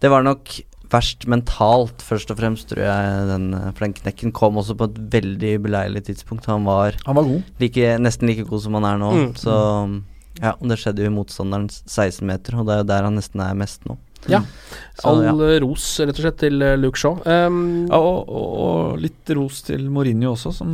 det 0.00 0.12
var 0.12 0.22
nok 0.22 0.52
verst 0.92 1.26
mentalt, 1.30 2.02
først 2.04 2.30
og 2.30 2.38
fremst, 2.38 2.68
tror 2.70 2.82
jeg. 2.84 3.26
Den, 3.30 3.48
for 3.74 3.86
den 3.86 3.94
knekken 3.98 4.32
kom 4.36 4.56
også 4.60 4.76
på 4.78 4.88
et 4.90 4.98
veldig 5.12 5.54
beleilig 5.66 6.04
tidspunkt. 6.08 6.46
Han 6.50 6.64
var, 6.68 6.96
Han 7.06 7.16
var 7.18 7.24
god. 7.28 7.42
like, 7.62 7.96
nesten 8.02 8.28
like 8.30 8.44
god 8.48 8.62
som 8.62 8.74
han 8.78 8.84
er 8.84 8.98
nå. 9.02 9.10
Mm. 9.16 9.30
Så 9.40 9.54
ja, 10.42 10.52
og 10.60 10.68
det 10.68 10.76
skjedde 10.82 11.00
jo 11.04 11.08
i 11.08 11.14
motstanderens 11.16 11.78
16 11.88 12.26
meter, 12.28 12.58
og 12.60 12.66
det 12.68 12.74
er 12.74 12.82
jo 12.82 12.88
der 12.90 13.06
han 13.08 13.14
nesten 13.16 13.40
er 13.40 13.54
mest 13.56 13.86
nå. 13.88 13.96
Ja. 14.28 14.40
Så, 14.98 15.06
All 15.08 15.22
ja. 15.22 15.32
ros, 15.62 15.84
rett 16.02 16.16
og 16.18 16.24
slett, 16.24 16.38
til 16.40 16.62
eh, 16.64 16.74
Luke 16.80 16.98
Shaw. 16.98 17.20
Um, 17.24 17.86
Ja, 17.86 17.98
og, 18.00 18.28
og 18.28 18.96
litt 18.98 19.30
ros 19.38 19.60
til 19.68 19.84
Mourinho 19.92 20.32
også, 20.34 20.50
som 20.56 20.72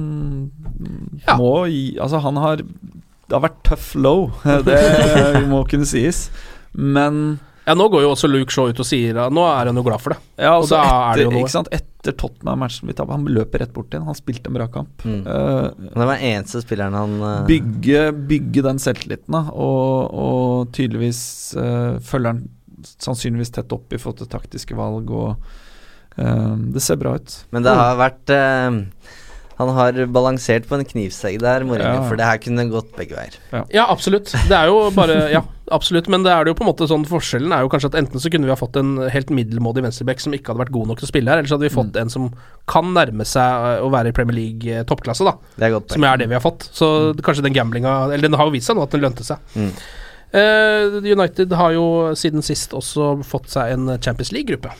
Ja. 1.26 1.36
må 1.36 1.66
gi 1.68 1.98
Altså, 2.00 2.18
han 2.24 2.36
har 2.40 2.56
Det 2.62 3.34
har 3.36 3.42
vært 3.44 3.60
tough 3.64 3.94
low, 4.00 4.30
det 4.66 5.46
må 5.50 5.62
kunne 5.68 5.86
sies. 5.88 6.30
Men 6.72 7.38
ja, 7.62 7.74
nå 7.78 7.86
går 7.92 8.02
jo 8.02 8.10
også 8.10 8.28
Luke 8.30 8.50
Shaw 8.50 8.72
ut 8.72 8.80
og 8.82 8.86
sier 8.88 9.18
at 9.22 9.34
nå 9.34 9.44
er 9.46 9.70
han 9.70 9.78
jo 9.78 9.84
glad 9.86 10.02
for 10.02 10.14
det. 10.14 10.20
Ja, 10.34 10.56
Og 10.56 10.64
altså 10.64 10.80
da 10.80 10.82
er 10.82 11.20
det 11.20 11.26
jo 11.26 11.28
etter, 11.28 11.36
noe. 11.36 11.42
ikke 11.46 11.54
sant? 11.54 11.70
etter 11.76 12.16
Tottenham-matchen 12.18 12.90
vi 12.90 12.96
tapte 12.98 13.14
Han 13.14 13.28
løper 13.30 13.62
rett 13.62 13.74
bort 13.76 13.94
igjen. 13.94 14.08
Han 14.08 14.18
spilte 14.18 14.50
en 14.50 14.56
bra 14.58 14.66
kamp. 14.72 15.04
Mm. 15.06 15.20
Uh, 15.28 15.68
det 15.86 16.00
var 16.00 16.10
den 16.10 16.24
eneste 16.32 16.62
spilleren 16.64 16.98
han 16.98 17.14
uh... 17.22 17.34
bygge, 17.46 18.00
bygge 18.32 18.66
den 18.66 18.82
selvtilliten, 18.82 19.36
da. 19.36 19.44
Og, 19.54 20.18
og 20.24 20.72
tydeligvis 20.74 21.22
uh, 21.54 22.00
følger 22.02 22.34
han 22.34 22.42
sannsynligvis 22.82 23.54
tett 23.54 23.70
opp 23.76 23.94
i 23.94 24.00
forhold 24.02 24.24
til 24.24 24.32
taktiske 24.32 24.74
valg, 24.74 25.10
og 25.14 25.60
det 26.12 26.82
ser 26.84 26.98
bra 27.00 27.14
ut. 27.16 27.34
Men 27.54 27.64
det 27.64 27.72
har 27.72 27.94
vært 27.96 28.32
Han 29.62 29.72
har 29.76 29.98
balansert 30.12 30.66
på 30.68 30.76
en 30.78 30.84
knivsegg 30.84 31.38
der, 31.42 31.64
Mourinho, 31.68 32.02
Ja. 32.02 32.04
for 32.08 32.18
det 32.20 32.26
her 32.28 32.38
kunne 32.42 32.68
gått 32.70 32.90
begge 32.98 33.16
veier. 33.16 33.38
Ja, 33.72 33.86
absolutt. 33.88 34.32
Det 34.48 34.52
er 34.56 34.66
jo 34.70 34.90
bare 34.94 35.30
Ja, 35.32 35.42
absolutt. 35.70 36.08
Men 36.12 36.22
det 36.26 36.32
er 36.34 36.44
det 36.44 36.52
jo 36.52 36.58
på 36.58 36.66
en 36.66 36.70
måte 36.72 36.88
sånn 36.90 37.06
forskjellen 37.08 37.52
er 37.54 37.62
jo 37.64 37.70
kanskje 37.72 37.90
at 37.92 37.98
enten 38.02 38.20
så 38.20 38.30
kunne 38.32 38.44
vi 38.50 38.52
ha 38.54 38.58
fått 38.60 38.76
en 38.80 38.96
helt 39.14 39.30
middelmådig 39.30 39.84
venstreback 39.86 40.20
som 40.20 40.32
ikke 40.36 40.52
hadde 40.52 40.64
vært 40.64 40.72
god 40.74 40.88
nok 40.92 40.98
til 41.00 41.06
å 41.08 41.12
spille 41.12 41.30
her, 41.30 41.38
eller 41.38 41.48
så 41.48 41.56
hadde 41.58 41.68
vi 41.70 41.74
fått 41.76 41.96
en 42.02 42.10
som 42.12 42.28
kan 42.66 42.92
nærme 42.92 43.24
seg 43.24 43.42
eh, 43.78 43.80
å 43.86 43.90
være 43.92 44.12
i 44.12 44.16
Premier 44.16 44.36
League 44.36 44.66
eh, 44.80 44.84
toppklasse, 44.84 45.24
da. 45.24 45.36
Det 45.56 45.68
er 45.70 45.74
godt 45.78 45.90
Som 45.96 46.04
er 46.04 46.16
det 46.22 46.28
vi 46.28 46.34
har 46.38 46.44
fått. 46.44 46.68
Så 46.72 47.14
kanskje 47.22 47.42
den 47.46 47.54
gamblinga 47.56 48.12
Eller 48.12 48.28
den 48.28 48.34
har 48.38 48.46
jo 48.46 48.52
vist 48.54 48.66
seg 48.66 48.76
nå 48.76 48.82
at 48.84 48.90
den 48.94 49.00
lønte 49.04 49.24
seg. 49.24 49.38
Mm. 49.56 49.72
Eh, 50.32 51.12
United 51.12 51.52
har 51.52 51.72
jo 51.76 52.14
siden 52.16 52.42
sist 52.44 52.72
også 52.72 53.18
fått 53.26 53.50
seg 53.52 53.74
en 53.74 53.98
Champions 54.00 54.32
League-gruppe. 54.32 54.70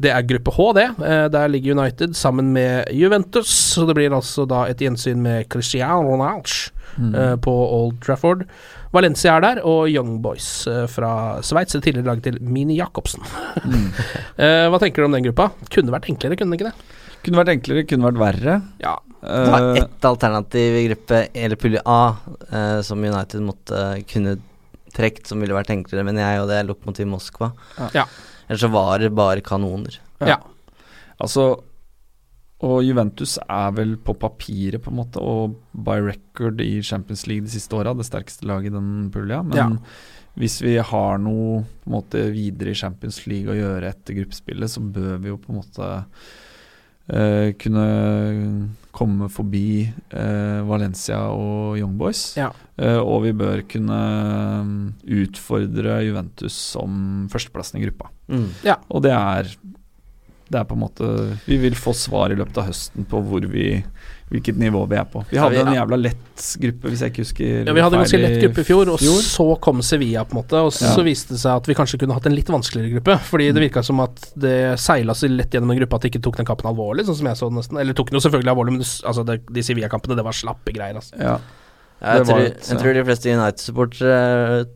Det 0.00 0.12
er 0.12 0.26
gruppe 0.26 0.54
H, 0.56 0.68
det. 0.78 0.86
Eh, 1.04 1.26
der 1.32 1.50
ligger 1.52 1.76
United 1.78 2.16
sammen 2.16 2.52
med 2.54 2.88
Juventus. 2.96 3.50
Så 3.74 3.86
det 3.88 3.96
blir 3.98 4.14
altså 4.14 4.46
da 4.48 4.64
et 4.70 4.80
gjensyn 4.82 5.20
med 5.22 5.48
Cristiano 5.52 6.14
Ronaldo 6.14 6.72
mm. 6.96 7.42
på 7.44 7.52
Old 7.52 8.00
Trafford. 8.04 8.46
Valencia 8.92 9.36
er 9.38 9.44
der, 9.44 9.62
og 9.64 9.86
Young 9.88 10.18
Boys 10.24 10.66
eh, 10.68 10.84
fra 10.90 11.40
Sveits, 11.44 11.72
det 11.72 11.84
tidligere 11.86 12.10
laget 12.10 12.26
til 12.28 12.42
Mini 12.44 12.76
Jacobsen. 12.76 13.24
Mm. 13.64 13.88
hva 14.72 14.82
tenker 14.82 15.02
du 15.02 15.08
om 15.08 15.16
den 15.16 15.30
gruppa? 15.30 15.52
Kunne 15.72 15.94
vært 15.94 16.10
enklere, 16.12 16.36
kunne 16.36 16.52
det 16.52 16.60
ikke 16.60 16.72
det? 16.72 17.00
Kunne 17.22 17.38
vært 17.38 17.54
enklere, 17.54 17.86
kunne 17.88 18.10
vært 18.10 18.20
verre. 18.20 18.60
Ja. 18.82 18.98
Det 19.22 19.50
var 19.52 19.62
Eh, 19.76 19.82
ett 19.82 20.04
alternativ 20.04 20.76
i 20.76 20.88
gruppe 20.88 21.26
eller 21.34 21.56
pulje 21.56 21.82
A 21.84 22.16
eh, 22.52 22.80
som 22.80 23.04
United 23.04 23.40
måtte 23.40 24.02
kunne 24.10 24.36
trukket, 24.92 25.26
som 25.26 25.40
ville 25.40 25.54
vært 25.56 25.70
enklere, 25.72 26.04
men 26.04 26.18
jeg 26.20 26.42
og 26.42 26.50
det 26.50 26.58
er 26.58 26.66
Lokomotiv 26.68 27.08
Moskva. 27.08 27.52
Ja. 27.94 28.04
Ellers 28.52 28.60
så 28.66 28.68
var 28.72 29.00
det 29.00 29.08
bare 29.16 29.40
kanoner. 29.44 29.96
Ja. 30.20 30.36
Altså 31.22 31.46
Og 32.62 32.84
Juventus 32.86 33.38
er 33.50 33.72
vel 33.74 33.96
på 33.98 34.14
papiret, 34.14 34.78
på 34.84 34.92
en 34.92 34.98
måte, 35.00 35.18
og 35.18 35.56
by 35.74 35.96
record 36.04 36.60
i 36.62 36.76
Champions 36.86 37.24
League 37.26 37.42
de 37.48 37.50
siste 37.50 37.74
åra, 37.74 37.90
det 37.98 38.04
sterkeste 38.06 38.46
laget 38.46 38.70
i 38.70 38.76
den 38.76 39.08
pulja. 39.10 39.40
Men 39.42 39.56
Ja. 39.58 39.66
hvis 40.38 40.60
vi 40.62 40.76
har 40.78 41.18
noe 41.18 41.64
på 41.82 41.90
en 41.90 41.96
måte 41.96 42.22
videre 42.30 42.70
i 42.70 42.78
Champions 42.78 43.18
League 43.26 43.50
å 43.50 43.58
gjøre 43.58 43.88
etter 43.90 44.14
gruppespillet, 44.20 44.70
så 44.70 44.78
bør 44.80 45.18
vi 45.24 45.32
jo 45.32 45.38
på 45.42 45.50
en 45.50 45.58
måte 45.58 46.04
eh, 47.12 47.52
kunne 47.60 47.86
komme 48.92 49.28
forbi 49.32 49.84
eh, 49.88 50.60
Valencia 50.68 51.18
og 51.32 51.78
Young 51.80 51.96
Boys. 52.00 52.24
Ja. 52.36 52.50
Eh, 52.76 52.98
og 53.00 53.24
vi 53.26 53.34
bør 53.36 53.64
kunne 53.68 54.00
mm, 54.68 54.74
utfordre 55.22 56.00
Juventus 56.06 56.56
som 56.74 57.28
førsteplassen 57.32 57.80
i 57.80 57.86
gruppa. 57.86 58.12
Mm. 58.32 58.48
Og 58.88 59.04
det 59.04 59.14
er 59.16 59.54
Det 60.52 60.60
er 60.60 60.64
på 60.68 60.76
en 60.76 60.82
måte 60.84 61.06
Vi 61.46 61.56
vil 61.56 61.74
få 61.76 61.94
svar 61.96 62.32
i 62.32 62.36
løpet 62.36 62.58
av 62.60 62.68
høsten 62.68 63.06
på 63.08 63.20
hvor 63.24 63.44
vi 63.48 63.82
hvilket 64.32 64.56
nivå 64.56 64.82
vi 64.88 64.96
er 64.96 65.04
på. 65.12 65.22
Vi 65.30 65.36
hadde 65.38 65.60
en 65.62 65.74
jævla 65.76 65.98
lett 66.00 66.44
gruppe, 66.62 66.88
hvis 66.90 67.02
jeg 67.04 67.12
ikke 67.12 67.22
husker 67.22 67.50
Ja, 67.68 67.72
Vi 67.76 67.80
hadde 67.84 67.98
en 67.98 68.02
ganske 68.02 68.20
lett 68.22 68.38
gruppe 68.42 68.60
i 68.64 68.64
fjor, 68.64 68.88
og 68.94 68.98
fjor. 69.02 69.20
så 69.22 69.46
kom 69.60 69.82
Sevilla, 69.84 70.24
på 70.24 70.36
en 70.36 70.42
måte. 70.42 70.58
Og 70.64 70.72
så 70.72 70.96
Ja. 70.96 71.04
viste 71.04 71.28
det 71.36 71.40
seg 71.42 71.56
at 71.60 71.66
vi 71.68 71.74
kanskje 71.74 71.98
kunne 72.00 72.14
hatt 72.16 72.26
en 72.26 72.34
litt 72.34 72.48
vanskeligere 72.48 72.94
gruppe. 72.96 73.18
Fordi 73.28 73.52
det 73.52 73.60
virka 73.70 73.84
som 73.84 74.00
at 74.00 74.16
det 74.36 74.78
seila 74.80 75.12
så 75.14 75.28
lett 75.30 75.50
gjennom 75.52 75.70
en 75.70 75.78
gruppe 75.78 75.94
at 75.94 76.00
de 76.02 76.10
ikke 76.10 76.22
tok 76.22 76.36
den 76.36 76.46
kampen 76.46 76.66
alvorlig, 76.72 77.04
sånn 77.06 77.16
som 77.16 77.26
jeg 77.26 77.36
så 77.36 77.50
nesten. 77.52 77.78
Eller 77.78 77.92
tok 77.94 78.10
den 78.10 78.18
jo 78.20 78.24
selvfølgelig 78.28 78.50
alvorlig, 78.56 78.72
men 78.72 78.78
det, 78.80 78.88
altså 79.04 79.24
det, 79.26 79.40
de 79.52 79.60
Sevilla-kampene, 79.62 80.16
det 80.16 80.24
var 80.24 80.32
slappe 80.32 80.72
greier, 80.72 80.94
altså. 80.96 81.12
Ja. 81.20 81.38
Jeg, 82.02 82.26
tror, 82.26 82.38
et- 82.40 82.66
jeg 82.66 82.78
tror 82.78 82.94
de 82.94 83.04
fleste 83.04 83.30
United-supportere 83.30 84.66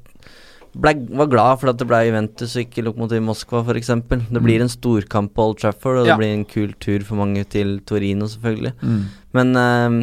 ble- 0.81 1.09
var 1.17 1.27
glad 1.33 1.61
for 1.61 1.71
at 1.73 1.79
det 1.81 1.87
ble 1.89 2.01
Juventus 2.09 2.55
og 2.57 2.65
ikke 2.67 2.85
Lokomotiv 2.87 3.23
Moskva, 3.25 3.63
f.eks. 3.67 3.91
Det 4.31 4.43
blir 4.45 4.61
en 4.65 4.73
storkamp 4.73 5.33
på 5.37 5.47
Old 5.51 5.59
Trafford, 5.63 6.03
og 6.03 6.07
Ja. 6.07 6.15
det 6.17 6.21
blir 6.23 6.35
en 6.35 6.45
kul 6.45 6.75
tur 6.81 7.01
for 7.05 7.17
mange 7.17 7.45
til 7.49 7.79
Torino, 7.89 8.27
selvfølgelig. 8.27 8.75
Mm. 8.83 9.05
Men 9.35 9.55
ehm, 9.57 10.01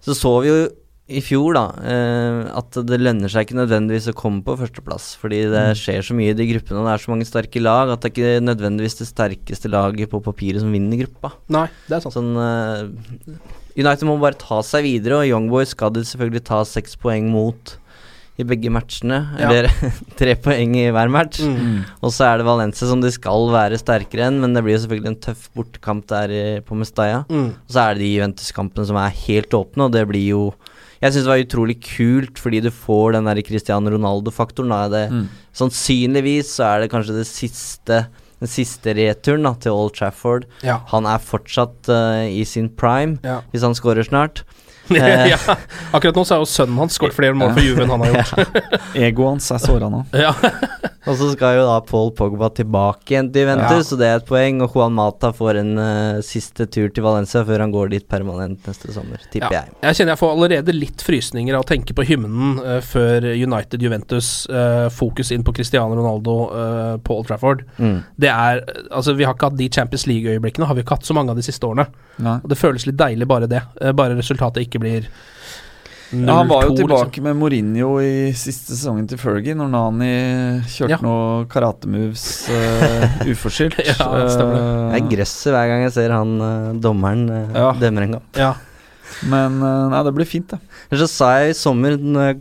så 0.00 0.14
så 0.16 0.34
vi 0.42 0.48
jo 0.52 0.68
i 1.10 1.18
fjor, 1.26 1.54
da, 1.56 1.62
eh, 1.82 2.52
at 2.54 2.70
det 2.86 3.00
lønner 3.02 3.26
seg 3.28 3.42
ikke 3.48 3.56
nødvendigvis 3.58 4.06
å 4.12 4.14
komme 4.14 4.44
på 4.46 4.54
førsteplass. 4.56 5.16
Fordi 5.18 5.40
det 5.50 5.64
skjer 5.76 6.04
så 6.06 6.14
mye 6.14 6.30
i 6.30 6.36
de 6.38 6.46
gruppene, 6.52 6.78
og 6.78 6.86
det 6.86 6.92
er 6.94 7.02
så 7.02 7.10
mange 7.10 7.26
sterke 7.26 7.60
lag, 7.60 7.90
at 7.90 8.00
det 8.04 8.12
er 8.12 8.14
ikke 8.14 8.44
nødvendigvis 8.46 8.94
det 9.00 9.08
sterkeste 9.10 9.68
laget 9.68 10.08
på 10.12 10.22
papiret 10.22 10.60
som 10.62 10.70
vinner 10.70 11.02
gruppa. 11.02 11.32
Nei, 11.50 11.66
det 11.88 11.96
er 11.98 12.04
sant. 12.06 12.14
Sånn 12.14 12.30
eh, 12.38 13.34
United 13.76 14.06
må 14.06 14.20
bare 14.22 14.38
ta 14.38 14.60
seg 14.62 14.86
videre, 14.86 15.18
og 15.18 15.26
Young 15.26 15.50
Boys 15.50 15.74
skal 15.74 15.90
de 15.90 16.00
selvfølgelig 16.06 16.44
ta 16.46 16.62
seks 16.62 16.94
poeng 16.94 17.26
mot 17.34 17.74
i 18.40 18.46
begge 18.48 18.72
matchene. 18.72 19.20
Ja. 19.38 19.48
Eller 19.50 19.68
tre 20.20 20.34
poeng 20.40 20.74
i 20.80 20.86
hver 20.94 21.12
match. 21.12 21.42
Mm. 21.44 21.82
Og 22.00 22.14
så 22.14 22.26
er 22.28 22.40
det 22.40 22.48
Valencia 22.48 22.88
som 22.90 23.02
de 23.04 23.12
skal 23.14 23.48
være 23.52 23.78
sterkere 23.80 24.28
enn, 24.30 24.40
men 24.42 24.56
det 24.56 24.64
blir 24.66 24.76
jo 24.78 24.82
selvfølgelig 24.86 25.12
en 25.12 25.20
tøff 25.28 25.46
bortekamp 25.56 26.06
der 26.10 26.34
i, 26.34 26.44
på 26.66 26.78
Mestalla. 26.78 27.24
Mm. 27.30 27.50
Og 27.54 27.74
så 27.76 27.84
er 27.84 27.96
det 27.98 28.04
de 28.06 28.12
Juventus-kampene 28.16 28.88
som 28.90 29.00
er 29.00 29.18
helt 29.26 29.56
åpne, 29.60 29.88
og 29.88 29.96
det 29.96 30.06
blir 30.10 30.26
jo 30.32 30.44
Jeg 31.00 31.14
syns 31.14 31.24
det 31.24 31.30
var 31.32 31.40
utrolig 31.40 31.78
kult, 31.80 32.36
fordi 32.36 32.58
du 32.60 32.68
får 32.68 33.14
den 33.14 33.24
der 33.24 33.38
Cristiano 33.40 33.88
Ronaldo-faktoren. 33.88 34.68
Mm. 35.08 35.22
Sannsynligvis 35.56 36.50
så 36.58 36.66
er 36.74 36.82
det 36.82 36.90
kanskje 36.92 37.16
det 37.16 37.28
siste 37.30 38.02
den 38.40 38.48
siste 38.48 38.94
returen 38.96 39.44
da, 39.44 39.52
til 39.60 39.76
Old 39.76 39.94
Trafford. 39.98 40.46
Ja. 40.64 40.78
Han 40.94 41.04
er 41.08 41.20
fortsatt 41.20 41.90
uh, 41.92 42.24
i 42.24 42.44
sin 42.48 42.70
prime, 42.72 43.18
Ja. 43.24 43.40
hvis 43.52 43.64
han 43.66 43.76
scorer 43.76 44.06
snart. 44.06 44.44
Eh. 45.00 45.26
ja. 45.30 45.38
Akkurat 45.94 46.16
nå 46.16 46.24
så 46.26 46.34
er 46.36 46.40
jo 46.42 46.48
sønnen 46.50 46.78
hans 46.82 46.96
skåret 46.98 47.14
flere 47.16 47.36
mål 47.38 47.52
for 47.54 47.64
Juve 47.64 47.84
enn 47.84 47.92
han 47.94 48.02
har 48.04 48.16
gjort. 48.16 48.58
Egoet 49.06 49.36
hans 49.36 49.50
er 49.54 49.62
såra 49.62 49.88
nå. 49.92 50.02
Ja. 50.16 50.32
Og 51.08 51.16
så 51.16 51.30
skal 51.32 51.54
jo 51.56 51.62
da 51.64 51.78
Paul 51.88 52.10
Pogba 52.12 52.50
tilbake 52.52 53.14
igjen 53.14 53.30
til 53.32 53.46
Juventus, 53.46 53.70
Ja. 53.70 53.86
så 53.88 53.96
det 53.96 54.06
er 54.10 54.16
et 54.20 54.26
poeng. 54.28 54.58
Og 54.60 54.74
Juan 54.76 54.92
Mata 54.92 55.30
får 55.32 55.56
en 55.62 55.70
uh, 55.80 56.20
siste 56.20 56.66
tur 56.68 56.90
til 56.92 57.02
Valencia 57.06 57.40
før 57.48 57.60
han 57.64 57.72
går 57.72 57.88
dit 57.94 58.06
permanent 58.08 58.66
neste 58.68 58.92
sommer, 58.92 59.16
tipper 59.32 59.50
Ja. 59.54 59.62
jeg. 59.62 59.72
Jeg 59.82 59.96
kjenner 60.00 60.12
jeg 60.12 60.20
får 60.20 60.34
allerede 60.36 60.74
litt 60.76 61.00
frysninger 61.06 61.56
av 61.56 61.64
å 61.64 61.68
tenke 61.70 61.96
på 61.96 62.04
hymnen 62.04 62.60
uh, 62.60 62.80
før 62.84 63.30
United 63.32 63.80
Juventus. 63.80 64.46
Uh, 64.50 64.90
fokus 64.92 65.32
inn 65.32 65.42
på 65.46 65.54
Cristiano 65.56 65.96
Ronaldo 65.96 66.36
på 67.02 67.16
Old 67.16 67.26
Trafford. 67.30 67.64
Mm. 67.78 68.02
Det 68.20 68.28
er 68.28 68.60
Altså, 68.90 69.14
vi 69.16 69.24
har 69.24 69.34
ikke 69.34 69.48
hatt 69.50 69.56
de 69.56 69.68
Champions 69.72 70.06
League-øyeblikkene, 70.06 70.66
har 70.66 70.74
vi 70.74 70.82
ikke 70.82 70.96
hatt 70.98 71.06
så 71.08 71.14
mange 71.16 71.30
av 71.32 71.36
de 71.36 71.42
siste 71.46 71.64
årene. 71.64 71.86
Nei. 72.18 72.36
Og 72.42 72.48
det 72.50 72.58
føles 72.58 72.84
litt 72.86 72.98
deilig, 73.00 73.26
bare 73.30 73.46
det. 73.48 73.62
Bare 73.96 74.16
resultatet 74.18 74.66
ikke 74.66 74.80
blir 74.82 75.06
0-2. 75.06 75.59
Ja, 76.10 76.40
han 76.40 76.48
var 76.50 76.64
jo 76.66 76.72
liksom. 76.72 76.80
tilbake 76.88 77.22
med 77.22 77.36
Mourinho 77.38 77.90
i 78.02 78.32
siste 78.34 78.74
sesongen 78.74 79.06
til 79.10 79.18
Fergie, 79.20 79.54
når 79.54 79.68
Nani 79.70 80.08
kjørte 80.66 80.96
Ja. 80.96 80.98
noe 81.04 81.44
karate-moves 81.52 82.24
uh, 82.50 83.20
uforskyldt. 83.30 83.78
Ja, 83.92 84.08
det 84.18 84.32
stemmer 84.34 84.56
det. 84.56 84.64
Eh, 84.64 84.96
Jeg 84.98 85.06
gresser 85.12 85.54
hver 85.54 85.70
gang 85.70 85.84
jeg 85.86 85.94
ser 85.94 86.10
han 86.16 86.34
uh, 86.42 86.72
dommeren 86.82 87.28
uh, 87.30 87.54
Ja. 87.54 87.70
dømmer 87.78 88.08
en 88.08 88.18
kamp. 88.18 88.40
Ja. 88.42 88.50
Men 89.26 89.58
eh, 89.60 89.86
nei, 89.92 90.00
det 90.06 90.12
blir 90.16 90.24
fint, 90.28 90.48
det. 90.54 90.58
Så 90.96 91.06
sa 91.10 91.26
jeg 91.42 91.50
i 91.52 91.56
sommer, 91.58 91.96
når 91.98 92.28
jeg 92.30 92.36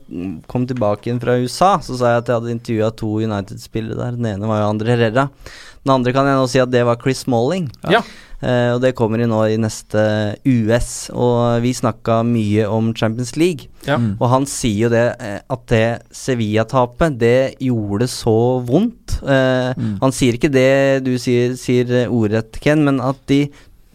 kom 0.47 0.65
tilbake 0.69 1.09
inn 1.11 1.19
fra 1.21 1.33
USA, 1.41 1.73
så 1.83 1.97
sa 1.99 2.13
jeg 2.13 2.21
at 2.23 2.29
jeg 2.29 2.37
hadde 2.39 2.53
intervjua 2.55 2.89
to 2.95 3.09
United-spillere 3.25 3.97
der. 3.99 4.15
Den 4.17 4.27
ene 4.33 4.47
var 4.49 4.61
jo 4.61 4.69
André 4.73 4.93
Herrera. 4.95 5.25
Den 5.85 5.93
andre 5.95 6.11
kan 6.15 6.27
jeg 6.27 6.35
nå 6.39 6.47
si 6.51 6.59
at 6.59 6.71
det 6.73 6.81
var 6.85 6.99
Chris 7.01 7.23
Smalling. 7.25 7.69
Ja. 7.89 8.01
Uh, 8.39 8.75
og 8.77 8.81
det 8.83 8.93
kommer 8.95 9.19
i 9.19 9.25
nå 9.27 9.39
i 9.51 9.57
neste 9.59 9.99
US. 10.47 11.09
Og 11.11 11.61
vi 11.63 11.73
snakka 11.75 12.21
mye 12.27 12.67
om 12.71 12.93
Champions 12.95 13.33
League. 13.39 13.67
Ja. 13.87 13.97
Mm. 13.99 14.13
Og 14.19 14.29
han 14.31 14.45
sier 14.47 14.85
jo 14.87 14.91
det 14.93 15.05
eh, 15.19 15.39
at 15.51 15.65
det 15.71 15.83
Sevilla-tapet, 16.15 17.17
det 17.19 17.55
gjorde 17.63 18.07
så 18.11 18.37
vondt. 18.67 19.19
Uh, 19.23 19.73
Mm. 19.79 19.97
Han 20.01 20.11
sier 20.15 20.35
ikke 20.35 20.49
det 20.51 21.03
du 21.05 21.13
sier, 21.21 21.53
sier 21.59 22.07
ordrett, 22.09 22.57
Ken, 22.63 22.81
men 22.83 22.99
at 23.03 23.19
de 23.29 23.43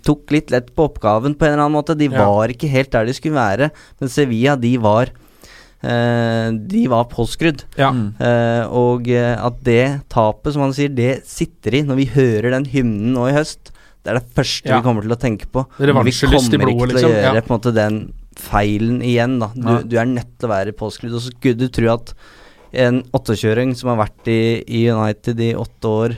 tok 0.04 0.30
litt 0.34 0.50
lett 0.52 0.68
på 0.76 0.84
oppgaven 0.90 1.34
på 1.36 1.46
en 1.46 1.54
eller 1.54 1.64
annen 1.64 1.76
måte. 1.78 1.96
De 1.96 2.06
Ja. 2.12 2.24
var 2.28 2.48
ikke 2.52 2.68
helt 2.70 2.90
der 2.92 3.06
de 3.08 3.12
skulle 3.16 3.34
være, 3.34 3.70
men 4.00 4.08
Sevilla, 4.12 4.56
de 4.56 4.76
var 4.78 5.10
de 6.68 6.86
var 6.88 7.04
påskrudd. 7.12 7.64
Ja. 7.78 7.90
Eh, 8.18 8.64
og 8.72 9.08
eh, 9.12 9.34
at 9.36 9.58
det 9.66 9.82
tapet, 10.12 10.54
som 10.54 10.62
han 10.66 10.72
sier, 10.76 10.88
det 10.94 11.22
sitter 11.28 11.74
i 11.80 11.82
når 11.86 11.96
vi 12.02 12.06
hører 12.14 12.50
den 12.56 12.64
hymnen 12.72 13.12
nå 13.16 13.28
i 13.30 13.36
høst. 13.36 13.70
Det 14.04 14.12
er 14.12 14.18
det 14.20 14.34
første 14.36 14.68
Ja. 14.68 14.78
vi 14.80 14.84
kommer 14.86 15.02
til 15.06 15.12
å 15.16 15.20
tenke 15.20 15.46
på. 15.48 15.64
Revansjelyst 15.80 16.52
i 16.52 16.58
vi 16.58 16.64
kommer 16.64 16.72
blodet, 16.74 16.90
ikke 16.90 16.98
til 16.98 17.08
å 17.08 17.08
liksom. 17.08 17.22
gjøre 17.24 17.34
Ja. 17.40 17.40
på 17.40 17.52
en 17.54 17.58
måte 17.60 17.74
den 17.74 17.98
feilen 18.36 19.02
igjen, 19.02 19.38
da. 19.40 19.48
Du, 19.54 19.88
du 19.88 19.96
er 20.00 20.04
nødt 20.10 20.32
til 20.38 20.48
å 20.48 20.52
være 20.52 20.72
påskrudd. 20.76 21.14
Og 21.14 21.20
så 21.24 21.30
skulle 21.32 21.56
du 21.56 21.68
tro 21.72 21.88
at 21.94 22.14
en 22.74 23.02
åttekjøring 23.14 23.74
som 23.78 23.92
har 23.92 24.00
vært 24.08 24.28
i, 24.28 24.40
i 24.66 24.88
United 24.90 25.40
i 25.40 25.52
åtte 25.54 25.84
år, 25.88 26.16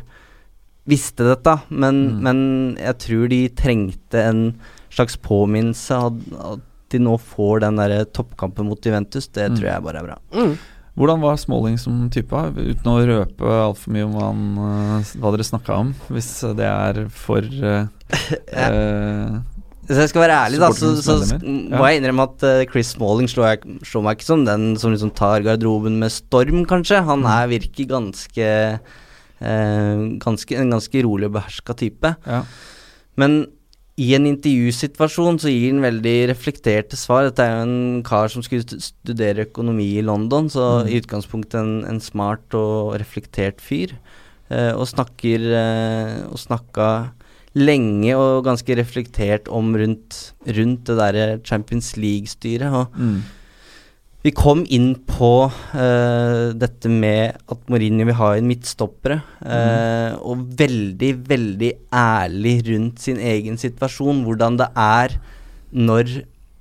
visste 0.86 1.26
dette, 1.26 1.60
men, 1.70 1.96
Mm. 2.10 2.22
men 2.22 2.76
jeg 2.78 2.98
tror 3.02 3.28
de 3.28 3.48
trengte 3.50 4.14
en 4.22 4.54
slags 4.90 5.16
påminnelse. 5.18 5.90
At, 5.90 6.14
at 6.54 6.60
de 6.93 7.01
nå 7.03 7.16
får 7.18 7.61
den 7.66 7.76
der 7.80 8.05
toppkampen 8.14 8.68
mot 8.68 8.80
Juventus, 8.87 9.26
det 9.28 9.51
Mm. 9.51 9.57
tror 9.59 9.68
jeg 9.72 9.82
bare 9.82 9.99
er 10.03 10.07
bra. 10.07 10.18
Mm. 10.32 10.57
Hvordan 10.97 11.20
var 11.20 11.37
Smalling 11.37 11.74
som 11.78 12.09
type, 12.09 12.32
uten 12.57 12.89
å 12.89 12.95
røpe 13.05 13.45
altfor 13.45 13.93
mye 13.93 14.05
om 14.07 14.14
hva, 14.16 14.28
han, 14.30 15.01
eh, 15.03 15.11
hva 15.20 15.32
dere 15.34 15.45
snakka 15.45 15.74
om, 15.82 15.91
hvis 16.09 16.30
det 16.57 16.64
er 16.64 17.03
for 17.12 17.45
eh, 17.45 17.87
eh, 18.57 19.37
Hvis 19.87 20.01
jeg 20.03 20.09
skal 20.11 20.22
være 20.24 20.39
ærlig, 20.47 20.59
da, 20.59 20.70
så, 20.74 20.95
så 20.99 21.18
medlemmer. 21.20 21.76
må 21.78 21.87
jeg 21.91 22.01
innrømme 22.01 22.24
at 22.30 22.43
eh, 22.49 22.64
Chris 22.72 22.95
Smalling 22.97 23.28
slår, 23.28 23.51
jeg, 23.53 23.76
slår 23.87 24.03
meg 24.07 24.16
ikke 24.16 24.26
som 24.30 24.47
den 24.49 24.64
som 24.80 24.91
liksom 24.95 25.12
tar 25.14 25.45
garderoben 25.47 26.01
med 26.01 26.11
storm, 26.11 26.64
kanskje. 26.66 27.05
Han 27.07 27.22
her 27.28 27.45
er 27.45 27.53
virker 27.53 27.87
ganske, 27.93 28.49
uh, 29.43 30.01
ganske 30.24 30.57
En 30.59 30.72
ganske 30.74 31.05
rolig 31.05 31.28
og 31.28 31.37
beherska 31.37 31.76
type. 31.76 32.16
Ja. 32.26 32.41
Men 33.20 33.45
i 33.97 34.11
en 34.14 34.26
intervjusituasjon 34.28 35.38
så 35.40 35.49
gir 35.49 35.70
han 35.72 35.80
veldig 35.80 36.28
reflekterte 36.28 36.99
svar. 37.01 37.24
Dette 37.30 37.44
er 37.47 37.55
jo 37.55 37.62
en 37.64 38.03
kar 38.05 38.28
som 38.28 38.42
skulle 38.44 38.80
studere 38.84 39.47
økonomi 39.47 39.86
i 39.97 40.03
London, 40.05 40.51
så 40.53 40.84
Mm. 40.84 40.88
i 40.90 41.01
utgangspunktet 41.01 41.55
en, 41.62 41.84
en 41.88 42.01
smart 42.01 42.53
og 42.55 42.99
reflektert 43.01 43.59
fyr. 43.64 43.94
Eh, 44.51 44.72
og 44.76 44.86
snakker 44.86 45.40
eh, 45.59 46.26
Og 46.30 46.38
snakka 46.38 47.11
lenge 47.57 48.12
og 48.14 48.44
ganske 48.44 48.76
reflektert 48.76 49.49
om 49.49 49.72
rundt, 49.74 50.34
rundt 50.47 50.84
det 50.84 50.97
derre 50.99 51.40
Champions 51.42 51.97
League-styret. 51.97 52.70
Og 52.70 52.92
Mm. 53.01 53.22
Vi 54.26 54.32
kom 54.34 54.64
inn 54.74 54.88
på 55.06 55.30
uh, 55.46 56.48
dette 56.58 56.90
med 56.90 57.36
at 57.52 57.68
Mourinho 57.70 58.08
vil 58.08 58.16
ha 58.18 58.32
inn 58.38 58.48
midtstoppere, 58.50 59.20
eh, 59.46 60.16
og 60.18 60.48
veldig, 60.58 61.10
veldig 61.28 61.68
ærlig 61.94 62.56
rundt 62.66 63.04
sin 63.04 63.20
egen 63.22 63.60
situasjon. 63.60 64.24
Hvordan 64.26 64.58
det 64.58 64.66
er 64.82 65.14
når 65.76 66.10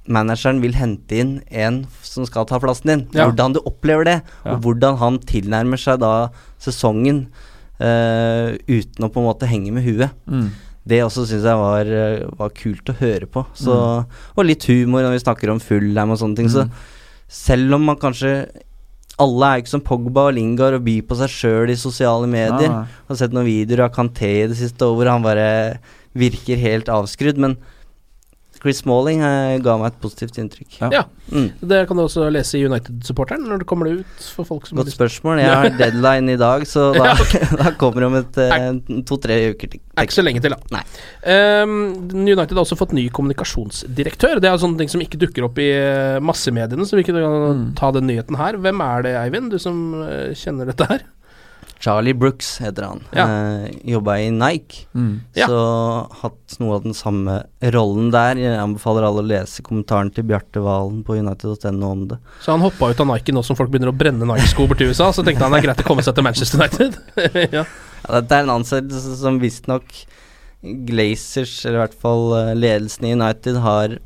manageren 0.06 0.62
vil 0.62 0.78
hente 0.78 1.18
inn 1.18 1.34
en 1.50 1.82
som 2.06 2.28
skal 2.30 2.46
ta 2.46 2.60
plassen 2.62 2.92
din. 2.92 3.04
Ja. 3.18 3.26
Hvordan 3.26 3.56
du 3.58 3.62
opplever 3.66 4.06
det, 4.06 4.20
Ja. 4.46 4.54
og 4.54 4.62
hvordan 4.62 5.00
han 5.02 5.18
tilnærmer 5.26 5.82
seg 5.82 6.04
da 6.06 6.30
sesongen 6.62 7.26
uh, 7.82 8.54
uten 8.70 9.08
å 9.08 9.10
på 9.10 9.24
en 9.24 9.30
måte 9.32 9.50
henge 9.50 9.74
med 9.74 9.88
huet. 9.88 10.14
Mm. 10.30 10.52
Det 10.86 11.02
også 11.02 11.26
syns 11.26 11.48
jeg 11.50 11.58
var, 11.58 11.90
var 12.38 12.54
kult 12.54 12.94
å 12.94 13.00
høre 13.00 13.26
på. 13.26 13.42
Så, 13.58 13.74
Og 14.38 14.46
litt 14.46 14.68
humor 14.70 15.02
når 15.02 15.16
vi 15.18 15.24
snakker 15.24 15.50
om 15.50 15.58
Fullham 15.64 16.14
og 16.14 16.22
sånne 16.22 16.38
ting. 16.38 16.52
Så 16.54 16.68
Mm. 16.68 16.76
Selv 17.32 17.78
om 17.78 17.86
man 17.90 18.00
kanskje 18.00 18.46
Alle 19.22 19.48
er 19.48 19.62
ikke 19.62 19.72
som 19.72 19.84
Pogba 19.86 20.26
og 20.28 20.36
Lingard 20.36 20.76
og 20.76 20.84
byr 20.84 21.06
på 21.08 21.16
seg 21.16 21.32
sjøl 21.32 21.72
i 21.72 21.78
sosiale 21.80 22.28
medier. 22.28 22.68
Ah. 22.68 22.84
Jeg 22.84 23.14
har 23.14 23.20
sett 23.22 23.36
noen 23.36 23.48
videoer 23.48 23.86
av 23.86 23.94
Kanté 23.96 24.32
i 24.42 24.50
det 24.52 24.58
siste 24.60 24.90
hvor 24.92 25.08
han 25.08 25.24
bare 25.24 25.46
virker 26.20 26.60
helt 26.60 26.92
avskrudd. 26.92 27.40
Men 27.40 27.56
Chris 28.66 28.80
Smalling 28.82 29.22
eh, 29.22 29.60
ga 29.62 29.76
meg 29.78 29.92
et 29.94 30.00
positivt 30.02 30.40
inntrykk. 30.42 30.80
Ja. 30.82 30.90
Ja. 30.96 31.04
Mm. 31.30 31.52
Det 31.62 31.84
kan 31.90 31.98
du 32.00 32.04
også 32.08 32.26
lese 32.34 32.58
i 32.58 32.64
United-supporteren 32.66 33.46
når 33.46 33.62
det 33.62 33.68
kommer 33.70 33.86
det 33.92 34.00
ut 34.02 34.26
for 34.34 34.48
folk 34.50 34.66
som 34.66 34.80
Godt 34.82 34.90
spørsmål. 34.94 35.40
Jeg 35.44 35.54
har 35.54 35.70
deadline 35.78 36.34
i 36.34 36.40
dag, 36.42 36.66
så 36.70 36.88
da, 36.98 37.14
da 37.62 37.72
kommer 37.78 38.02
det 38.02 38.10
om 38.10 38.18
et 38.24 38.40
eh, 38.42 39.00
to-tre 39.06 39.38
uker. 39.54 39.70
til- 39.76 39.84
Er 39.96 40.10
ikke 40.10 40.18
så 40.18 40.26
lenge 40.26 40.42
til, 40.44 40.52
da. 40.58 40.58
Nei. 40.76 40.82
Ehm, 41.30 41.76
United 42.12 42.58
har 42.58 42.64
også 42.66 42.76
fått 42.82 42.92
ny 42.98 43.06
kommunikasjonsdirektør. 43.14 44.42
Det 44.44 44.50
er 44.50 44.58
sånne 44.62 44.82
ting 44.82 44.92
som 44.92 45.04
ikke 45.06 45.20
dukker 45.22 45.46
opp 45.48 45.62
i 45.62 45.70
eh, 45.78 46.18
massemediene, 46.26 46.86
så 46.90 46.98
vi 47.00 47.06
kan 47.08 47.16
Mm. 47.16 47.76
ta 47.78 47.92
den 47.96 48.08
nyheten 48.10 48.36
her. 48.38 48.58
Hvem 48.60 48.82
er 48.84 49.02
det, 49.06 49.14
Eivind, 49.22 49.52
du 49.54 49.58
som 49.62 49.78
kjenner 50.36 50.66
dette 50.68 50.86
her? 50.90 51.06
Charlie 51.86 52.16
Brooks 52.18 52.58
heter 52.64 52.88
han. 52.88 53.04
Ja. 53.14 53.26
Eh, 53.30 53.66
Jobba 53.92 54.18
i 54.20 54.32
Nike. 54.34 54.88
Mm. 54.98 55.20
Ja. 55.38 55.46
Så 55.48 55.60
hatt 56.22 56.56
noe 56.58 56.80
av 56.80 56.86
den 56.88 56.96
samme 56.98 57.44
rollen 57.76 58.10
der. 58.14 58.40
Jeg 58.42 58.58
anbefaler 58.58 59.06
alle 59.06 59.22
å 59.22 59.28
lese 59.28 59.62
kommentaren 59.66 60.10
til 60.16 60.26
Bjarte 60.26 60.64
Valen 60.66 61.04
på 61.06 61.20
united.no 61.20 61.92
om 61.92 62.08
det. 62.10 62.18
Så 62.42 62.56
han 62.56 62.66
hoppa 62.66 62.90
ut 62.90 63.04
av 63.06 63.12
Nike 63.12 63.36
nå 63.36 63.44
som 63.46 63.58
folk 63.60 63.70
begynner 63.70 63.94
å 63.94 63.98
brenne 63.98 64.26
Nike-sko 64.26 64.66
til 64.74 64.90
USA. 64.90 65.12
Så 65.14 65.26
tenkte 65.28 65.46
han 65.46 65.54
det 65.54 65.62
er 65.62 65.68
greit 65.68 65.84
å 65.86 65.88
komme 65.92 66.06
seg 66.06 66.18
til 66.18 66.26
Manchester 66.26 66.64
United. 66.64 66.98
ja. 67.60 67.68
Ja, 68.06 68.10
dette 68.18 68.40
er 68.40 68.48
en 68.48 68.56
ansettelse 68.56 69.14
som 69.22 69.38
visstnok 69.42 69.94
Glazers, 70.90 71.54
eller 71.68 71.78
i 71.78 71.84
hvert 71.84 72.02
fall 72.02 72.28
eh, 72.40 72.52
ledelsen 72.58 73.06
i 73.06 73.14
United, 73.14 73.62
har, 73.62 73.98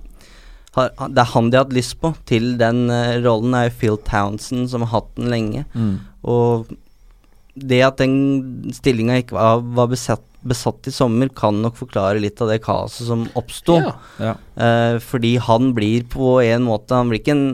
har 0.76 0.92
Det 1.08 1.24
er 1.24 1.32
han 1.32 1.48
de 1.48 1.60
har 1.60 1.66
hatt 1.68 1.76
lyst 1.76 1.96
på 2.04 2.12
til 2.28 2.52
den 2.60 2.90
eh, 2.92 3.22
rollen, 3.24 3.56
er 3.56 3.70
jo 3.70 3.76
Phil 3.80 4.00
Townsend, 4.08 4.68
som 4.72 4.84
har 4.84 4.98
hatt 4.98 5.12
den 5.16 5.32
lenge. 5.32 5.64
Mm. 5.72 5.96
Og 6.28 6.68
det 7.68 7.82
at 7.86 7.97
den 8.01 8.72
stillinga 8.76 9.18
ikke 9.22 9.36
var, 9.38 9.60
var 9.76 9.88
besatt, 9.91 10.24
besatt 10.47 10.88
i 10.88 10.93
sommer, 10.95 11.28
kan 11.36 11.57
nok 11.62 11.76
forklare 11.76 12.22
litt 12.24 12.39
av 12.41 12.47
det 12.53 12.62
kaoset 12.64 13.07
som 13.10 13.26
oppsto. 13.39 13.76
Ja. 13.84 13.91
Ja. 14.24 14.34
Eh, 14.55 14.99
fordi 15.03 15.36
han 15.43 15.74
blir 15.76 16.05
på 16.10 16.38
en 16.45 16.64
måte 16.68 16.95
Han 16.95 17.10
blir 17.12 17.20
ikke 17.20 17.36
en 17.36 17.45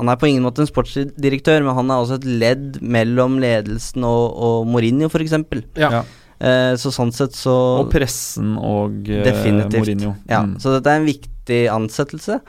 Han 0.00 0.08
er 0.08 0.16
på 0.18 0.26
ingen 0.30 0.42
måte 0.42 0.64
en 0.64 0.66
sportsdirektør, 0.70 1.62
men 1.62 1.76
han 1.76 1.90
er 1.92 2.00
også 2.02 2.16
et 2.18 2.24
ledd 2.26 2.80
mellom 2.82 3.36
ledelsen 3.42 4.02
og, 4.08 4.32
og 4.34 4.66
Mourinho, 4.66 5.06
f.eks. 5.12 5.36
Ja. 5.78 5.90
Ja. 6.00 6.02
Uh, 6.42 6.72
så 6.74 6.90
sånn 6.90 7.12
sett 7.14 7.36
så 7.38 7.52
Og 7.84 7.92
pressen 7.92 8.56
og 8.58 9.06
eh, 9.06 9.22
Definitivt. 9.28 9.78
Mourinho. 9.84 10.14
Ja, 10.26 10.40
Mm. 10.42 10.56
så 10.58 10.72
dette 10.74 10.90
er 10.90 10.98
en 10.98 11.06
viktig 11.06 11.60
ansettelse. 11.70 12.40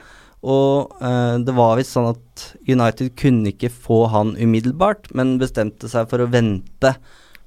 Og 0.44 0.92
eh, 1.00 1.36
det 1.46 1.54
var 1.56 1.78
visst 1.80 1.94
sånn 1.96 2.10
at 2.12 2.44
United 2.68 3.14
kunne 3.16 3.52
ikke 3.54 3.70
få 3.72 4.04
han 4.12 4.34
umiddelbart, 4.36 5.08
men 5.16 5.38
bestemte 5.40 5.88
seg 5.88 6.10
for 6.10 6.24
å 6.24 6.30
vente 6.32 6.94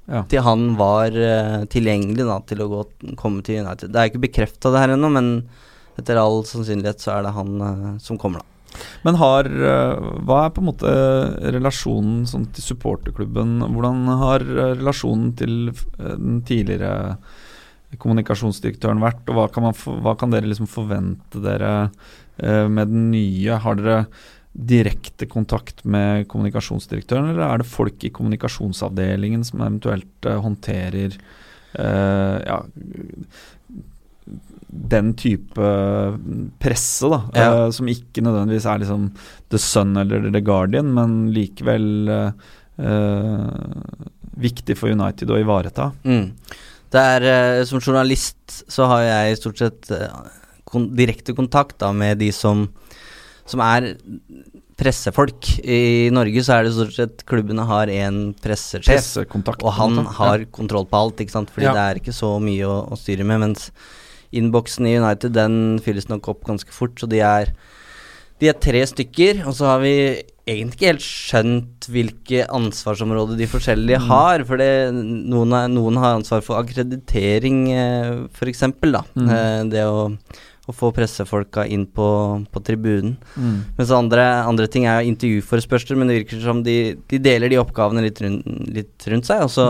Ja. 0.07 0.21
til 0.31 0.39
han 0.39 0.77
var 0.79 1.11
eh, 1.11 1.65
tilgjengelig 1.67 2.23
da, 2.23 2.37
til 2.47 2.61
å 2.63 2.69
gå, 2.71 2.83
komme 3.19 3.41
til 3.43 3.59
United. 3.65 3.91
Det 3.91 3.99
er 3.99 4.07
ikke 4.07 4.21
bekrefta 4.23 4.71
det 4.71 4.79
her 4.79 4.93
ennå, 4.93 5.09
men 5.11 5.27
etter 5.99 6.15
all 6.21 6.45
sannsynlighet 6.47 7.03
så 7.03 7.17
er 7.17 7.25
det 7.25 7.33
han 7.35 7.57
eh, 7.65 7.89
som 7.99 8.15
kommer, 8.21 8.39
da. 8.39 8.53
Men 9.03 9.17
har 9.19 9.47
eh, 9.49 10.07
Hva 10.27 10.37
er 10.45 10.53
på 10.55 10.61
en 10.63 10.69
måte 10.69 10.93
relasjonen 11.51 12.23
sånn 12.29 12.47
til 12.55 12.63
supporterklubben? 12.69 13.57
Hvordan 13.73 14.07
har 14.21 14.45
eh, 14.47 14.73
relasjonen 14.79 15.33
til 15.39 15.73
eh, 15.73 16.15
den 16.15 16.39
tidligere 16.47 17.17
kommunikasjonsdirektøren 17.95 18.99
vært, 19.01 19.23
og 19.29 19.37
hva 19.37 19.45
kan, 19.51 19.67
man 19.69 19.77
for, 19.77 19.99
hva 20.03 20.15
kan 20.19 20.33
dere 20.33 20.49
liksom 20.49 20.67
forvente 20.69 21.39
dere 21.43 21.71
eh, 22.37 22.65
med 22.67 22.91
den 22.91 23.07
nye? 23.13 23.59
Har 23.63 23.79
dere 23.79 24.01
direkte 24.57 25.27
kontakt 25.29 25.83
med 25.85 26.25
kommunikasjonsdirektøren, 26.31 27.31
eller 27.31 27.45
er 27.45 27.61
det 27.61 27.69
folk 27.69 28.03
i 28.03 28.11
kommunikasjonsavdelingen 28.13 29.45
som 29.47 29.61
eventuelt 29.61 30.27
eh, 30.27 30.39
håndterer 30.41 31.13
eh, 31.77 32.37
ja, 32.41 32.61
den 34.67 35.13
type 35.17 35.71
presse, 36.59 37.07
da. 37.07 37.21
Ja. 37.37 37.47
eh, 37.47 37.69
som 37.75 37.89
ikke 37.91 38.23
nødvendigvis 38.25 38.67
er 38.67 38.81
liksom 38.83 39.11
The 39.53 39.61
Sun 39.61 39.95
eller 40.01 40.27
The 40.31 40.41
Guardian, 40.43 40.89
men 40.97 41.19
likevel 41.35 42.09
eh, 42.11 42.47
eh, 42.81 43.45
viktig 44.37 44.77
for 44.77 44.93
United 44.93 45.31
å 45.31 45.39
ivareta. 45.41 45.91
Mm. 46.03 46.31
Det 46.93 47.01
er, 47.01 47.27
eh, 47.27 47.63
Som 47.65 47.81
journalist 47.81 48.63
så 48.71 48.87
har 48.87 49.01
jeg 49.03 49.39
stort 49.41 49.57
sett 49.63 49.91
eh, 49.91 50.07
kon 50.67 50.89
direkte 50.95 51.35
kontakt 51.35 51.77
da 51.79 51.91
med 51.95 52.19
de 52.19 52.31
som, 52.35 52.67
som 53.47 53.63
er 53.63 53.95
pressefolk. 54.77 55.47
I 55.63 56.09
Norge 56.13 56.43
så 56.45 56.57
er 56.57 56.67
det 56.67 56.75
stort 56.75 56.95
sett 56.95 57.23
klubbene 57.27 57.65
har 57.67 57.91
én 57.91 58.35
pressesjef. 58.43 59.13
Og 59.57 59.71
han 59.73 60.03
har 60.19 60.43
ja. 60.43 60.49
kontroll 60.53 60.85
på 60.89 60.99
alt, 60.99 61.23
ikke 61.23 61.33
sant? 61.33 61.53
fordi 61.53 61.69
Ja. 61.69 61.73
det 61.73 61.85
er 61.85 62.01
ikke 62.01 62.15
så 62.15 62.35
mye 62.43 62.67
å, 62.67 62.83
å 62.91 62.99
styre 62.99 63.25
med. 63.25 63.41
Mens 63.45 63.71
innboksen 64.35 64.85
i 64.85 64.97
United 64.99 65.33
den 65.33 65.79
fylles 65.83 66.09
nok 66.11 66.27
opp 66.29 66.45
ganske 66.45 66.71
fort, 66.75 66.99
så 66.99 67.09
de 67.09 67.23
er 67.23 67.55
de 68.37 68.51
er 68.51 68.57
tre 68.61 68.83
stykker, 68.85 69.41
og 69.49 69.55
så 69.57 69.71
har 69.71 69.79
vi 69.81 69.95
egentlig 70.47 70.77
ikke 70.79 70.91
helt 70.93 71.05
skjønt 71.05 71.87
hvilke 71.91 72.43
ansvarsområder 72.55 73.37
de 73.39 73.47
forskjellige 73.51 73.99
Mm. 74.01 74.07
har. 74.07 74.43
For 74.47 74.57
noen, 74.57 75.55
noen 75.73 75.97
har 76.01 76.15
ansvar 76.17 76.41
for 76.45 76.57
akkreditering, 76.63 77.59
eh, 77.71 78.27
f.eks. 78.33 78.63
da. 78.81 79.03
Mm. 79.15 79.29
Eh, 79.29 79.63
det 79.73 79.83
å, 79.85 80.07
å 80.67 80.73
få 80.75 80.91
pressefolka 80.95 81.65
inn 81.67 81.85
på, 81.85 82.07
på 82.51 82.63
tribunen. 82.63 83.17
Mm. 83.37 83.59
Mens 83.77 83.91
andre, 83.91 84.25
andre 84.47 84.67
ting 84.67 84.85
er 84.85 85.05
intervjuforespørsler, 85.07 85.95
men 85.99 86.07
det 86.11 86.21
virker 86.23 86.41
som 86.43 86.63
de, 86.63 86.95
de 87.07 87.19
deler 87.19 87.49
de 87.49 87.59
oppgavene 87.61 88.03
litt 88.03 88.19
rundt, 88.23 88.47
litt 88.73 89.07
rundt 89.07 89.25
seg. 89.29 89.43
Og 89.43 89.51
så, 89.53 89.67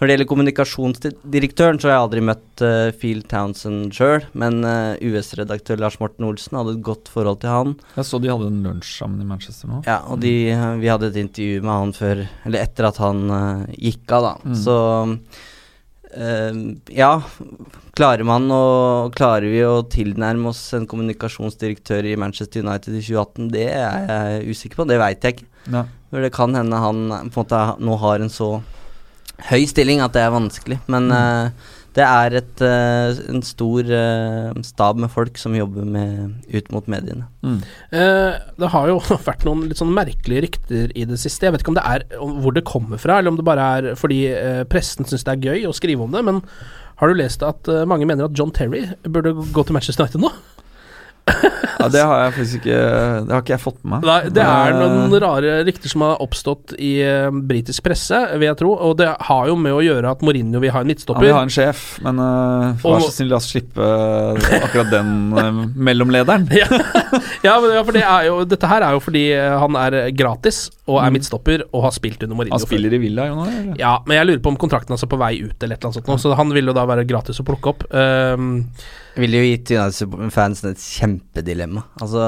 Når 0.00 0.08
det 0.08 0.14
gjelder 0.14 0.28
kommunikasjonsdirektøren, 0.30 1.78
så 1.78 1.88
har 1.88 1.94
jeg 1.94 2.04
aldri 2.06 2.24
møtt 2.26 2.64
uh, 2.64 2.88
Phil 2.98 3.22
Townsend 3.30 3.92
sjøl, 3.94 4.24
men 4.38 4.64
uh, 4.66 4.98
US-redaktør 4.98 5.78
Lars 5.82 5.98
Morten 6.00 6.26
Olsen 6.26 6.58
hadde 6.58 6.76
et 6.78 6.84
godt 6.86 7.10
forhold 7.12 7.42
til 7.44 7.52
han. 7.52 7.76
Jeg 7.98 8.08
så 8.08 8.20
de 8.22 8.32
hadde 8.32 8.50
en 8.50 8.64
lunsj 8.66 8.96
sammen 9.02 9.22
i 9.22 9.28
Manchester 9.28 9.70
nå. 9.70 9.82
Ja, 9.86 10.00
og 10.10 10.18
de, 10.24 10.34
vi 10.82 10.90
hadde 10.90 11.12
et 11.12 11.20
intervju 11.22 11.62
med 11.62 11.72
han 11.72 11.96
før, 11.96 12.26
eller 12.48 12.64
etter 12.64 12.90
at 12.90 13.00
han 13.02 13.24
uh, 13.30 13.64
gikk 13.76 14.18
av, 14.18 14.28
da. 14.28 14.36
Mm. 14.42 14.60
Så 14.66 14.78
ja, 16.92 17.22
klarer 17.96 18.20
man 18.28 18.44
å 18.52 18.64
Klarer 19.16 19.48
vi 19.48 19.62
å 19.64 19.78
tilnærme 19.88 20.50
oss 20.50 20.60
en 20.76 20.84
kommunikasjonsdirektør 20.84 22.04
i 22.10 22.18
Manchester 22.20 22.60
United 22.60 22.98
i 22.98 23.00
2018? 23.00 23.48
Det 23.54 23.64
er 23.70 24.04
jeg 24.10 24.52
usikker 24.52 24.82
på, 24.82 24.88
det 24.90 25.00
veit 25.00 25.24
jeg 25.24 25.38
ikke. 25.38 25.48
Ja. 25.72 25.86
For 26.12 26.26
det 26.26 26.34
kan 26.36 26.52
hende 26.58 26.82
han 26.84 27.00
på 27.08 27.16
en 27.16 27.32
måte 27.32 27.62
nå 27.80 27.96
har 28.04 28.20
en 28.20 28.32
så 28.34 28.50
høy 29.50 29.62
stilling 29.70 30.02
at 30.04 30.14
det 30.16 30.22
er 30.26 30.34
vanskelig. 30.34 30.78
Men 30.92 31.08
Mm. 31.08 31.16
uh, 31.16 31.70
det 31.92 32.04
er 32.08 32.34
et, 32.38 32.60
uh, 32.64 33.18
en 33.34 33.42
stor 33.44 33.84
uh, 33.84 34.52
stab 34.64 34.96
med 34.96 35.10
folk 35.12 35.36
som 35.36 35.52
jobber 35.52 35.84
med, 35.84 36.38
ut 36.48 36.70
mot 36.72 36.86
mediene. 36.88 37.26
Mm. 37.44 37.58
Uh, 37.92 38.38
det 38.62 38.70
har 38.72 38.88
jo 38.88 38.96
vært 39.28 39.44
noen 39.44 39.66
litt 39.68 39.76
sånn 39.82 39.92
merkelige 39.92 40.46
rykter 40.46 40.94
i 40.96 41.04
det 41.04 41.18
siste. 41.20 41.44
Jeg 41.46 41.52
vet 41.52 41.64
ikke 41.66 41.74
om 41.74 41.80
det 41.80 41.84
er 41.84 42.06
om 42.22 42.38
hvor 42.40 42.56
det 42.56 42.64
kommer 42.64 42.96
fra, 43.02 43.18
eller 43.18 43.34
om 43.34 43.36
det 43.36 43.44
bare 43.44 43.66
er 43.76 43.90
fordi 44.00 44.22
pressen 44.72 45.04
syns 45.04 45.26
det 45.28 45.34
er 45.34 45.44
gøy 45.52 45.68
å 45.68 45.76
skrive 45.76 46.06
om 46.06 46.16
det. 46.16 46.24
Men 46.24 46.40
har 47.02 47.12
du 47.12 47.18
lest 47.18 47.42
at 47.44 47.68
mange 47.90 48.06
mener 48.08 48.24
at 48.30 48.38
John 48.38 48.54
Terry 48.56 48.86
burde 49.04 49.34
gå 49.52 49.64
til 49.66 49.76
Manchester 49.76 50.06
United 50.06 50.22
nå? 50.24 50.32
Ja, 51.82 51.86
det 51.90 52.02
har 52.02 52.18
jeg 52.24 52.32
faktisk 52.36 52.56
ikke 52.60 52.78
Det 53.26 53.32
har 53.34 53.42
ikke 53.42 53.52
jeg 53.54 53.62
fått 53.62 53.78
med 53.82 53.92
meg. 53.94 54.04
Nei, 54.06 54.30
det 54.34 54.42
er 54.42 54.74
noen 54.76 55.14
rare 55.22 55.54
rykter 55.66 55.90
som 55.90 56.04
har 56.06 56.20
oppstått 56.22 56.74
i 56.82 56.90
uh, 57.02 57.30
britisk 57.30 57.82
presse, 57.86 58.18
vil 58.38 58.46
jeg 58.48 58.58
tro. 58.60 58.72
Og 58.74 58.96
det 59.00 59.08
har 59.28 59.48
jo 59.50 59.56
med 59.58 59.74
å 59.74 59.80
gjøre 59.82 60.10
at 60.14 60.22
Mourinho 60.26 60.60
vil 60.62 60.70
ha 60.74 60.82
en 60.82 60.92
Han 60.92 61.16
Ja, 61.16 61.20
vil 61.24 61.34
ha 61.36 61.42
en 61.46 61.52
sjef, 61.54 61.82
men 62.04 62.18
uh, 62.22 62.74
vær 62.82 62.96
Og- 62.98 63.06
så 63.06 63.12
snill, 63.16 63.30
la 63.32 63.38
oss 63.40 63.48
slippe 63.50 63.82
uh, 63.82 64.38
akkurat 64.62 64.90
den 64.92 65.12
uh, 65.34 65.62
mellomlederen. 65.74 66.46
ja, 66.60 66.66
ja, 67.42 67.56
men, 67.62 67.74
ja, 67.74 67.82
for 67.86 67.92
det 67.98 68.04
jo, 68.28 68.38
dette 68.54 68.70
her 68.70 68.86
er 68.86 68.94
jo 68.98 69.02
fordi 69.02 69.24
eh, 69.34 69.56
han 69.62 69.76
er 69.78 69.98
gratis 70.14 70.64
og 70.86 70.98
er 71.00 71.10
Mm. 71.12 71.16
midtstopper 71.18 71.62
og 71.72 71.82
har 71.86 71.92
spilt 71.94 72.22
under 72.22 72.36
Mourinho. 72.38 72.54
Han 72.58 72.62
spiller 72.66 72.94
i 72.94 72.98
Villa 73.02 73.26
jo 73.30 73.36
nå, 73.38 73.46
eller? 73.50 73.76
Ja, 73.80 73.96
men 74.06 74.16
jeg 74.20 74.26
lurer 74.28 74.42
på 74.44 74.52
om 74.54 74.58
kontrakten 74.60 74.94
hans 74.94 75.02
er 75.06 75.10
på 75.10 75.18
vei 75.20 75.34
ut, 75.42 75.56
eller 75.62 75.74
et 75.76 75.82
eller 75.82 75.90
annet 75.90 75.98
sånt 76.00 76.10
nå, 76.10 76.18
så 76.22 76.34
han 76.38 76.52
vil 76.54 76.70
jo 76.70 76.74
da 76.76 76.84
være 76.88 77.04
gratis 77.08 77.40
å 77.42 77.46
plukke 77.46 77.72
opp. 77.74 77.84
Um, 77.90 78.52
Ville 79.16 79.36
jo 79.42 79.44
gitt 79.50 79.70
United-fansen 79.76 80.70
et 80.70 80.78
kjempedilemma. 80.80 81.82
Altså, 82.00 82.22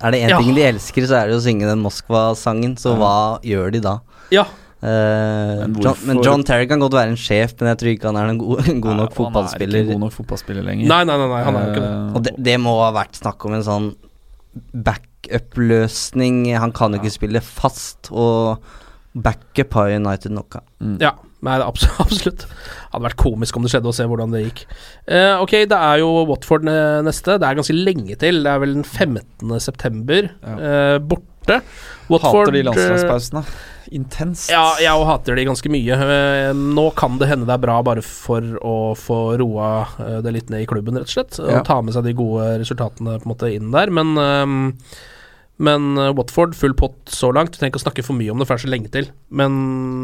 er 0.00 0.10
det 0.14 0.20
én 0.22 0.28
Ja. 0.30 0.38
ting 0.38 0.54
de 0.54 0.62
elsker, 0.62 1.02
så 1.10 1.16
er 1.22 1.26
det 1.28 1.36
å 1.36 1.42
synge 1.42 1.66
den 1.66 1.82
Moskva-sangen, 1.82 2.76
så 2.78 2.92
Ja. 2.94 2.98
hva 3.00 3.40
gjør 3.42 3.72
de 3.72 3.80
da? 3.80 3.98
ja. 4.30 4.44
Eh, 4.80 4.86
Men 5.66 5.74
John, 5.82 5.96
men 6.06 6.22
John 6.22 6.44
Terry 6.44 6.68
kan 6.70 6.78
godt 6.78 6.92
være 6.94 7.08
en 7.10 7.16
sjef, 7.16 7.56
men 7.60 7.74
jeg 7.74 7.78
tror 7.78 7.88
ikke 7.96 8.12
han 8.12 8.16
er 8.16 8.28
en 8.30 8.38
god, 8.38 8.68
en 8.68 8.80
god 8.86 8.96
nok 8.96 9.10
Nei, 9.10 9.16
fotballspiller. 9.16 9.72
Han 9.74 9.74
er 9.74 9.88
ikke 9.88 9.92
god 9.92 10.00
nok 10.04 10.12
fotballspiller 10.14 10.62
lenger. 10.68 10.86
Nei, 10.86 11.02
nei, 11.02 11.16
nei, 11.18 11.26
nei, 11.32 11.42
han 11.42 11.56
er 11.56 11.64
jo 11.66 11.72
ikke 11.72 11.82
det. 11.82 12.16
Og 12.16 12.22
det, 12.22 12.34
det 12.44 12.60
må 12.62 12.76
ha 12.84 12.92
vært 12.94 13.18
snakk 13.18 13.44
om 13.44 13.54
en 13.54 13.64
sånn 13.66 13.88
backup-løsning. 15.18 16.44
Han 16.58 16.72
kan 16.72 16.92
jo 16.94 17.00
ikke 17.02 17.12
spille 17.14 17.42
fast, 17.42 18.10
og 18.12 18.62
backup 19.18 19.74
har 19.74 19.90
United 19.96 20.30
nok 20.34 20.60
av. 20.60 20.62
mm. 20.82 20.98
Ja, 21.02 21.12
nei, 21.46 21.56
absolutt. 21.70 22.44
Det 22.48 22.92
hadde 22.94 23.04
vært 23.06 23.20
komisk 23.20 23.56
om 23.56 23.62
det 23.66 23.70
skjedde, 23.72 23.90
å 23.92 23.94
se 23.96 24.06
hvordan 24.08 24.32
det 24.34 24.44
gikk. 24.46 24.64
Eh, 25.06 25.34
ok, 25.42 25.56
det 25.70 25.78
er 25.78 26.00
jo 26.02 26.10
Watford 26.30 26.64
neste. 27.06 27.38
Det 27.38 27.46
er 27.48 27.58
ganske 27.60 27.76
lenge 27.76 28.16
til. 28.18 28.42
Det 28.44 28.52
er 28.54 28.62
vel 28.64 28.74
den 28.80 28.84
15. 28.86 29.58
september. 29.60 30.30
eh, 30.42 30.98
borte. 30.98 31.60
Hater 32.08 32.52
de 32.52 32.60
eh, 32.60 32.66
landslagspausene. 32.66 33.42
Intenst. 33.96 34.50
Ja, 34.52 34.74
jeg 34.82 35.04
hater 35.08 35.38
de 35.38 35.46
ganske 35.48 35.70
mye. 35.72 35.96
Eh, 35.96 36.50
Nå 36.52 36.88
kan 36.98 37.16
det 37.20 37.28
hende 37.30 37.46
det 37.48 37.54
er 37.56 37.62
bra 37.62 37.78
bare 37.86 38.02
for 38.04 38.44
å 38.60 38.74
få 39.00 39.20
roa 39.40 39.68
eh, 40.04 40.18
det 40.24 40.34
litt 40.34 40.50
ned 40.52 40.66
i 40.66 40.68
klubben, 40.68 40.98
rett 41.00 41.08
og 41.08 41.14
slett. 41.14 41.38
Og 41.40 41.48
Ja. 41.54 41.62
ta 41.64 41.78
med 41.80 41.94
seg 41.96 42.04
de 42.04 42.12
gode 42.18 42.50
resultatene 42.60 43.16
på 43.22 43.24
en 43.28 43.32
måte 43.32 43.48
inn 43.54 43.70
der. 43.72 43.88
Men, 43.96 44.12
ehm, 44.20 44.58
men 45.58 45.88
eh, 45.98 46.12
Watford, 46.18 46.52
full 46.58 46.74
pott 46.76 46.98
så 47.08 47.32
langt. 47.32 47.56
Vi 47.56 47.62
trenger 47.62 47.76
ikke 47.76 47.80
å 47.84 47.86
snakke 47.88 48.04
for 48.04 48.18
mye 48.20 48.30
om 48.34 48.38
det, 48.42 48.46
for 48.50 48.56
det 48.56 48.64
er 48.64 48.68
så 48.68 48.74
lenge 48.76 48.92
til. 48.98 49.08
Men 49.40 49.56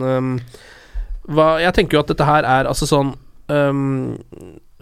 ehm, 0.03 0.33
hva, 1.29 1.59
jeg 1.63 1.75
tenker 1.77 1.97
jo 1.97 2.03
at 2.05 2.11
dette 2.13 2.27
her 2.29 2.45
er 2.45 2.69
altså 2.69 2.87
sånn 2.89 3.15
um, 3.49 4.17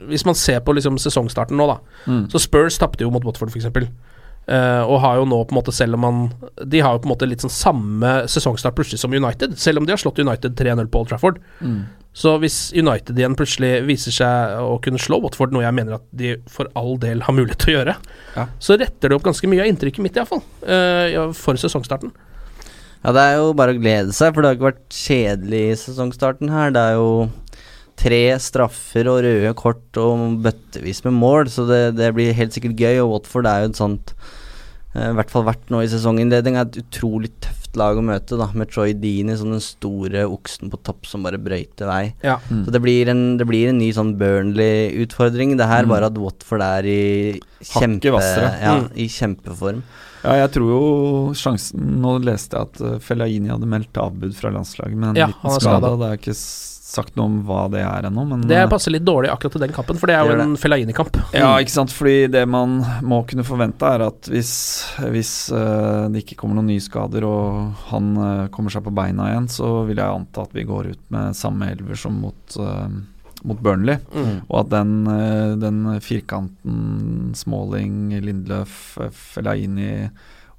Hvis 0.08 0.24
man 0.26 0.34
ser 0.34 0.58
på 0.66 0.74
liksom 0.74 0.96
sesongstarten 0.98 1.56
nå, 1.58 1.68
da. 1.70 1.76
Mm. 2.10 2.24
Så 2.32 2.40
Spurs 2.42 2.78
tapte 2.82 3.04
jo 3.06 3.12
mot 3.14 3.24
Watford, 3.24 3.52
f.eks. 3.54 3.68
Uh, 4.42 4.82
og 4.90 4.96
har 5.04 5.20
jo 5.20 5.26
nå 5.30 5.36
på 5.46 5.54
en 5.54 5.60
måte, 5.60 5.70
selv 5.70 5.94
om 5.94 6.02
man 6.02 6.16
De 6.66 6.80
har 6.82 6.96
jo 6.96 7.02
på 7.04 7.06
en 7.06 7.12
måte 7.12 7.28
litt 7.30 7.44
sånn 7.44 7.52
samme 7.54 8.10
sesongstart 8.26 8.74
plutselig 8.74 8.98
som 8.98 9.14
United, 9.14 9.54
selv 9.62 9.78
om 9.78 9.86
de 9.86 9.94
har 9.94 10.00
slått 10.02 10.18
United 10.18 10.56
3-0 10.58 10.88
på 10.90 11.02
Old 11.04 11.12
Trafford. 11.12 11.38
Mm. 11.60 11.84
Så 12.12 12.34
hvis 12.42 12.56
United 12.76 13.16
igjen 13.16 13.36
plutselig 13.38 13.70
viser 13.86 14.12
seg 14.12 14.58
å 14.60 14.74
kunne 14.84 15.00
slå 15.00 15.20
Watford, 15.22 15.54
noe 15.54 15.62
jeg 15.62 15.76
mener 15.78 15.96
at 15.96 16.04
de 16.10 16.34
for 16.50 16.68
all 16.76 16.98
del 17.00 17.22
har 17.24 17.36
mulighet 17.38 17.62
til 17.62 17.72
å 17.72 17.76
gjøre, 17.78 17.94
Ja. 18.34 18.48
så 18.58 18.76
retter 18.82 19.08
det 19.08 19.16
opp 19.16 19.24
ganske 19.30 19.48
mye 19.48 19.62
av 19.62 19.70
inntrykket 19.70 20.02
mitt, 20.04 20.18
iallfall. 20.18 20.42
Uh, 20.66 21.06
ja, 21.14 21.24
for 21.38 21.54
sesongstarten. 21.62 22.10
Ja, 23.02 23.10
det 23.16 23.22
er 23.26 23.38
jo 23.40 23.52
bare 23.58 23.74
å 23.74 23.80
glede 23.80 24.12
seg, 24.14 24.30
for 24.34 24.42
det 24.44 24.50
har 24.52 24.58
ikke 24.58 24.68
vært 24.70 24.94
kjedelig 24.94 25.62
i 25.72 25.78
sesongstarten 25.80 26.52
her. 26.54 26.70
Det 26.74 26.82
er 26.92 26.98
jo 27.00 27.08
tre 27.98 28.20
straffer 28.42 29.08
og 29.10 29.22
røde 29.26 29.50
kort 29.58 29.98
og 30.00 30.38
bøttevis 30.44 31.02
med 31.06 31.16
mål, 31.18 31.50
så 31.52 31.66
det, 31.68 31.80
det 31.98 32.12
blir 32.16 32.32
helt 32.38 32.54
sikkert 32.54 32.78
gøy. 32.78 33.00
Og 33.02 33.10
Watford 33.16 33.46
er 33.50 33.64
jo 33.64 33.72
et 33.72 33.80
sånt 33.80 34.14
eh, 34.94 35.08
I 35.10 35.16
hvert 35.18 35.30
fall 35.34 35.44
vært 35.48 35.66
nå 35.74 35.82
i 35.82 35.90
sesonginnledning, 35.90 36.56
er 36.60 36.68
et 36.70 36.78
utrolig 36.84 37.32
tøft 37.42 37.58
lag 37.80 37.96
å 37.98 38.04
møte, 38.04 38.36
da, 38.38 38.46
med 38.54 38.68
Troy 38.70 38.92
Deeney 38.94 39.34
som 39.40 39.50
den 39.54 39.62
store 39.64 40.26
oksen 40.28 40.70
på 40.72 40.78
topp 40.84 41.06
som 41.08 41.22
bare 41.26 41.38
brøyter 41.42 41.88
vei. 41.88 42.02
Ja. 42.22 42.36
Mm. 42.52 42.62
Så 42.66 42.74
det 42.74 42.82
blir, 42.84 43.08
en, 43.10 43.22
det 43.40 43.46
blir 43.48 43.70
en 43.72 43.78
ny 43.82 43.90
sånn 43.96 44.14
Burnley-utfordring. 44.20 45.56
Det 45.58 45.66
her 45.70 45.84
Mm. 45.86 45.88
bare 45.94 46.06
at 46.12 46.18
Watford 46.22 46.62
er 46.62 46.84
i 46.86 47.40
kjempe, 47.64 48.12
ja, 48.62 48.78
Mm. 48.78 48.90
i 48.94 49.08
kjempeform. 49.08 49.82
Ja, 50.22 50.36
jeg 50.44 50.52
tror 50.54 50.68
jo 50.70 50.82
sjansen 51.38 51.96
Nå 52.02 52.16
leste 52.22 52.58
jeg 52.58 52.68
at 52.68 52.82
uh, 52.82 52.98
Fellaini 53.02 53.50
hadde 53.50 53.68
meldt 53.70 53.98
avbud 53.98 54.34
fra 54.38 54.52
landslaget 54.54 54.98
med 54.98 55.12
en 55.12 55.22
Ja, 55.24 55.30
liten 55.32 55.56
skade. 55.58 55.90
Det 55.98 56.10
er 56.10 56.20
ikke 56.20 56.36
sagt 56.92 57.14
noe 57.16 57.24
om 57.30 57.38
hva 57.48 57.62
det 57.72 57.80
er 57.80 58.06
ennå, 58.10 58.24
men 58.28 58.42
Det 58.46 58.58
uh, 58.60 58.68
passer 58.70 58.92
litt 58.92 59.04
dårlig 59.06 59.30
akkurat 59.32 59.54
til 59.56 59.62
den 59.64 59.72
kampen, 59.72 59.96
for 60.00 60.10
det 60.10 60.16
er 60.18 60.28
jo 60.28 60.34
det. 60.36 60.44
en 60.44 60.58
Fellaini-kamp. 60.60 61.16
Ja, 61.32 61.54
ikke 61.62 61.72
sant. 61.72 61.94
Fordi 61.96 62.26
det 62.34 62.42
man 62.52 62.82
må 63.00 63.22
kunne 63.30 63.46
forvente, 63.48 63.88
er 63.88 64.04
at 64.10 64.28
hvis, 64.28 64.52
hvis 65.14 65.32
uh, 65.56 66.10
det 66.12 66.22
ikke 66.26 66.36
kommer 66.42 66.60
noen 66.60 66.68
nye 66.74 66.84
skader 66.84 67.24
og 67.24 67.86
han 67.88 68.12
kommer 68.52 68.74
seg 68.74 68.84
på 68.84 68.92
beina 68.94 69.30
igjen, 69.32 69.48
så 69.52 69.72
vil 69.88 70.02
jeg 70.02 70.18
anta 70.20 70.44
at 70.44 70.52
vi 70.52 70.66
går 70.68 70.92
ut 70.92 71.02
med 71.16 71.38
samme 71.38 71.70
elver 71.72 71.96
som 71.98 72.20
mot, 72.26 72.58
mot 73.44 73.58
Burnley. 73.62 73.98
Mm. 74.14 74.36
Og 74.48 74.56
at 74.60 74.70
den, 74.74 74.92
uh, 75.08 75.54
den 75.58 75.80
firkanten 76.04 77.32
Smalling, 77.34 78.12
Lindløf, 78.22 78.96
Felaini 79.34 80.08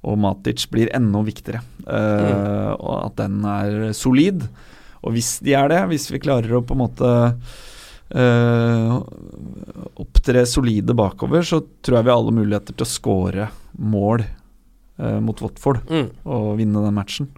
og 0.04 0.18
Matic 0.20 0.66
blir 0.68 0.90
enda 0.92 1.22
viktigere. 1.24 1.62
Uh, 1.86 2.74
Og 2.76 2.96
at 3.06 3.16
den 3.22 3.38
er 3.48 3.92
solid. 3.96 4.44
Og 5.04 5.12
hvis 5.16 5.38
de 5.44 5.52
er 5.56 5.68
det, 5.72 5.82
hvis 5.90 6.10
vi 6.12 6.20
klarer 6.20 6.52
å 6.58 6.62
på 6.64 6.76
en 6.76 6.82
måte 6.84 7.08
uh, 8.14 8.94
opptre 10.00 10.44
solide 10.48 10.94
bakover, 10.96 11.44
så 11.46 11.60
tror 11.84 11.98
jeg 11.98 12.06
vi 12.06 12.12
har 12.12 12.18
alle 12.20 12.36
muligheter 12.36 12.76
til 12.76 12.86
å 12.86 12.90
score 12.90 13.48
mål 13.80 14.24
uh, 15.00 15.20
mot 15.24 15.40
Watford 15.44 15.82
Mm. 15.90 16.08
og 16.24 16.56
vinne 16.60 16.84
den 16.84 16.96
matchen. 16.96 17.28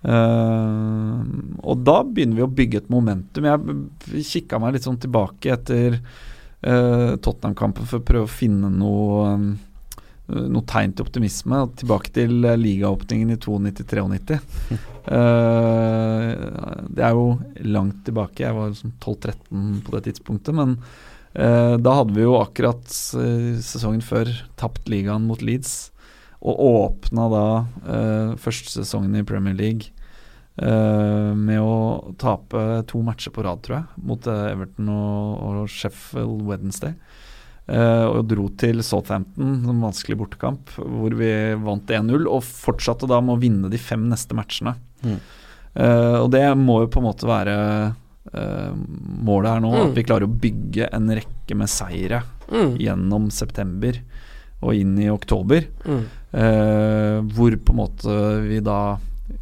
Uh, 0.00 1.20
og 1.60 1.82
da 1.84 2.00
begynner 2.06 2.38
vi 2.38 2.44
å 2.46 2.52
bygge 2.60 2.84
et 2.84 2.92
momentum. 2.92 3.48
Jeg 3.48 4.26
kikka 4.28 4.60
meg 4.62 4.76
litt 4.76 4.86
sånn 4.88 5.00
tilbake 5.00 5.52
etter 5.56 5.98
uh, 6.00 7.16
Tottenham-kampen 7.20 7.88
for 7.88 8.00
å 8.00 8.06
prøve 8.06 8.28
å 8.28 8.32
finne 8.32 8.72
noe 8.72 9.26
um, 9.34 9.50
noe 10.30 10.66
tegn 10.68 10.94
til 10.94 11.06
optimisme. 11.06 11.60
Tilbake 11.80 12.12
til 12.14 12.44
uh, 12.46 12.56
ligaåpningen 12.58 13.34
i 13.34 13.38
92-93. 13.38 14.40
Uh, 15.10 16.34
det 16.94 17.06
er 17.06 17.16
jo 17.16 17.38
langt 17.66 18.02
tilbake. 18.06 18.44
Jeg 18.44 18.56
var 18.56 18.72
liksom 18.72 18.94
12-13 18.98 19.80
på 19.86 19.96
det 19.96 20.04
tidspunktet. 20.08 20.56
Men 20.56 20.76
uh, 20.78 21.76
da 21.82 21.96
hadde 22.00 22.16
vi 22.16 22.26
jo 22.26 22.38
akkurat 22.40 22.84
uh, 23.18 23.56
sesongen 23.64 24.04
før 24.04 24.32
tapt 24.60 24.90
ligaen 24.92 25.26
mot 25.28 25.42
Leeds. 25.44 25.90
Og 26.40 26.60
åpna 26.64 27.26
da 27.28 27.46
uh, 27.84 28.36
første 28.40 28.72
sesongen 28.78 29.18
i 29.18 29.24
Premier 29.28 29.52
League 29.58 29.90
uh, 30.62 31.34
med 31.36 31.60
å 31.60 32.14
tape 32.20 32.62
to 32.88 33.02
matcher 33.04 33.34
på 33.34 33.44
rad, 33.44 33.60
tror 33.66 33.76
jeg. 33.82 34.04
Mot 34.08 34.28
uh, 34.30 34.46
Everton 34.48 34.88
og, 34.94 35.42
og 35.44 35.68
Sheffield 35.68 36.46
Wednesday. 36.48 36.94
Uh, 37.70 38.06
og 38.16 38.24
dro 38.32 38.48
til 38.58 38.80
Southampton, 38.82 39.60
en 39.68 39.84
vanskelig 39.84 40.16
bortekamp, 40.18 40.72
hvor 40.80 41.14
vi 41.20 41.28
vant 41.60 41.92
1-0. 42.00 42.24
Og 42.26 42.40
fortsatte 42.46 43.06
da 43.10 43.20
med 43.22 43.36
å 43.36 43.42
vinne 43.44 43.70
de 43.70 43.78
fem 43.78 44.08
neste 44.10 44.34
matchene. 44.34 44.74
Mm. 45.04 45.20
Uh, 45.76 46.16
og 46.24 46.30
det 46.34 46.46
må 46.58 46.80
jo 46.82 46.90
på 46.90 46.98
en 46.98 47.06
måte 47.10 47.28
være 47.30 47.54
uh, 47.92 48.72
målet 49.28 49.52
her 49.52 49.62
nå. 49.62 49.70
Mm. 49.76 49.82
At 49.84 50.00
vi 50.00 50.08
klarer 50.08 50.26
å 50.26 50.40
bygge 50.48 50.88
en 50.96 51.12
rekke 51.20 51.60
med 51.60 51.70
seire 51.70 52.24
Mm. 52.50 52.72
gjennom 52.82 53.28
september 53.30 53.94
og 54.60 54.74
inn 54.74 54.96
i 54.98 55.04
oktober. 55.06 55.68
Mm. 55.86 56.00
Uh, 56.30 57.26
hvor 57.34 57.56
på 57.58 57.74
en 57.74 57.78
måte 57.80 58.16
vi 58.44 58.60
da 58.62 59.00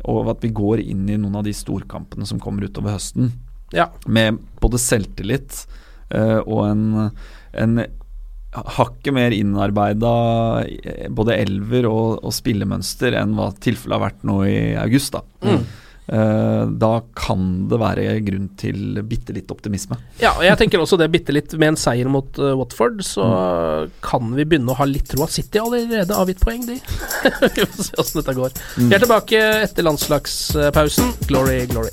Og 0.09 0.31
at 0.33 0.41
vi 0.41 0.49
går 0.57 0.81
inn 0.81 1.03
i 1.05 1.19
noen 1.21 1.37
av 1.37 1.45
de 1.45 1.53
storkampene 1.53 2.25
som 2.29 2.41
kommer 2.41 2.65
utover 2.65 2.95
høsten. 2.97 3.33
Ja. 3.77 3.91
Med 4.09 4.39
både 4.63 4.81
selvtillit 4.81 5.67
eh, 6.15 6.39
og 6.39 6.63
en, 6.69 6.85
en 7.53 7.81
hakket 8.53 9.15
mer 9.15 9.35
innarbeida 9.37 10.13
eh, 10.65 11.09
både 11.13 11.37
elver 11.37 11.89
og, 11.91 12.23
og 12.23 12.35
spillemønster 12.35 13.17
enn 13.21 13.35
hva 13.37 13.51
tilfellet 13.61 13.99
har 13.99 14.05
vært 14.07 14.25
nå 14.29 14.39
i 14.49 14.59
august. 14.81 15.19
da. 15.19 15.25
Mm. 15.45 15.67
Eh, 16.09 16.67
da 16.81 16.93
kan 17.19 17.69
det 17.69 17.79
være 17.81 18.07
grunn 18.25 18.49
til 18.61 19.01
bitte 19.05 19.35
litt 19.37 19.51
optimisme. 19.53 19.99
Ja, 20.23 20.33
og 20.39 20.45
jeg 20.47 20.57
tenker 20.61 20.81
også 20.81 20.97
det 21.01 21.11
bitte 21.13 21.35
litt 21.37 21.53
med 21.61 21.75
en 21.75 21.81
seier 21.81 22.09
mot 22.09 22.41
uh, 22.41 22.55
Watford, 22.57 23.03
så 23.05 23.29
kan 24.05 24.33
vi 24.33 24.47
begynne 24.49 24.73
å 24.73 24.79
ha 24.81 24.89
litt 24.89 25.13
troa. 25.13 25.29
City 25.33 25.61
allerede 25.61 26.17
avgitt 26.17 26.41
poeng, 26.45 26.65
de. 26.69 26.79
vi 27.55 27.67
får 27.67 27.91
se 27.91 27.99
åssen 28.01 28.23
dette 28.23 28.39
går. 28.39 28.61
Vi 28.81 28.93
er 28.95 29.05
tilbake 29.05 29.43
etter 29.67 29.91
landslagspausen. 29.91 31.19
Glory, 31.29 31.67
glory. 31.69 31.93